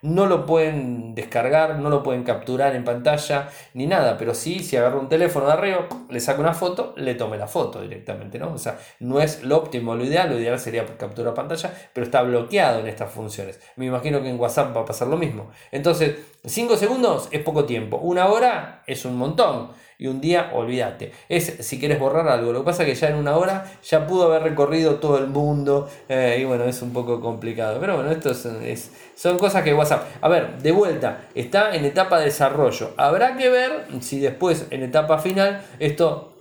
no 0.03 0.27
lo 0.27 0.47
pueden 0.47 1.15
descargar, 1.15 1.79
no 1.79 1.91
lo 1.91 2.03
pueden 2.03 2.25
capturar 2.25 2.75
en 2.75 2.85
pantalla 2.85 3.49
ni 3.75 3.87
nada, 3.87 4.17
pero 4.17 4.35
sí, 4.35 4.61
si 4.61 4.77
agarro 4.77 5.01
un 5.01 5.09
teléfono 5.09 5.47
de 5.47 5.53
arriba, 5.53 5.89
le 6.09 6.21
saco 6.21 6.41
una 6.41 6.55
foto, 6.55 6.95
le 6.97 7.15
tome 7.15 7.37
la 7.37 7.47
foto 7.47 7.83
directamente, 7.83 8.39
¿no? 8.39 8.53
O 8.53 8.59
sea, 8.59 8.79
no 9.01 9.21
es 9.21 9.43
lo 9.43 9.57
óptimo, 9.57 9.95
lo 9.95 10.05
ideal, 10.05 10.31
lo 10.31 10.39
ideal 10.39 10.59
sería 10.59 10.85
capturar 10.97 11.35
pantalla, 11.35 11.73
pero 11.93 12.05
está 12.05 12.23
bloqueado 12.23 12.81
en 12.81 12.89
estas 12.89 13.11
funciones. 13.11 13.61
Me 13.77 13.87
imagino 13.87 14.23
que 14.23 14.29
en 14.29 14.41
WhatsApp 14.41 14.77
va 14.77 14.83
a 14.83 14.85
pasar 14.85 15.09
lo 15.09 15.17
mismo. 15.17 15.51
Entonces, 15.71 16.17
5 16.47 16.77
segundos 16.77 17.29
es 17.31 17.43
poco 17.43 17.65
tiempo, 17.65 17.99
una 17.99 18.27
hora 18.29 18.83
es 18.87 19.05
un 19.05 19.17
montón 19.17 19.69
y 20.01 20.07
un 20.07 20.23
día 20.23 20.51
olvídate. 20.55 21.13
Es 21.29 21.57
si 21.61 21.79
quieres 21.79 22.01
borrar 22.01 22.27
algo. 22.27 22.53
Lo 22.53 22.61
que 22.61 22.65
pasa 22.65 22.85
es 22.85 22.89
que 22.89 22.95
ya 22.95 23.11
en 23.11 23.17
una 23.17 23.37
hora 23.37 23.71
ya 23.85 24.07
pudo 24.07 24.25
haber 24.25 24.43
recorrido 24.43 24.95
todo 24.95 25.19
el 25.19 25.27
mundo 25.27 25.91
eh, 26.09 26.39
y 26.41 26.45
bueno, 26.47 26.65
es 26.65 26.81
un 26.81 26.95
poco 26.95 27.21
complicado. 27.21 27.79
Pero 27.79 27.97
bueno, 27.97 28.11
esto 28.11 28.31
es, 28.31 28.91
son 29.15 29.39
cosas 29.39 29.63
que 29.63 29.75
WhatsApp. 29.75 30.07
A 30.23 30.29
ver, 30.31 30.57
de 30.63 30.73
vuelta, 30.73 31.27
está 31.35 31.77
en 31.77 31.85
etapa 31.85 32.19
de 32.19 32.25
desarrollo. 32.25 32.95
Habrá 32.97 33.37
que 33.37 33.51
ver 33.51 33.89
si 34.01 34.21
después 34.21 34.67
en 34.71 34.83
etapa 34.83 35.19
final 35.19 35.63
esto, 35.79 36.33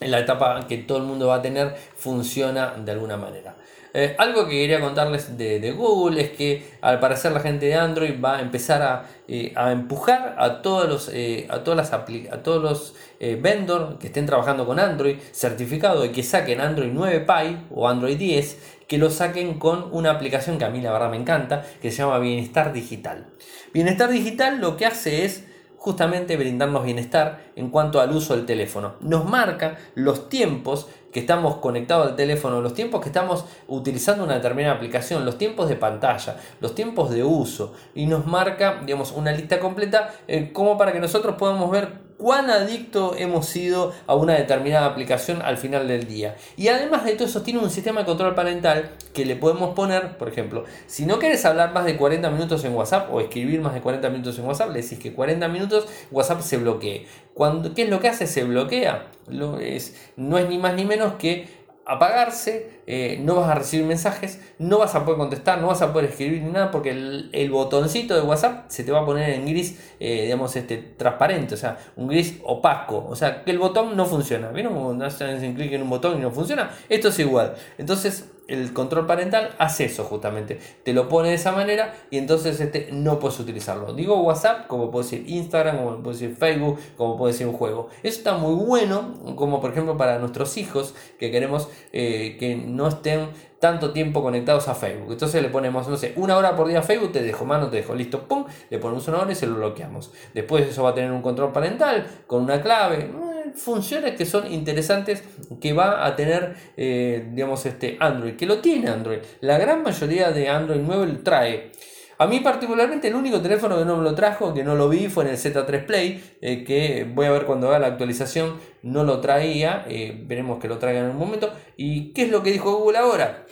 en 0.00 0.10
la 0.10 0.20
etapa 0.20 0.66
que 0.66 0.78
todo 0.78 0.96
el 0.96 1.04
mundo 1.04 1.26
va 1.26 1.36
a 1.36 1.42
tener, 1.42 1.76
funciona 1.94 2.72
de 2.82 2.92
alguna 2.92 3.18
manera. 3.18 3.54
Eh, 3.94 4.14
algo 4.18 4.46
que 4.46 4.52
quería 4.52 4.80
contarles 4.80 5.36
de, 5.36 5.72
Google 5.72 6.22
es 6.22 6.30
que 6.30 6.76
al 6.80 6.98
parecer 6.98 7.32
la 7.32 7.40
gente 7.40 7.66
de 7.66 7.74
Android 7.74 8.14
va 8.22 8.38
a 8.38 8.40
empezar 8.40 8.80
a, 8.80 9.06
eh, 9.28 9.52
empujar 9.70 10.34
a 10.38 10.62
todos 10.62 10.88
los, 10.88 11.10
eh, 11.12 11.46
a 11.50 11.62
todas 11.62 11.76
las 11.76 11.92
a 11.92 12.42
todos 12.42 12.62
los 12.62 12.94
vendors 13.40 13.98
que 14.00 14.08
estén 14.08 14.26
trabajando 14.26 14.66
con 14.66 14.80
Android 14.80 15.16
certificado 15.30 16.04
y 16.04 16.08
que 16.08 16.22
saquen 16.22 16.60
Android 16.60 16.90
9 16.92 17.20
Pie 17.20 17.58
o 17.70 17.88
Android 17.88 18.16
10 18.16 18.58
que 18.88 18.98
lo 18.98 19.10
saquen 19.10 19.58
con 19.58 19.88
una 19.92 20.10
aplicación 20.10 20.58
que 20.58 20.64
a 20.64 20.70
mí 20.70 20.80
la 20.80 20.90
verdad 20.92 21.10
me 21.10 21.16
encanta 21.16 21.64
que 21.80 21.90
se 21.90 21.98
llama 21.98 22.18
Bienestar 22.18 22.72
Digital. 22.72 23.26
Bienestar 23.72 24.10
Digital 24.10 24.60
lo 24.60 24.76
que 24.76 24.86
hace 24.86 25.24
es 25.24 25.44
justamente 25.82 26.36
brindarnos 26.36 26.84
bienestar 26.84 27.50
en 27.56 27.68
cuanto 27.68 28.00
al 28.00 28.12
uso 28.12 28.36
del 28.36 28.46
teléfono. 28.46 28.94
Nos 29.00 29.24
marca 29.24 29.78
los 29.96 30.28
tiempos 30.28 30.86
que 31.12 31.20
estamos 31.20 31.56
conectados 31.56 32.08
al 32.08 32.16
teléfono, 32.16 32.60
los 32.60 32.74
tiempos 32.74 33.00
que 33.00 33.08
estamos 33.08 33.44
utilizando 33.68 34.24
una 34.24 34.34
determinada 34.34 34.74
aplicación, 34.74 35.24
los 35.24 35.38
tiempos 35.38 35.68
de 35.68 35.76
pantalla, 35.76 36.36
los 36.60 36.74
tiempos 36.74 37.10
de 37.10 37.22
uso 37.22 37.74
y 37.94 38.06
nos 38.06 38.26
marca, 38.26 38.80
digamos, 38.84 39.12
una 39.12 39.30
lista 39.30 39.60
completa 39.60 40.14
eh, 40.26 40.52
como 40.52 40.78
para 40.78 40.92
que 40.92 41.00
nosotros 41.00 41.36
podamos 41.36 41.70
ver 41.70 42.11
cuán 42.22 42.50
adicto 42.50 43.16
hemos 43.18 43.46
sido 43.46 43.92
a 44.06 44.14
una 44.14 44.34
determinada 44.34 44.86
aplicación 44.86 45.42
al 45.42 45.58
final 45.58 45.88
del 45.88 46.06
día. 46.06 46.36
Y 46.56 46.68
además 46.68 47.04
de 47.04 47.14
todo 47.14 47.26
eso 47.26 47.42
tiene 47.42 47.58
un 47.58 47.68
sistema 47.68 48.02
de 48.02 48.06
control 48.06 48.36
parental 48.36 48.92
que 49.12 49.26
le 49.26 49.34
podemos 49.34 49.74
poner, 49.74 50.18
por 50.18 50.28
ejemplo, 50.28 50.64
si 50.86 51.04
no 51.04 51.18
quieres 51.18 51.44
hablar 51.44 51.72
más 51.74 51.84
de 51.84 51.96
40 51.96 52.30
minutos 52.30 52.64
en 52.64 52.76
WhatsApp 52.76 53.12
o 53.12 53.20
escribir 53.20 53.60
más 53.60 53.74
de 53.74 53.80
40 53.80 54.08
minutos 54.10 54.38
en 54.38 54.44
WhatsApp, 54.44 54.70
le 54.70 54.82
decís 54.82 55.00
que 55.00 55.12
40 55.12 55.48
minutos 55.48 55.88
WhatsApp 56.12 56.42
se 56.42 56.58
bloquee. 56.58 57.08
Cuando, 57.34 57.74
¿Qué 57.74 57.82
es 57.82 57.88
lo 57.90 57.98
que 57.98 58.08
hace? 58.08 58.28
Se 58.28 58.44
bloquea. 58.44 59.08
Lo 59.26 59.58
es, 59.58 59.96
no 60.16 60.38
es 60.38 60.48
ni 60.48 60.58
más 60.58 60.74
ni 60.74 60.84
menos 60.84 61.14
que 61.14 61.61
apagarse, 61.84 62.82
eh, 62.86 63.18
no 63.22 63.34
vas 63.34 63.48
a 63.48 63.54
recibir 63.54 63.86
mensajes, 63.86 64.40
no 64.58 64.78
vas 64.78 64.94
a 64.94 65.04
poder 65.04 65.18
contestar, 65.18 65.60
no 65.60 65.68
vas 65.68 65.82
a 65.82 65.92
poder 65.92 66.10
escribir 66.10 66.42
ni 66.42 66.50
nada 66.50 66.70
porque 66.70 66.90
el, 66.90 67.50
botoncito 67.50 68.14
de 68.14 68.22
WhatsApp 68.22 68.66
se 68.68 68.84
te 68.84 68.92
va 68.92 69.00
a 69.00 69.06
poner 69.06 69.30
en 69.30 69.46
gris, 69.46 69.78
eh, 69.98 70.22
digamos, 70.22 70.54
este, 70.56 70.78
transparente, 70.78 71.54
o 71.54 71.58
sea, 71.58 71.78
un 71.96 72.08
gris 72.08 72.38
opaco, 72.44 73.06
o 73.08 73.16
sea, 73.16 73.44
que 73.44 73.50
el 73.50 73.58
botón 73.58 73.96
no 73.96 74.06
funciona. 74.06 74.50
¿Vieron 74.50 74.74
cuando 74.74 75.04
hacen 75.04 75.54
clic 75.54 75.72
en 75.72 75.82
un 75.82 75.90
botón 75.90 76.18
y 76.18 76.20
no 76.20 76.30
funciona? 76.30 76.70
Esto 76.88 77.08
es 77.08 77.18
igual. 77.18 77.54
Entonces, 77.78 78.31
el 78.48 78.72
control 78.72 79.06
parental 79.06 79.54
hace 79.58 79.84
eso 79.84 80.04
justamente. 80.04 80.58
Te 80.82 80.92
lo 80.92 81.08
pone 81.08 81.30
de 81.30 81.34
esa 81.34 81.52
manera 81.52 81.94
y 82.10 82.18
entonces 82.18 82.60
este, 82.60 82.88
no 82.92 83.18
puedes 83.18 83.38
utilizarlo. 83.40 83.94
Digo 83.94 84.20
WhatsApp, 84.22 84.66
como 84.66 84.90
puede 84.90 85.04
decir 85.04 85.24
Instagram, 85.26 85.78
como 85.78 86.02
puede 86.02 86.18
decir 86.18 86.36
Facebook, 86.36 86.78
como 86.96 87.16
puede 87.16 87.32
decir 87.32 87.46
un 87.46 87.54
juego. 87.54 87.88
Eso 88.02 88.18
está 88.18 88.34
muy 88.34 88.54
bueno, 88.54 89.14
como 89.36 89.60
por 89.60 89.70
ejemplo 89.70 89.96
para 89.96 90.18
nuestros 90.18 90.56
hijos 90.56 90.94
que 91.18 91.30
queremos 91.30 91.68
eh, 91.92 92.36
que 92.38 92.56
no 92.56 92.88
estén 92.88 93.28
tanto 93.62 93.92
tiempo 93.92 94.22
conectados 94.24 94.66
a 94.66 94.74
Facebook. 94.74 95.12
Entonces 95.12 95.40
le 95.40 95.48
ponemos, 95.48 95.86
no 95.86 95.96
sé, 95.96 96.14
una 96.16 96.36
hora 96.36 96.56
por 96.56 96.66
día 96.66 96.80
a 96.80 96.82
Facebook, 96.82 97.12
te 97.12 97.22
dejo, 97.22 97.44
mano, 97.44 97.68
te 97.68 97.76
dejo, 97.76 97.94
listo, 97.94 98.26
pum, 98.26 98.44
le 98.70 98.78
ponemos 98.78 99.06
una 99.06 99.20
hora 99.20 99.30
y 99.30 99.36
se 99.36 99.46
lo 99.46 99.54
bloqueamos. 99.54 100.10
Después 100.34 100.66
eso 100.66 100.82
va 100.82 100.90
a 100.90 100.94
tener 100.94 101.12
un 101.12 101.22
control 101.22 101.52
parental 101.52 102.06
con 102.26 102.42
una 102.42 102.60
clave, 102.60 103.08
eh, 103.44 103.52
funciones 103.54 104.16
que 104.16 104.26
son 104.26 104.52
interesantes 104.52 105.22
que 105.60 105.72
va 105.72 106.06
a 106.06 106.16
tener, 106.16 106.54
eh, 106.76 107.28
digamos, 107.32 107.64
este 107.66 107.96
Android, 108.00 108.34
que 108.34 108.46
lo 108.46 108.60
tiene 108.60 108.88
Android. 108.88 109.18
La 109.40 109.58
gran 109.58 109.82
mayoría 109.82 110.30
de 110.30 110.48
Android 110.48 110.80
nuevo 110.80 111.04
lo 111.04 111.18
trae. 111.18 111.72
A 112.18 112.26
mí 112.26 112.40
particularmente 112.40 113.08
el 113.08 113.14
único 113.14 113.40
teléfono 113.40 113.76
que 113.78 113.84
no 113.84 113.96
me 113.96 114.04
lo 114.04 114.14
trajo, 114.14 114.54
que 114.54 114.62
no 114.62 114.76
lo 114.76 114.88
vi, 114.88 115.08
fue 115.08 115.24
en 115.24 115.30
el 115.30 115.36
Z3 115.36 115.86
Play, 115.86 116.22
eh, 116.40 116.62
que 116.62 117.04
voy 117.12 117.26
a 117.26 117.32
ver 117.32 117.46
cuando 117.46 117.68
haga 117.68 117.80
la 117.80 117.86
actualización, 117.88 118.58
no 118.82 119.02
lo 119.02 119.20
traía, 119.20 119.84
veremos 120.24 120.60
que 120.60 120.68
lo 120.68 120.78
traiga 120.78 121.00
en 121.00 121.10
un 121.10 121.16
momento. 121.16 121.52
¿Y 121.76 122.12
qué 122.12 122.22
es 122.22 122.30
lo 122.30 122.42
que 122.42 122.52
dijo 122.52 122.76
Google 122.76 122.98
ahora? 122.98 123.46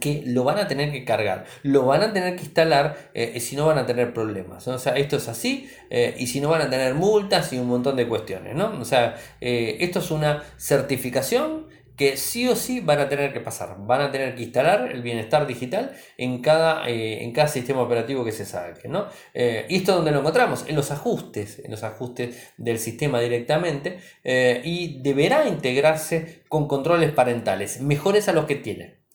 Que 0.00 0.22
lo 0.26 0.44
van 0.44 0.58
a 0.58 0.66
tener 0.66 0.90
que 0.90 1.04
cargar, 1.04 1.44
lo 1.62 1.86
van 1.86 2.02
a 2.02 2.12
tener 2.12 2.36
que 2.36 2.42
instalar 2.42 3.10
eh, 3.14 3.38
si 3.40 3.56
no 3.56 3.66
van 3.66 3.78
a 3.78 3.86
tener 3.86 4.12
problemas. 4.12 4.66
O 4.66 4.78
sea, 4.78 4.96
esto 4.96 5.16
es 5.16 5.28
así 5.28 5.70
eh, 5.90 6.14
y 6.18 6.26
si 6.26 6.40
no 6.40 6.48
van 6.48 6.62
a 6.62 6.70
tener 6.70 6.94
multas 6.94 7.52
y 7.52 7.58
un 7.58 7.68
montón 7.68 7.96
de 7.96 8.08
cuestiones. 8.08 8.54
¿no? 8.54 8.78
O 8.80 8.84
sea, 8.84 9.16
eh, 9.40 9.76
esto 9.80 10.00
es 10.00 10.10
una 10.10 10.42
certificación 10.56 11.66
que 11.96 12.18
sí 12.18 12.46
o 12.46 12.56
sí 12.56 12.80
van 12.80 12.98
a 12.98 13.08
tener 13.08 13.32
que 13.32 13.40
pasar. 13.40 13.76
Van 13.78 14.02
a 14.02 14.10
tener 14.10 14.34
que 14.34 14.42
instalar 14.42 14.90
el 14.92 15.00
bienestar 15.00 15.46
digital 15.46 15.92
en 16.18 16.42
cada, 16.42 16.86
en 16.86 17.32
cada 17.32 17.48
sistema 17.48 17.80
operativo 17.80 18.22
que 18.22 18.32
se 18.32 18.44
saque. 18.44 18.86
¿no? 18.86 19.06
y 19.32 19.76
esto 19.76 19.94
donde 19.94 20.10
lo 20.10 20.18
encontramos, 20.18 20.66
en 20.68 20.76
los 20.76 20.90
ajustes, 20.90 21.58
en 21.64 21.70
los 21.70 21.84
ajustes 21.84 22.52
del 22.58 22.78
sistema 22.78 23.18
directamente. 23.18 23.98
y 24.24 25.00
deberá 25.00 25.48
integrarse 25.48 26.42
con 26.50 26.68
controles 26.68 27.12
parentales, 27.12 27.80
mejores 27.80 28.28
a 28.28 28.34
los 28.34 28.44
que 28.44 28.56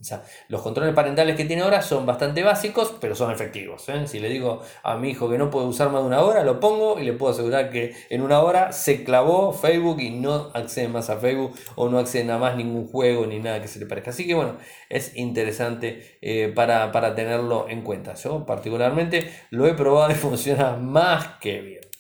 tienen 0.02 0.26
los 0.47 0.62
controles 0.62 0.93
parentales 0.93 1.36
que 1.36 1.45
tiene 1.45 1.62
ahora 1.62 1.82
son 1.82 2.06
bastante 2.06 2.43
básicos, 2.43 2.93
pero 2.99 3.16
son 3.16 3.32
efectivos. 3.32 3.88
¿eh? 3.89 4.08
Si 4.08 4.20
le 4.20 4.30
digo 4.30 4.62
a 4.84 4.97
mi 4.97 5.10
hijo 5.12 5.30
que 5.30 5.38
no 5.38 5.49
puede 5.49 5.68
usar 5.68 5.89
más 5.89 6.02
de 6.02 6.08
una 6.08 6.22
hora, 6.22 6.43
lo 6.43 6.60
pongo 6.60 6.99
y 6.99 7.04
le 7.04 7.14
puedo 7.14 7.34
asegurar 7.34 7.70
que 7.70 7.93
en 8.10 8.22
una 8.22 8.41
hora 8.41 8.72
se 8.72 9.04
clavó 9.04 9.54
Facebook 9.54 9.99
y 9.99 10.10
no 10.10 10.52
accede 10.54 10.88
más 10.88 11.10
a 11.10 11.18
Facebook 11.18 11.54
o 11.76 11.89
no 11.89 11.99
accede 11.99 12.32
a 12.32 12.38
más 12.38 12.56
ningún 12.56 12.88
juego 12.88 13.26
ni 13.26 13.39
nada 13.39 13.62
que 13.62 13.68
se 13.68 13.80
le 13.80 13.86
parezca. 13.86 14.12
Así 14.12 14.28
que 14.28 14.34
bueno, 14.34 14.58
es 14.89 15.16
interesante 15.16 16.18
eh, 16.22 16.52
para, 16.54 16.91
para 16.91 17.16
tenerlo 17.16 17.68
en 17.70 17.82
cuenta. 17.82 18.16
Yo 18.16 18.45
particularmente 18.45 19.32
lo 19.49 19.68
he 19.68 19.74
probado 19.74 20.12
y 20.12 20.16
funciona 20.16 20.76
más 20.78 21.39
que 21.39 21.62
bien. 21.62 21.91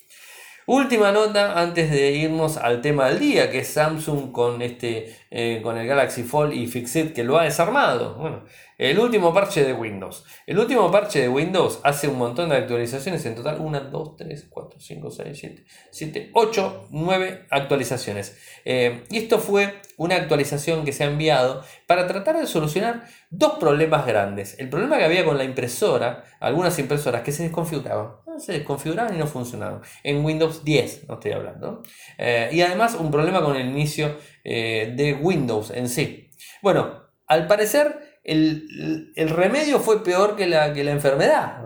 Última 0.73 1.11
nota 1.11 1.59
antes 1.59 1.91
de 1.91 2.13
irnos 2.13 2.55
al 2.55 2.79
tema 2.79 3.07
del 3.09 3.19
día, 3.19 3.51
que 3.51 3.59
es 3.59 3.67
Samsung 3.67 4.31
con, 4.31 4.61
este, 4.61 5.13
eh, 5.29 5.59
con 5.61 5.77
el 5.77 5.85
Galaxy 5.85 6.23
Fold 6.23 6.53
y 6.53 6.65
Fixit 6.65 7.11
que 7.11 7.25
lo 7.25 7.37
ha 7.37 7.43
desarmado. 7.43 8.15
Bueno, 8.15 8.45
el 8.81 8.97
último 8.97 9.31
parche 9.31 9.63
de 9.63 9.73
Windows. 9.73 10.25
El 10.47 10.57
último 10.57 10.89
parche 10.89 11.21
de 11.21 11.29
Windows 11.29 11.79
hace 11.83 12.07
un 12.07 12.17
montón 12.17 12.49
de 12.49 12.57
actualizaciones, 12.57 13.23
en 13.27 13.35
total 13.35 13.59
1, 13.59 13.79
2, 13.91 14.17
3, 14.17 14.47
4, 14.49 14.79
5, 14.79 15.11
6, 15.11 15.37
7, 15.39 15.65
7, 15.91 16.31
8, 16.33 16.87
9 16.89 17.45
actualizaciones. 17.51 18.37
Eh, 18.65 19.03
y 19.11 19.19
esto 19.19 19.37
fue 19.37 19.75
una 19.97 20.15
actualización 20.15 20.83
que 20.83 20.93
se 20.93 21.03
ha 21.03 21.07
enviado 21.07 21.63
para 21.85 22.07
tratar 22.07 22.39
de 22.39 22.47
solucionar 22.47 23.05
dos 23.29 23.59
problemas 23.59 24.07
grandes. 24.07 24.57
El 24.57 24.69
problema 24.69 24.97
que 24.97 25.03
había 25.03 25.23
con 25.23 25.37
la 25.37 25.43
impresora, 25.43 26.23
algunas 26.39 26.79
impresoras 26.79 27.21
que 27.21 27.31
se 27.31 27.43
desconfiguraban 27.43 28.21
se 28.39 28.53
desconfiguraban 28.53 29.13
y 29.13 29.19
no 29.19 29.27
funcionaban. 29.27 29.81
En 30.03 30.25
Windows 30.25 30.63
10, 30.63 31.07
no 31.07 31.15
estoy 31.15 31.33
hablando. 31.33 31.83
Eh, 32.17 32.49
y 32.51 32.61
además 32.61 32.95
un 32.95 33.11
problema 33.11 33.43
con 33.43 33.55
el 33.55 33.67
inicio 33.69 34.17
eh, 34.43 34.91
de 34.95 35.13
Windows 35.13 35.69
en 35.69 35.87
sí. 35.87 36.31
Bueno, 36.63 37.11
al 37.27 37.45
parecer 37.45 38.10
el, 38.23 39.29
remedio 39.29 39.79
fue 39.79 40.03
peor 40.03 40.35
que 40.35 40.47
la, 40.47 40.73
que 40.73 40.83
la 40.83 40.91
enfermedad. 40.91 41.59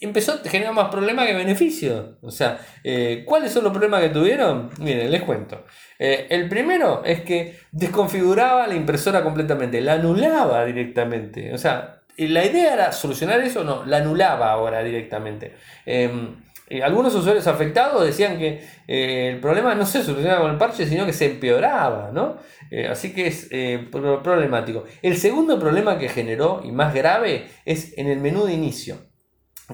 empezó 0.00 0.34
a 0.34 0.48
generar 0.48 0.74
más 0.74 0.90
problemas 0.90 1.26
que 1.26 1.34
beneficios. 1.34 2.16
O 2.22 2.30
sea, 2.30 2.58
eh, 2.84 3.24
¿cuáles 3.26 3.52
son 3.52 3.64
los 3.64 3.72
problemas 3.72 4.02
que 4.02 4.10
tuvieron? 4.10 4.70
Miren, 4.78 5.10
les 5.10 5.22
cuento. 5.22 5.64
Eh, 5.98 6.26
el 6.30 6.48
primero 6.48 7.02
es 7.04 7.22
que 7.22 7.58
desconfiguraba 7.72 8.66
la 8.66 8.74
impresora 8.74 9.22
completamente, 9.22 9.80
la 9.80 9.94
anulaba 9.94 10.64
directamente. 10.64 11.52
O 11.52 11.58
sea, 11.58 12.02
la 12.16 12.44
idea 12.44 12.74
era 12.74 12.92
solucionar 12.92 13.40
eso, 13.40 13.64
no, 13.64 13.84
la 13.84 13.98
anulaba 13.98 14.52
ahora 14.52 14.82
directamente. 14.82 15.54
Em, 16.68 16.82
algunos 16.82 17.14
usuarios 17.14 17.46
afectados 17.46 18.04
decían 18.04 18.38
que 18.38 18.62
eh, 18.88 19.30
el 19.34 19.40
problema 19.40 19.74
no 19.74 19.86
se 19.86 20.02
solucionaba 20.02 20.42
con 20.42 20.50
el 20.50 20.58
parche, 20.58 20.86
sino 20.86 21.06
que 21.06 21.12
se 21.12 21.26
empeoraba, 21.26 22.10
¿no? 22.12 22.36
así 22.90 23.14
que 23.14 23.28
es 23.28 23.48
problemático. 24.24 24.84
El 25.00 25.16
segundo 25.16 25.58
problema 25.60 25.98
que 25.98 26.08
generó, 26.08 26.62
y 26.64 26.72
más 26.72 26.92
grave, 26.92 27.46
es 27.64 27.96
en 27.96 28.08
el 28.08 28.18
menú 28.18 28.44
de 28.44 28.54
inicio 28.54 28.98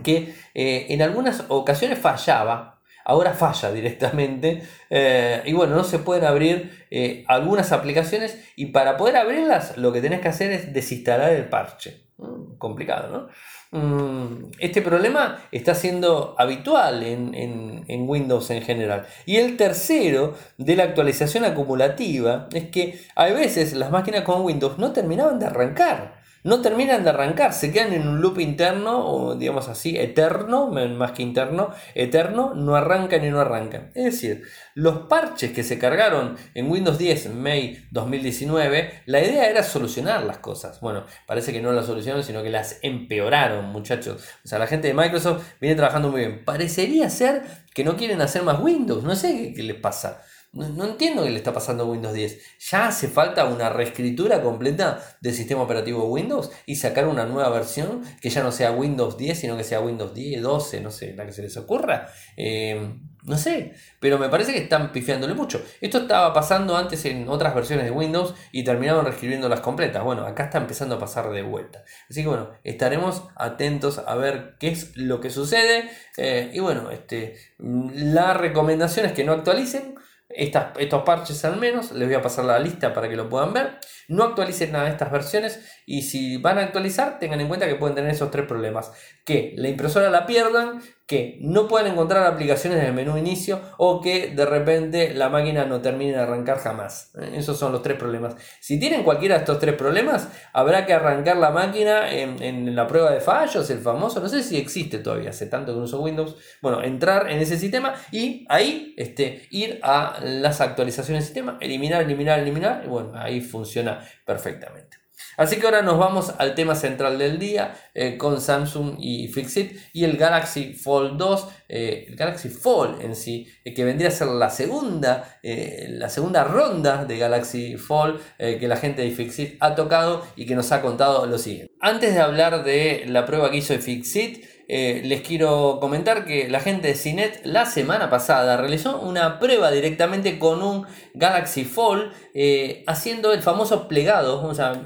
que 0.03 0.35
eh, 0.55 0.87
en 0.89 1.03
algunas 1.03 1.45
ocasiones 1.49 1.99
fallaba, 1.99 2.81
ahora 3.05 3.35
falla 3.35 3.73
directamente 3.73 4.63
eh, 4.89 5.43
y 5.45 5.53
bueno, 5.53 5.75
no 5.75 5.85
se 5.85 5.99
pueden 5.99 6.25
abrir 6.25 6.87
eh, 6.91 7.25
algunas 7.29 7.73
aplicaciones 7.73 8.39
y 8.57 8.67
para 8.67 8.97
poder 8.97 9.17
abrirlas 9.17 9.77
lo 9.77 9.93
que 9.93 10.01
tenés 10.01 10.21
que 10.21 10.29
hacer 10.29 10.53
es 10.53 10.73
desinstalar 10.73 11.33
el 11.33 11.49
parche. 11.49 12.07
Mm, 12.19 12.57
complicado, 12.59 13.11
¿no? 13.11 13.29
Mm, 13.73 14.51
este 14.59 14.83
problema 14.83 15.39
está 15.51 15.75
siendo 15.75 16.35
habitual 16.39 17.03
en, 17.03 17.35
en, 17.35 18.09
Windows 18.09 18.51
en 18.51 18.61
general. 18.61 19.07
Y 19.25 19.37
el 19.37 19.57
tercero 19.57 20.35
de 20.59 20.77
la 20.77 20.85
actualización 20.85 21.47
acumulativa 21.47 22.49
es 22.53 22.69
que 22.69 23.01
a 23.17 23.27
veces 23.27 23.73
las 23.73 23.91
máquinas 23.91 24.25
con 24.25 24.43
Windows 24.43 24.77
no 24.77 24.93
terminaban 24.93 25.39
de 25.39 25.47
arrancar 25.47 26.22
no 26.45 26.61
terminan 26.61 27.05
de 27.05 27.11
arrancar, 27.11 27.53
se 27.53 27.71
quedan 27.73 27.93
en 27.93 28.09
un 28.09 28.21
loop 28.21 28.41
interno, 28.41 29.07
o 29.07 29.35
digamos 29.35 29.69
así, 29.69 29.97
eterno, 29.97 30.69
más 30.69 31.13
que 31.13 31.23
interno, 31.23 31.71
eterno, 31.95 32.55
no 32.55 32.75
arrancan 32.75 33.25
y 33.25 33.31
no 33.31 33.41
arrancan. 33.41 33.91
Es 33.95 34.05
decir, 34.05 34.43
los 34.75 35.07
parches 35.07 35.53
que 35.53 35.63
se 35.63 35.79
cargaron 35.79 36.37
en 36.55 36.71
Windows 36.71 36.99
10 36.99 37.27
en 37.27 37.43
May 37.43 37.87
2019, 37.91 39.03
la 39.07 39.21
idea 39.21 39.49
era 39.49 39.63
solucionar 39.63 40.25
las 40.25 40.39
cosas. 40.39 40.81
Bueno, 40.81 41.05
parece 41.27 41.53
que 41.53 41.63
no 41.63 41.73
las 41.73 41.87
solucionaron, 41.87 42.25
sino 42.25 42.43
que 42.43 42.51
las 42.51 42.79
empeoraron, 42.83 43.67
muchachos. 43.67 44.23
O 44.45 44.49
sea, 44.49 44.59
la 44.59 44.67
gente 44.67 44.89
de 44.89 44.95
Microsoft 44.95 45.45
viene 45.61 45.77
trabajando 45.77 46.11
muy 46.11 46.21
bien. 46.21 46.45
Parecería 46.45 47.09
ser 47.11 47.43
que 47.75 47.85
no 47.85 47.97
quieren 47.97 48.21
hacer 48.21 48.43
más 48.43 48.61
Windows, 48.61 49.05
no 49.05 49.15
sé 49.15 49.53
qué 49.55 49.63
les 49.63 49.77
pasa. 49.77 50.23
No, 50.53 50.85
entiendo 50.85 51.25
qué 51.25 51.31
le 51.31 51.37
está 51.37 51.55
pasando 51.55 51.85
a 51.85 51.87
Windows 51.87 52.13
10. 52.13 52.59
Ya 52.71 52.89
hace 52.89 53.09
falta 53.09 53.47
una 53.47 53.71
reescritura 53.71 54.43
completa 54.43 55.01
del 55.23 55.33
sistema 55.33 55.63
operativo 55.63 56.05
Windows 56.05 56.51
y 56.67 56.77
sacar 56.77 57.07
una 57.09 57.25
nueva 57.25 57.49
versión 57.49 58.03
que 58.21 58.29
ya 58.29 58.43
no 58.43 58.53
sea 58.53 58.71
Windows 58.71 59.17
10, 59.17 59.39
sino 59.39 59.57
que 59.57 59.65
sea 59.65 59.81
Windows 59.81 60.13
10, 60.13 60.43
12, 60.43 60.81
no 60.83 60.91
sé, 60.91 61.15
la 61.15 61.25
que 61.25 61.33
se 61.33 61.41
les 61.41 61.57
ocurra. 61.57 62.07
Eh, 62.37 62.99
no 63.25 63.39
sé, 63.39 63.73
pero 63.99 64.19
me 64.19 64.29
parece 64.29 64.53
que 64.53 64.59
están 64.59 64.93
pifiándole 64.93 65.33
mucho. 65.33 65.65
Esto 65.81 65.99
estaba 65.99 66.35
pasando 66.35 66.77
antes 66.77 67.03
en 67.07 67.31
otras 67.31 67.55
versiones 67.55 67.87
de 67.87 67.91
Windows 67.91 68.35
y 68.51 68.63
terminaban 68.63 69.07
reescribiendo 69.07 69.49
las 69.49 69.61
completas. 69.61 70.05
Bueno, 70.05 70.27
acá 70.27 70.45
está 70.45 70.59
empezando 70.59 70.97
a 70.97 70.99
pasar 70.99 71.31
de 71.31 71.41
vuelta. 71.41 71.83
Así 72.11 72.21
que 72.23 72.29
bueno, 72.29 72.51
estaremos 72.63 73.23
atentos 73.37 74.03
a 74.07 74.15
ver 74.17 74.57
qué 74.59 74.69
es 74.69 74.97
lo 74.99 75.21
que 75.21 75.31
sucede. 75.31 75.89
Eh, 76.19 76.51
y 76.53 76.59
bueno, 76.59 76.91
este, 76.91 77.37
la 77.59 78.35
recomendación 78.35 79.07
es 79.07 79.13
que 79.13 79.25
no 79.25 79.33
actualicen 79.33 79.95
estos 80.35 81.03
parches 81.05 81.45
al 81.45 81.57
menos, 81.57 81.93
les 81.93 82.09
voy 82.09 82.17
a 82.17 82.23
pasar 82.23 82.45
la 82.45 82.59
lista 82.59 82.93
para 82.95 83.09
que 83.09 83.17
lo 83.17 83.29
puedan 83.29 83.53
ver. 83.53 83.79
No 84.09 84.25
actualicen 84.25 84.73
nada 84.73 84.85
de 84.85 84.91
estas 84.91 85.11
versiones 85.11 85.61
y 85.87 86.03
si 86.03 86.37
van 86.37 86.59
a 86.59 86.63
actualizar, 86.63 87.19
tengan 87.19 87.41
en 87.41 87.49
cuenta 87.49 87.67
que 87.67 87.77
pueden 87.77 87.95
tener 87.95 88.11
esos 88.11 88.31
tres 88.31 88.47
problemas. 88.47 88.93
Que 89.25 89.55
la 89.57 89.69
impresora 89.69 90.11
la 90.11 90.27
pierdan, 90.27 90.83
que 91.07 91.39
no 91.41 91.69
pueden 91.69 91.93
encontrar 91.93 92.25
aplicaciones 92.27 92.79
en 92.79 92.87
el 92.87 92.93
menú 92.93 93.17
inicio 93.17 93.61
o 93.77 94.01
que 94.01 94.29
de 94.29 94.47
repente 94.47 95.13
la 95.15 95.29
máquina 95.29 95.65
no 95.65 95.81
termine 95.81 96.13
de 96.13 96.19
arrancar 96.19 96.59
jamás. 96.59 97.11
¿eh? 97.21 97.33
Esos 97.35 97.59
son 97.59 97.73
los 97.73 97.83
tres 97.83 97.99
problemas. 97.99 98.37
Si 98.61 98.79
tienen 98.79 99.03
cualquiera 99.03 99.35
de 99.35 99.41
estos 99.41 99.59
tres 99.59 99.75
problemas, 99.75 100.29
habrá 100.53 100.87
que 100.87 100.93
arrancar 100.93 101.37
la 101.37 101.51
máquina 101.51 102.11
en, 102.11 102.75
la 102.75 102.87
prueba 102.87 103.11
de 103.11 103.21
fallos, 103.21 103.69
el 103.71 103.81
famoso, 103.81 104.21
no 104.21 104.29
sé 104.29 104.43
si 104.43 104.57
existe 104.57 104.99
todavía, 104.99 105.31
hace 105.31 105.47
tanto 105.47 105.73
que 105.73 105.79
no 105.79 105.85
uso 105.85 106.01
Windows. 106.01 106.37
Bueno, 106.61 106.83
entrar 106.83 107.31
en 107.31 107.41
ese 107.41 107.59
sistema 107.59 107.95
y 108.11 108.47
ahí 108.49 108.95
este, 108.97 109.47
ir 109.51 109.81
a 109.83 110.19
las 110.23 110.61
actualizaciones 110.61 111.25
del 111.25 111.27
sistema, 111.27 111.59
eliminar, 111.61 112.03
eliminar, 112.03 112.39
eliminar, 112.39 112.83
y 112.85 112.89
bueno, 112.89 113.13
ahí 113.15 113.41
funciona 113.41 114.07
perfectamente. 114.25 115.02
Así 115.37 115.57
que 115.57 115.67
ahora 115.67 115.83
nos 115.83 115.99
vamos 115.99 116.33
al 116.39 116.55
tema 116.55 116.75
central 116.75 117.19
del 117.19 117.39
día 117.39 117.75
eh, 117.95 118.17
con 118.17 118.41
Samsung 118.41 118.97
y 118.99 119.29
Fixit 119.29 119.79
y 119.93 120.05
el 120.05 120.17
Galaxy 120.17 120.75
Fold 120.75 121.17
2, 121.17 121.49
eh, 121.69 122.07
el 122.09 122.17
Galaxy 122.17 122.49
Fold 122.49 123.01
en 123.03 123.17
sí, 123.17 123.47
eh, 123.65 123.73
que 123.73 123.85
vendría 123.85 124.09
a 124.09 124.13
ser 124.13 124.29
la 124.29 124.51
segunda, 124.51 125.39
la 125.43 126.09
segunda 126.09 126.45
ronda 126.45 127.05
de 127.05 127.19
Galaxy 127.19 127.77
Fold 127.77 128.21
que 128.39 128.69
la 128.69 128.77
gente 128.77 129.03
de 129.03 129.11
Fixit 129.11 129.57
ha 129.61 129.75
tocado 129.75 130.25
y 130.37 130.47
que 130.47 130.55
nos 130.55 130.71
ha 130.73 130.81
contado 130.81 131.27
lo 131.27 131.39
siguiente. 131.39 131.73
Antes 131.81 132.15
de 132.15 132.21
hablar 132.21 132.65
de 132.65 133.05
la 133.07 133.27
prueba 133.27 133.51
que 133.51 133.59
hizo 133.59 133.75
Fixit, 133.79 134.45
eh, 134.75 135.03
les 135.05 135.21
quiero 135.21 135.77
comentar 135.83 136.25
que 136.25 136.49
la 136.49 136.59
gente 136.59 136.89
de 136.89 136.95
Cinet 136.95 137.43
la 137.45 137.67
semana 137.67 138.09
pasada 138.09 138.57
realizó 138.57 138.99
una 139.01 139.39
prueba 139.39 139.71
directamente 139.71 140.39
con 140.39 140.63
un 140.63 140.87
Galaxy 141.13 141.67
Fold 141.67 142.11
eh, 142.33 142.83
haciendo 142.87 143.35
el 143.35 143.43
famoso 143.43 143.87
plegado, 143.87 144.43
o 144.43 144.55
sea, 144.55 144.83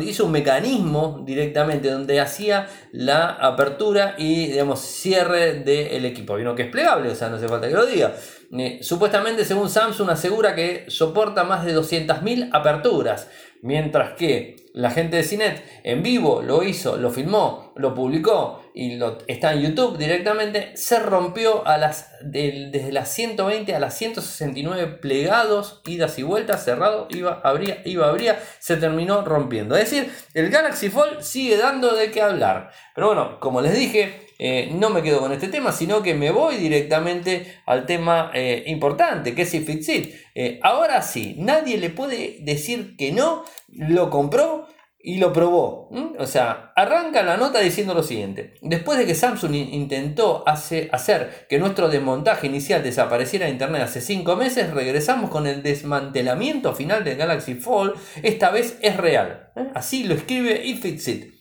hizo 0.00 0.26
un 0.26 0.30
mecanismo 0.30 1.24
directamente 1.26 1.90
donde 1.90 2.20
hacía 2.20 2.68
la 2.92 3.30
apertura 3.30 4.14
y 4.16 4.46
digamos 4.46 4.78
cierre 4.78 5.54
del 5.54 6.04
equipo. 6.04 6.36
Vino 6.36 6.54
que 6.54 6.62
es 6.62 6.70
plegable, 6.70 7.10
o 7.10 7.14
sea, 7.16 7.28
no 7.28 7.34
hace 7.34 7.48
falta 7.48 7.66
que 7.66 7.74
lo 7.74 7.84
diga. 7.84 8.14
Eh, 8.52 8.78
supuestamente, 8.80 9.44
según 9.44 9.68
Samsung, 9.68 10.10
asegura 10.10 10.54
que 10.54 10.84
soporta 10.86 11.42
más 11.42 11.64
de 11.64 11.76
200.000 11.76 12.50
aperturas. 12.52 13.28
Mientras 13.62 14.12
que 14.12 14.56
la 14.74 14.90
gente 14.90 15.16
de 15.16 15.22
Cinet 15.22 15.64
en 15.84 16.02
vivo 16.02 16.42
lo 16.42 16.62
hizo, 16.62 16.98
lo 16.98 17.10
filmó, 17.10 17.72
lo 17.76 17.94
publicó 17.94 18.62
y 18.74 18.96
lo, 18.96 19.16
está 19.26 19.54
en 19.54 19.62
YouTube 19.62 19.96
directamente, 19.96 20.76
se 20.76 20.98
rompió 20.98 21.66
a 21.66 21.78
las, 21.78 22.10
desde 22.22 22.92
las 22.92 23.08
120 23.08 23.74
a 23.74 23.78
las 23.78 23.96
169 23.96 24.98
plegados, 25.00 25.80
idas 25.86 26.18
y 26.18 26.22
vueltas, 26.22 26.62
cerrado, 26.62 27.08
iba, 27.08 27.40
abría, 27.42 27.80
iba, 27.86 28.06
abría, 28.06 28.38
se 28.58 28.76
terminó 28.76 29.22
rompiendo. 29.22 29.76
Es 29.76 29.90
decir, 29.90 30.12
el 30.34 30.50
Galaxy 30.50 30.90
Fold 30.90 31.22
sigue 31.22 31.56
dando 31.56 31.94
de 31.94 32.10
qué 32.10 32.20
hablar. 32.20 32.70
Pero 32.94 33.06
bueno, 33.06 33.40
como 33.40 33.62
les 33.62 33.74
dije, 33.74 34.25
eh, 34.38 34.70
no 34.72 34.90
me 34.90 35.02
quedo 35.02 35.20
con 35.20 35.32
este 35.32 35.48
tema, 35.48 35.72
sino 35.72 36.02
que 36.02 36.14
me 36.14 36.30
voy 36.30 36.56
directamente 36.56 37.60
al 37.66 37.86
tema 37.86 38.30
eh, 38.34 38.64
importante, 38.66 39.34
que 39.34 39.42
es 39.42 39.50
Fixit. 39.50 40.14
Eh, 40.34 40.60
ahora 40.62 41.02
sí, 41.02 41.36
nadie 41.38 41.78
le 41.78 41.90
puede 41.90 42.38
decir 42.40 42.96
que 42.96 43.12
no, 43.12 43.44
lo 43.68 44.10
compró 44.10 44.68
y 45.06 45.18
lo 45.18 45.32
probó. 45.32 45.88
O 46.18 46.26
sea, 46.26 46.72
arranca 46.74 47.22
la 47.22 47.36
nota 47.36 47.60
diciendo 47.60 47.94
lo 47.94 48.02
siguiente. 48.02 48.54
Después 48.60 48.98
de 48.98 49.06
que 49.06 49.14
Samsung 49.14 49.54
intentó 49.54 50.42
hacer 50.48 51.46
que 51.48 51.60
nuestro 51.60 51.88
desmontaje 51.88 52.48
inicial 52.48 52.82
desapareciera 52.82 53.46
de 53.46 53.52
Internet 53.52 53.82
hace 53.82 54.00
5 54.00 54.34
meses, 54.34 54.72
regresamos 54.72 55.30
con 55.30 55.46
el 55.46 55.62
desmantelamiento 55.62 56.74
final 56.74 57.04
del 57.04 57.16
Galaxy 57.16 57.54
Fold. 57.54 57.94
Esta 58.24 58.50
vez 58.50 58.78
es 58.82 58.96
real. 58.96 59.52
Así 59.74 60.02
lo 60.02 60.14
escribe 60.14 60.66
iFixit. 60.66 61.35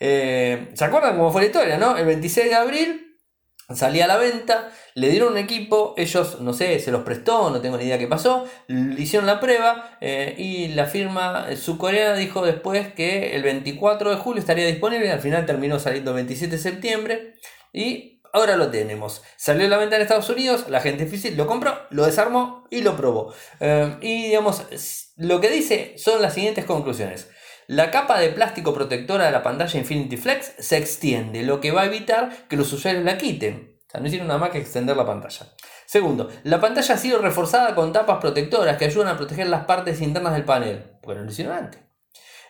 Eh, 0.00 0.70
¿Se 0.74 0.84
acuerdan 0.84 1.16
cómo 1.16 1.30
fue 1.30 1.42
la 1.42 1.46
historia, 1.46 1.78
no? 1.78 1.96
El 1.96 2.06
26 2.06 2.48
de 2.48 2.54
abril 2.54 3.06
salía 3.74 4.06
a 4.06 4.08
la 4.08 4.16
venta, 4.16 4.72
le 4.94 5.10
dieron 5.10 5.32
un 5.32 5.38
equipo, 5.38 5.94
ellos, 5.96 6.40
no 6.40 6.52
sé, 6.52 6.80
se 6.80 6.90
los 6.90 7.02
prestó, 7.02 7.50
no 7.50 7.60
tengo 7.60 7.76
ni 7.76 7.84
idea 7.84 7.98
qué 7.98 8.08
pasó, 8.08 8.46
le 8.66 9.00
hicieron 9.00 9.26
la 9.26 9.38
prueba 9.38 9.96
eh, 10.00 10.34
y 10.36 10.68
la 10.68 10.86
firma 10.86 11.46
subcoreana 11.56 12.16
dijo 12.16 12.44
después 12.44 12.92
que 12.94 13.36
el 13.36 13.42
24 13.42 14.10
de 14.10 14.16
julio 14.16 14.40
estaría 14.40 14.66
disponible, 14.66 15.12
al 15.12 15.20
final 15.20 15.46
terminó 15.46 15.78
saliendo 15.78 16.10
el 16.10 16.16
27 16.16 16.56
de 16.56 16.62
septiembre 16.62 17.34
y 17.72 18.20
ahora 18.32 18.56
lo 18.56 18.70
tenemos. 18.70 19.22
Salió 19.36 19.66
a 19.66 19.68
la 19.68 19.76
venta 19.76 19.96
en 19.96 20.02
Estados 20.02 20.30
Unidos, 20.30 20.68
la 20.68 20.80
gente 20.80 21.04
difícil 21.04 21.36
lo 21.36 21.46
compró, 21.46 21.78
lo 21.90 22.06
desarmó 22.06 22.66
y 22.70 22.82
lo 22.82 22.96
probó. 22.96 23.34
Eh, 23.60 23.96
y 24.00 24.26
digamos, 24.26 24.62
lo 25.16 25.40
que 25.40 25.50
dice 25.50 25.94
son 25.96 26.22
las 26.22 26.34
siguientes 26.34 26.64
conclusiones. 26.64 27.28
La 27.70 27.92
capa 27.92 28.18
de 28.18 28.30
plástico 28.30 28.74
protectora 28.74 29.26
de 29.26 29.30
la 29.30 29.44
pantalla 29.44 29.78
Infinity 29.78 30.16
Flex 30.16 30.54
se 30.58 30.76
extiende, 30.76 31.44
lo 31.44 31.60
que 31.60 31.70
va 31.70 31.82
a 31.82 31.86
evitar 31.86 32.48
que 32.48 32.56
los 32.56 32.72
usuarios 32.72 33.04
la 33.04 33.16
quiten. 33.16 33.78
O 33.86 33.88
sea, 33.88 34.00
no 34.00 34.08
hicieron 34.08 34.26
nada 34.26 34.40
más 34.40 34.50
que 34.50 34.58
extender 34.58 34.96
la 34.96 35.06
pantalla. 35.06 35.46
Segundo, 35.86 36.28
la 36.42 36.60
pantalla 36.60 36.96
ha 36.96 36.98
sido 36.98 37.22
reforzada 37.22 37.76
con 37.76 37.92
tapas 37.92 38.18
protectoras 38.18 38.76
que 38.76 38.86
ayudan 38.86 39.14
a 39.14 39.16
proteger 39.16 39.46
las 39.46 39.66
partes 39.66 40.00
internas 40.00 40.32
del 40.32 40.44
panel. 40.44 40.98
Bueno, 41.04 41.22
lo 41.22 41.30
hicieron 41.30 41.56
antes. 41.56 41.80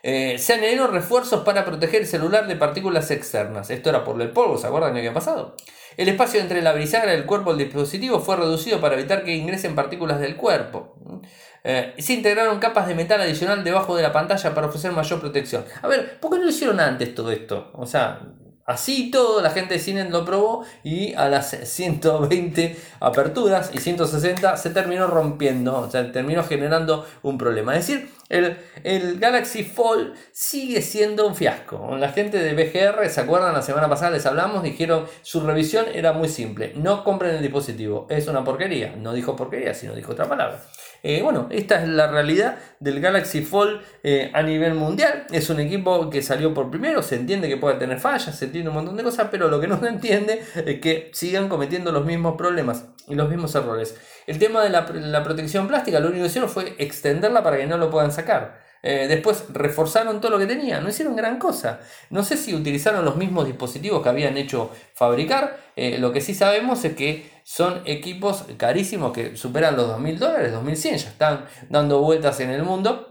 Eh, 0.03 0.39
se 0.39 0.55
añadieron 0.55 0.91
refuerzos 0.91 1.45
para 1.45 1.67
proteger 1.67 2.01
el 2.01 2.07
celular 2.07 2.47
de 2.47 2.57
partículas 2.57 3.11
externas. 3.11 3.69
Esto 3.69 3.91
era 3.91 4.05
por 4.05 4.23
el 4.23 4.31
polvo, 4.31 4.57
¿se 4.57 4.69
acuerdan 4.69 4.95
que 4.95 5.01
había 5.01 5.13
pasado? 5.13 5.55
El 5.99 6.09
espacio 6.09 6.41
entre 6.41 6.63
la 6.63 6.73
bisagra 6.73 7.13
y 7.13 7.17
el 7.19 7.27
cuerpo 7.27 7.51
del 7.51 7.67
dispositivo 7.67 8.21
fue 8.21 8.37
reducido 8.37 8.81
para 8.81 8.95
evitar 8.95 9.23
que 9.23 9.35
ingresen 9.35 9.75
partículas 9.75 10.19
del 10.19 10.37
cuerpo. 10.37 10.97
Eh, 11.63 11.95
se 11.99 12.15
integraron 12.15 12.59
capas 12.59 12.87
de 12.87 12.95
metal 12.95 13.21
adicional 13.21 13.63
debajo 13.63 13.97
de 13.97 14.03
la 14.03 14.13
pantalla 14.13 14.55
para 14.55 14.69
ofrecer 14.69 14.93
mayor 14.93 15.21
protección. 15.21 15.65
A 15.83 15.89
ver, 15.89 16.19
¿por 16.19 16.31
qué 16.31 16.39
no 16.39 16.45
lo 16.45 16.51
hicieron 16.51 16.81
antes 16.81 17.15
todo 17.15 17.31
esto? 17.31 17.71
O 17.75 17.87
sea, 17.87 18.21
así 18.71 19.11
todo, 19.11 19.43
la 19.43 19.51
gente 19.51 19.75
de 19.75 19.81
cine 19.81 20.09
lo 20.09 20.25
probó 20.25 20.65
y 20.85 21.13
a 21.15 21.29
las 21.29 21.51
120 21.65 22.77
aperturas 23.01 23.71
y 23.75 23.79
160 23.79 24.57
se 24.57 24.71
terminó 24.71 25.07
rompiendo, 25.07 25.81
o 25.81 25.91
sea, 25.91 26.11
terminó 26.13 26.45
generando 26.45 27.07
un 27.23 27.37
problema. 27.37 27.77
Es 27.77 27.87
decir, 27.87 28.09
el, 28.31 28.57
el, 28.85 29.19
Galaxy 29.19 29.65
Fold 29.65 30.15
sigue 30.33 30.81
siendo 30.83 31.27
un 31.27 31.35
fiasco. 31.35 31.97
La 31.99 32.11
gente 32.11 32.39
de 32.39 32.55
BGR, 32.55 33.09
¿se 33.11 33.21
acuerdan? 33.21 33.53
La 33.53 33.63
semana 33.63 33.89
pasada 33.89 34.13
les 34.13 34.25
hablamos, 34.25 34.63
dijeron 34.63 35.07
su 35.23 35.41
revisión 35.41 35.87
era 35.93 36.13
muy 36.13 36.29
simple. 36.29 36.73
No 36.77 37.03
compren 37.03 37.35
el 37.35 37.43
dispositivo, 37.43 38.07
es 38.09 38.29
una 38.29 38.45
porquería. 38.45 38.95
No 38.97 39.13
dijo 39.13 39.35
porquería, 39.35 39.75
sino 39.75 39.95
dijo 39.95 40.13
otra 40.13 40.29
palabra. 40.29 40.63
Eh, 41.03 41.23
bueno, 41.23 41.49
esta 41.51 41.83
es 41.83 41.89
la 41.89 42.09
realidad 42.09 42.59
del 42.79 43.01
Galaxy 43.01 43.43
Fold 43.43 43.81
eh, 44.03 44.31
a 44.35 44.43
nivel 44.43 44.75
mundial. 44.75 45.27
Es 45.31 45.51
un 45.51 45.61
equipo 45.61 46.11
que 46.11 46.23
salió 46.23 46.53
por 46.53 46.71
primero, 46.71 47.03
se 47.03 47.17
entiende 47.17 47.49
que 47.49 47.57
puede 47.57 47.77
tener 47.77 47.99
fallas, 48.01 48.37
se 48.37 48.47
entiende 48.47 48.69
un 48.69 48.77
montón 48.77 48.97
de 48.97 49.03
cosas, 49.03 49.29
pero 49.31 49.49
lo 49.49 49.61
que 49.61 49.67
no 49.67 49.81
se 49.81 49.89
entiende 49.89 50.43
es 50.55 50.81
que 50.81 51.11
sigan 51.13 51.49
cometiendo 51.49 51.93
los 51.93 52.05
mismos 52.05 52.37
problemas 52.37 52.87
y 53.09 53.15
los 53.15 53.29
mismos 53.29 53.55
errores. 53.55 53.97
El 54.27 54.39
tema 54.39 54.63
de 54.63 54.71
la, 54.71 54.87
la 54.93 55.25
protección 55.25 55.69
plástica, 55.69 56.01
lo 56.01 56.09
único 56.09 56.23
que 56.23 56.29
hicieron 56.29 56.51
fue 56.51 56.75
extenderla 56.79 57.43
para 57.43 57.57
que 57.57 57.67
no 57.67 57.79
lo 57.79 57.91
puedan 57.91 58.13
sacar. 58.13 58.70
Eh, 58.83 59.07
después 59.09 59.45
reforzaron 59.51 60.21
todo 60.21 60.33
lo 60.33 60.39
que 60.39 60.47
tenían, 60.47 60.83
no 60.83 60.89
hicieron 60.89 61.17
gran 61.17 61.39
cosa. 61.39 61.81
No 62.11 62.23
sé 62.23 62.37
si 62.37 62.55
utilizaron 62.55 63.05
los 63.05 63.17
mismos 63.17 63.47
dispositivos 63.47 64.03
que 64.03 64.09
habían 64.09 64.37
hecho 64.37 64.71
fabricar. 64.95 65.59
Eh, 65.77 65.99
lo 65.99 66.13
que 66.13 66.21
sí 66.21 66.35
sabemos 66.35 66.85
es 66.85 66.95
que 66.95 67.31
son 67.45 67.83
equipos 67.85 68.45
carísimos 68.57 69.13
que 69.13 69.37
superan 69.37 69.77
los 69.77 69.89
2.000 69.89 70.19
dólares, 70.19 70.53
2.100, 70.53 70.97
ya 70.97 71.09
están 71.09 71.47
dando 71.69 72.01
vueltas 72.01 72.41
en 72.41 72.51
el 72.51 72.63
mundo. 72.63 73.07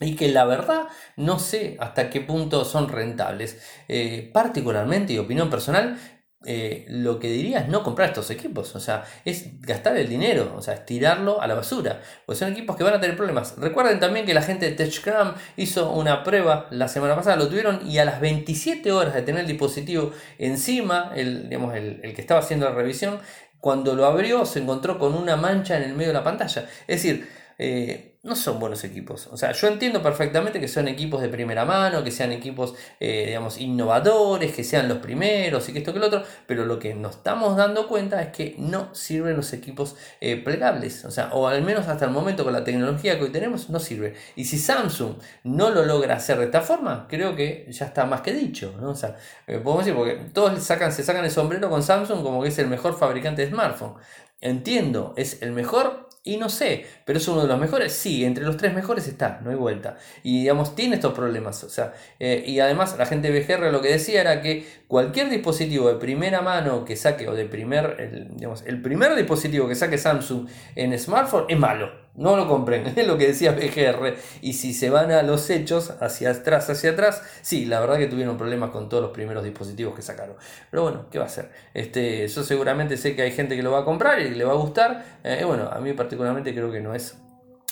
Y 0.00 0.16
que 0.16 0.28
la 0.28 0.44
verdad 0.44 0.88
no 1.16 1.38
sé 1.38 1.76
hasta 1.78 2.10
qué 2.10 2.20
punto 2.20 2.64
son 2.64 2.88
rentables. 2.88 3.62
Eh, 3.88 4.30
particularmente, 4.32 5.12
y 5.12 5.18
opinión 5.18 5.48
personal, 5.48 5.96
eh, 6.44 6.84
lo 6.88 7.18
que 7.18 7.28
diría 7.28 7.60
es 7.60 7.68
no 7.68 7.82
comprar 7.82 8.08
estos 8.08 8.30
equipos, 8.30 8.74
o 8.74 8.80
sea, 8.80 9.04
es 9.24 9.60
gastar 9.60 9.96
el 9.96 10.08
dinero, 10.08 10.54
o 10.56 10.62
sea, 10.62 10.74
es 10.74 10.86
tirarlo 10.86 11.40
a 11.40 11.46
la 11.46 11.54
basura, 11.54 12.00
pues 12.26 12.38
son 12.38 12.52
equipos 12.52 12.76
que 12.76 12.84
van 12.84 12.94
a 12.94 13.00
tener 13.00 13.16
problemas. 13.16 13.54
Recuerden 13.58 14.00
también 14.00 14.26
que 14.26 14.34
la 14.34 14.42
gente 14.42 14.66
de 14.66 14.72
TechCram 14.72 15.34
hizo 15.56 15.92
una 15.92 16.24
prueba 16.24 16.66
la 16.70 16.88
semana 16.88 17.14
pasada, 17.14 17.36
lo 17.36 17.48
tuvieron 17.48 17.88
y 17.88 17.98
a 17.98 18.04
las 18.04 18.20
27 18.20 18.90
horas 18.92 19.14
de 19.14 19.22
tener 19.22 19.42
el 19.42 19.46
dispositivo 19.46 20.12
encima, 20.38 21.12
el, 21.14 21.48
digamos, 21.48 21.74
el, 21.74 22.00
el 22.02 22.14
que 22.14 22.20
estaba 22.20 22.40
haciendo 22.40 22.68
la 22.68 22.74
revisión, 22.74 23.20
cuando 23.62 23.94
lo 23.94 24.06
abrió 24.06 24.44
se 24.44 24.58
encontró 24.58 24.98
con 24.98 25.14
una 25.14 25.36
mancha 25.36 25.76
en 25.76 25.84
el 25.84 25.94
medio 25.94 26.08
de 26.08 26.14
la 26.14 26.24
pantalla. 26.24 26.68
Es 26.88 27.02
decir, 27.02 27.28
eh, 27.58 28.11
no 28.24 28.36
son 28.36 28.60
buenos 28.60 28.84
equipos. 28.84 29.28
O 29.32 29.36
sea, 29.36 29.50
yo 29.50 29.66
entiendo 29.66 30.00
perfectamente 30.00 30.60
que 30.60 30.68
son 30.68 30.86
equipos 30.86 31.20
de 31.20 31.28
primera 31.28 31.64
mano, 31.64 32.04
que 32.04 32.12
sean 32.12 32.30
equipos, 32.30 32.74
eh, 33.00 33.24
digamos, 33.26 33.58
innovadores, 33.58 34.52
que 34.54 34.62
sean 34.62 34.88
los 34.88 34.98
primeros 34.98 35.68
y 35.68 35.72
que 35.72 35.80
esto 35.80 35.92
que 35.92 35.98
lo 35.98 36.06
otro, 36.06 36.22
pero 36.46 36.64
lo 36.64 36.78
que 36.78 36.94
nos 36.94 37.16
estamos 37.16 37.56
dando 37.56 37.88
cuenta 37.88 38.22
es 38.22 38.28
que 38.28 38.54
no 38.58 38.94
sirven 38.94 39.36
los 39.36 39.52
equipos 39.52 39.96
eh, 40.20 40.36
plegables. 40.36 41.04
O 41.04 41.10
sea, 41.10 41.30
o 41.32 41.48
al 41.48 41.62
menos 41.62 41.88
hasta 41.88 42.04
el 42.04 42.12
momento 42.12 42.44
con 42.44 42.52
la 42.52 42.62
tecnología 42.62 43.18
que 43.18 43.24
hoy 43.24 43.32
tenemos, 43.32 43.70
no 43.70 43.80
sirve. 43.80 44.14
Y 44.36 44.44
si 44.44 44.56
Samsung 44.56 45.16
no 45.42 45.70
lo 45.70 45.84
logra 45.84 46.14
hacer 46.14 46.38
de 46.38 46.44
esta 46.44 46.60
forma, 46.60 47.08
creo 47.08 47.34
que 47.34 47.66
ya 47.70 47.86
está 47.86 48.06
más 48.06 48.20
que 48.20 48.32
dicho. 48.32 48.72
¿no? 48.80 48.90
O 48.90 48.94
sea, 48.94 49.16
eh, 49.48 49.58
podemos 49.58 49.84
decir, 49.84 49.98
porque 49.98 50.14
todos 50.32 50.62
sacan, 50.62 50.92
se 50.92 51.02
sacan 51.02 51.24
el 51.24 51.30
sombrero 51.32 51.68
con 51.68 51.82
Samsung 51.82 52.22
como 52.22 52.40
que 52.42 52.50
es 52.50 52.58
el 52.60 52.68
mejor 52.68 52.96
fabricante 52.96 53.42
de 53.42 53.48
smartphone. 53.50 53.94
Entiendo, 54.40 55.14
es 55.16 55.40
el 55.42 55.52
mejor 55.52 56.01
y 56.24 56.36
no 56.36 56.48
sé, 56.48 56.86
pero 57.04 57.18
es 57.18 57.26
uno 57.26 57.42
de 57.42 57.48
los 57.48 57.58
mejores. 57.58 57.92
Sí, 57.92 58.24
entre 58.24 58.44
los 58.44 58.56
tres 58.56 58.72
mejores 58.74 59.08
está, 59.08 59.40
no 59.42 59.50
hay 59.50 59.56
vuelta. 59.56 59.96
Y 60.22 60.42
digamos, 60.42 60.76
tiene 60.76 60.94
estos 60.94 61.14
problemas. 61.14 61.64
O 61.64 61.68
sea, 61.68 61.94
eh, 62.20 62.44
y 62.46 62.60
además 62.60 62.96
la 62.96 63.06
gente 63.06 63.32
de 63.32 63.40
BGR 63.40 63.72
lo 63.72 63.82
que 63.82 63.88
decía 63.88 64.20
era 64.20 64.40
que 64.40 64.64
cualquier 64.86 65.30
dispositivo 65.30 65.88
de 65.88 65.96
primera 65.96 66.40
mano 66.40 66.84
que 66.84 66.94
saque, 66.94 67.28
o 67.28 67.34
de 67.34 67.46
primer, 67.46 67.96
el, 67.98 68.36
digamos, 68.36 68.62
el 68.66 68.80
primer 68.80 69.16
dispositivo 69.16 69.66
que 69.66 69.74
saque 69.74 69.98
Samsung 69.98 70.48
en 70.76 70.96
smartphone 70.96 71.46
es 71.48 71.58
malo. 71.58 72.01
No 72.14 72.36
lo 72.36 72.46
compren, 72.46 72.86
es 72.96 73.06
lo 73.06 73.16
que 73.16 73.28
decía 73.28 73.56
PGR. 73.56 74.16
Y 74.42 74.52
si 74.54 74.74
se 74.74 74.90
van 74.90 75.10
a 75.12 75.22
los 75.22 75.48
hechos, 75.50 75.94
hacia 76.00 76.30
atrás, 76.30 76.68
hacia 76.68 76.90
atrás, 76.90 77.22
sí, 77.40 77.64
la 77.64 77.80
verdad 77.80 77.96
que 77.96 78.06
tuvieron 78.06 78.36
problemas 78.36 78.70
con 78.70 78.88
todos 78.88 79.02
los 79.02 79.12
primeros 79.12 79.42
dispositivos 79.44 79.94
que 79.94 80.02
sacaron. 80.02 80.36
Pero 80.70 80.82
bueno, 80.82 81.06
¿qué 81.10 81.18
va 81.18 81.24
a 81.24 81.28
hacer? 81.28 81.50
Este, 81.74 82.28
yo 82.28 82.42
seguramente 82.42 82.96
sé 82.96 83.16
que 83.16 83.22
hay 83.22 83.32
gente 83.32 83.56
que 83.56 83.62
lo 83.62 83.72
va 83.72 83.80
a 83.80 83.84
comprar 83.84 84.20
y 84.20 84.30
le 84.30 84.44
va 84.44 84.52
a 84.52 84.56
gustar. 84.56 85.04
Eh, 85.24 85.44
bueno, 85.46 85.68
a 85.72 85.80
mí 85.80 85.92
particularmente 85.94 86.54
creo 86.54 86.70
que 86.70 86.80
no 86.80 86.94
es 86.94 87.16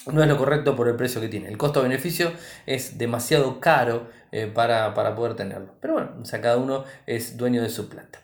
no 0.06 0.22
es 0.22 0.28
lo 0.28 0.38
correcto 0.38 0.76
por 0.76 0.88
el 0.88 0.96
precio 0.96 1.20
que 1.20 1.28
tiene. 1.28 1.48
El 1.48 1.58
costo-beneficio 1.58 2.32
es 2.66 2.96
demasiado 2.96 3.60
caro 3.60 4.08
eh, 4.32 4.46
para, 4.46 4.94
para, 4.94 5.14
poder 5.14 5.34
tenerlo. 5.34 5.74
Pero 5.80 5.94
bueno, 5.94 6.12
o 6.22 6.24
sea, 6.24 6.40
cada 6.40 6.56
uno 6.56 6.84
es 7.06 7.36
dueño 7.36 7.62
de 7.62 7.68
su 7.68 7.88
plata. 7.88 8.20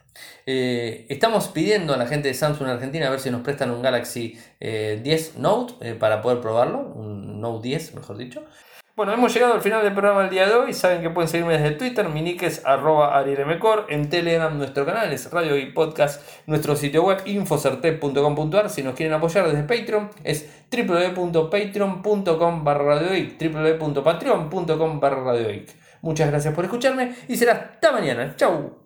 Eh, 0.46 1.06
estamos 1.08 1.48
pidiendo 1.48 1.94
a 1.94 1.96
la 1.96 2.06
gente 2.06 2.28
de 2.28 2.34
Samsung 2.34 2.68
Argentina 2.68 3.08
a 3.08 3.10
ver 3.10 3.20
si 3.20 3.30
nos 3.30 3.42
prestan 3.42 3.70
un 3.70 3.82
Galaxy 3.82 4.38
10 4.60 4.60
eh, 4.60 5.32
Note 5.36 5.94
para 5.96 6.22
poder 6.22 6.40
probarlo, 6.40 6.80
un 6.80 7.40
Note 7.40 7.68
10 7.68 7.94
mejor 7.94 8.16
dicho. 8.16 8.44
Bueno, 8.96 9.12
hemos 9.12 9.32
llegado 9.34 9.52
al 9.52 9.60
final 9.60 9.82
del 9.82 9.92
programa 9.92 10.22
del 10.22 10.30
día 10.30 10.48
de 10.48 10.54
hoy. 10.54 10.72
Saben 10.72 11.02
que 11.02 11.10
pueden 11.10 11.28
seguirme 11.28 11.58
desde 11.58 11.72
Twitter, 11.72 12.08
mi 12.08 12.22
nick 12.22 12.44
es 12.44 12.64
arroba 12.64 13.22
En 13.88 14.08
Telegram 14.08 14.56
nuestro 14.56 14.86
canal 14.86 15.12
es 15.12 15.30
Radio 15.30 15.58
y 15.58 15.66
Podcast. 15.66 16.22
Nuestro 16.46 16.76
sitio 16.76 17.04
web 17.04 17.20
infocerte.com.ar. 17.26 18.70
Si 18.70 18.82
nos 18.82 18.94
quieren 18.94 19.12
apoyar 19.12 19.48
desde 19.48 19.64
Patreon 19.64 20.08
es 20.24 20.48
www.patreon.com 20.74 22.64
barra 22.64 22.98
www.patreon.com 22.98 25.00
barra 25.00 25.34
Muchas 26.00 26.30
gracias 26.30 26.54
por 26.54 26.64
escucharme 26.64 27.14
y 27.28 27.36
será 27.36 27.52
hasta 27.52 27.92
mañana. 27.92 28.34
Chau. 28.34 28.72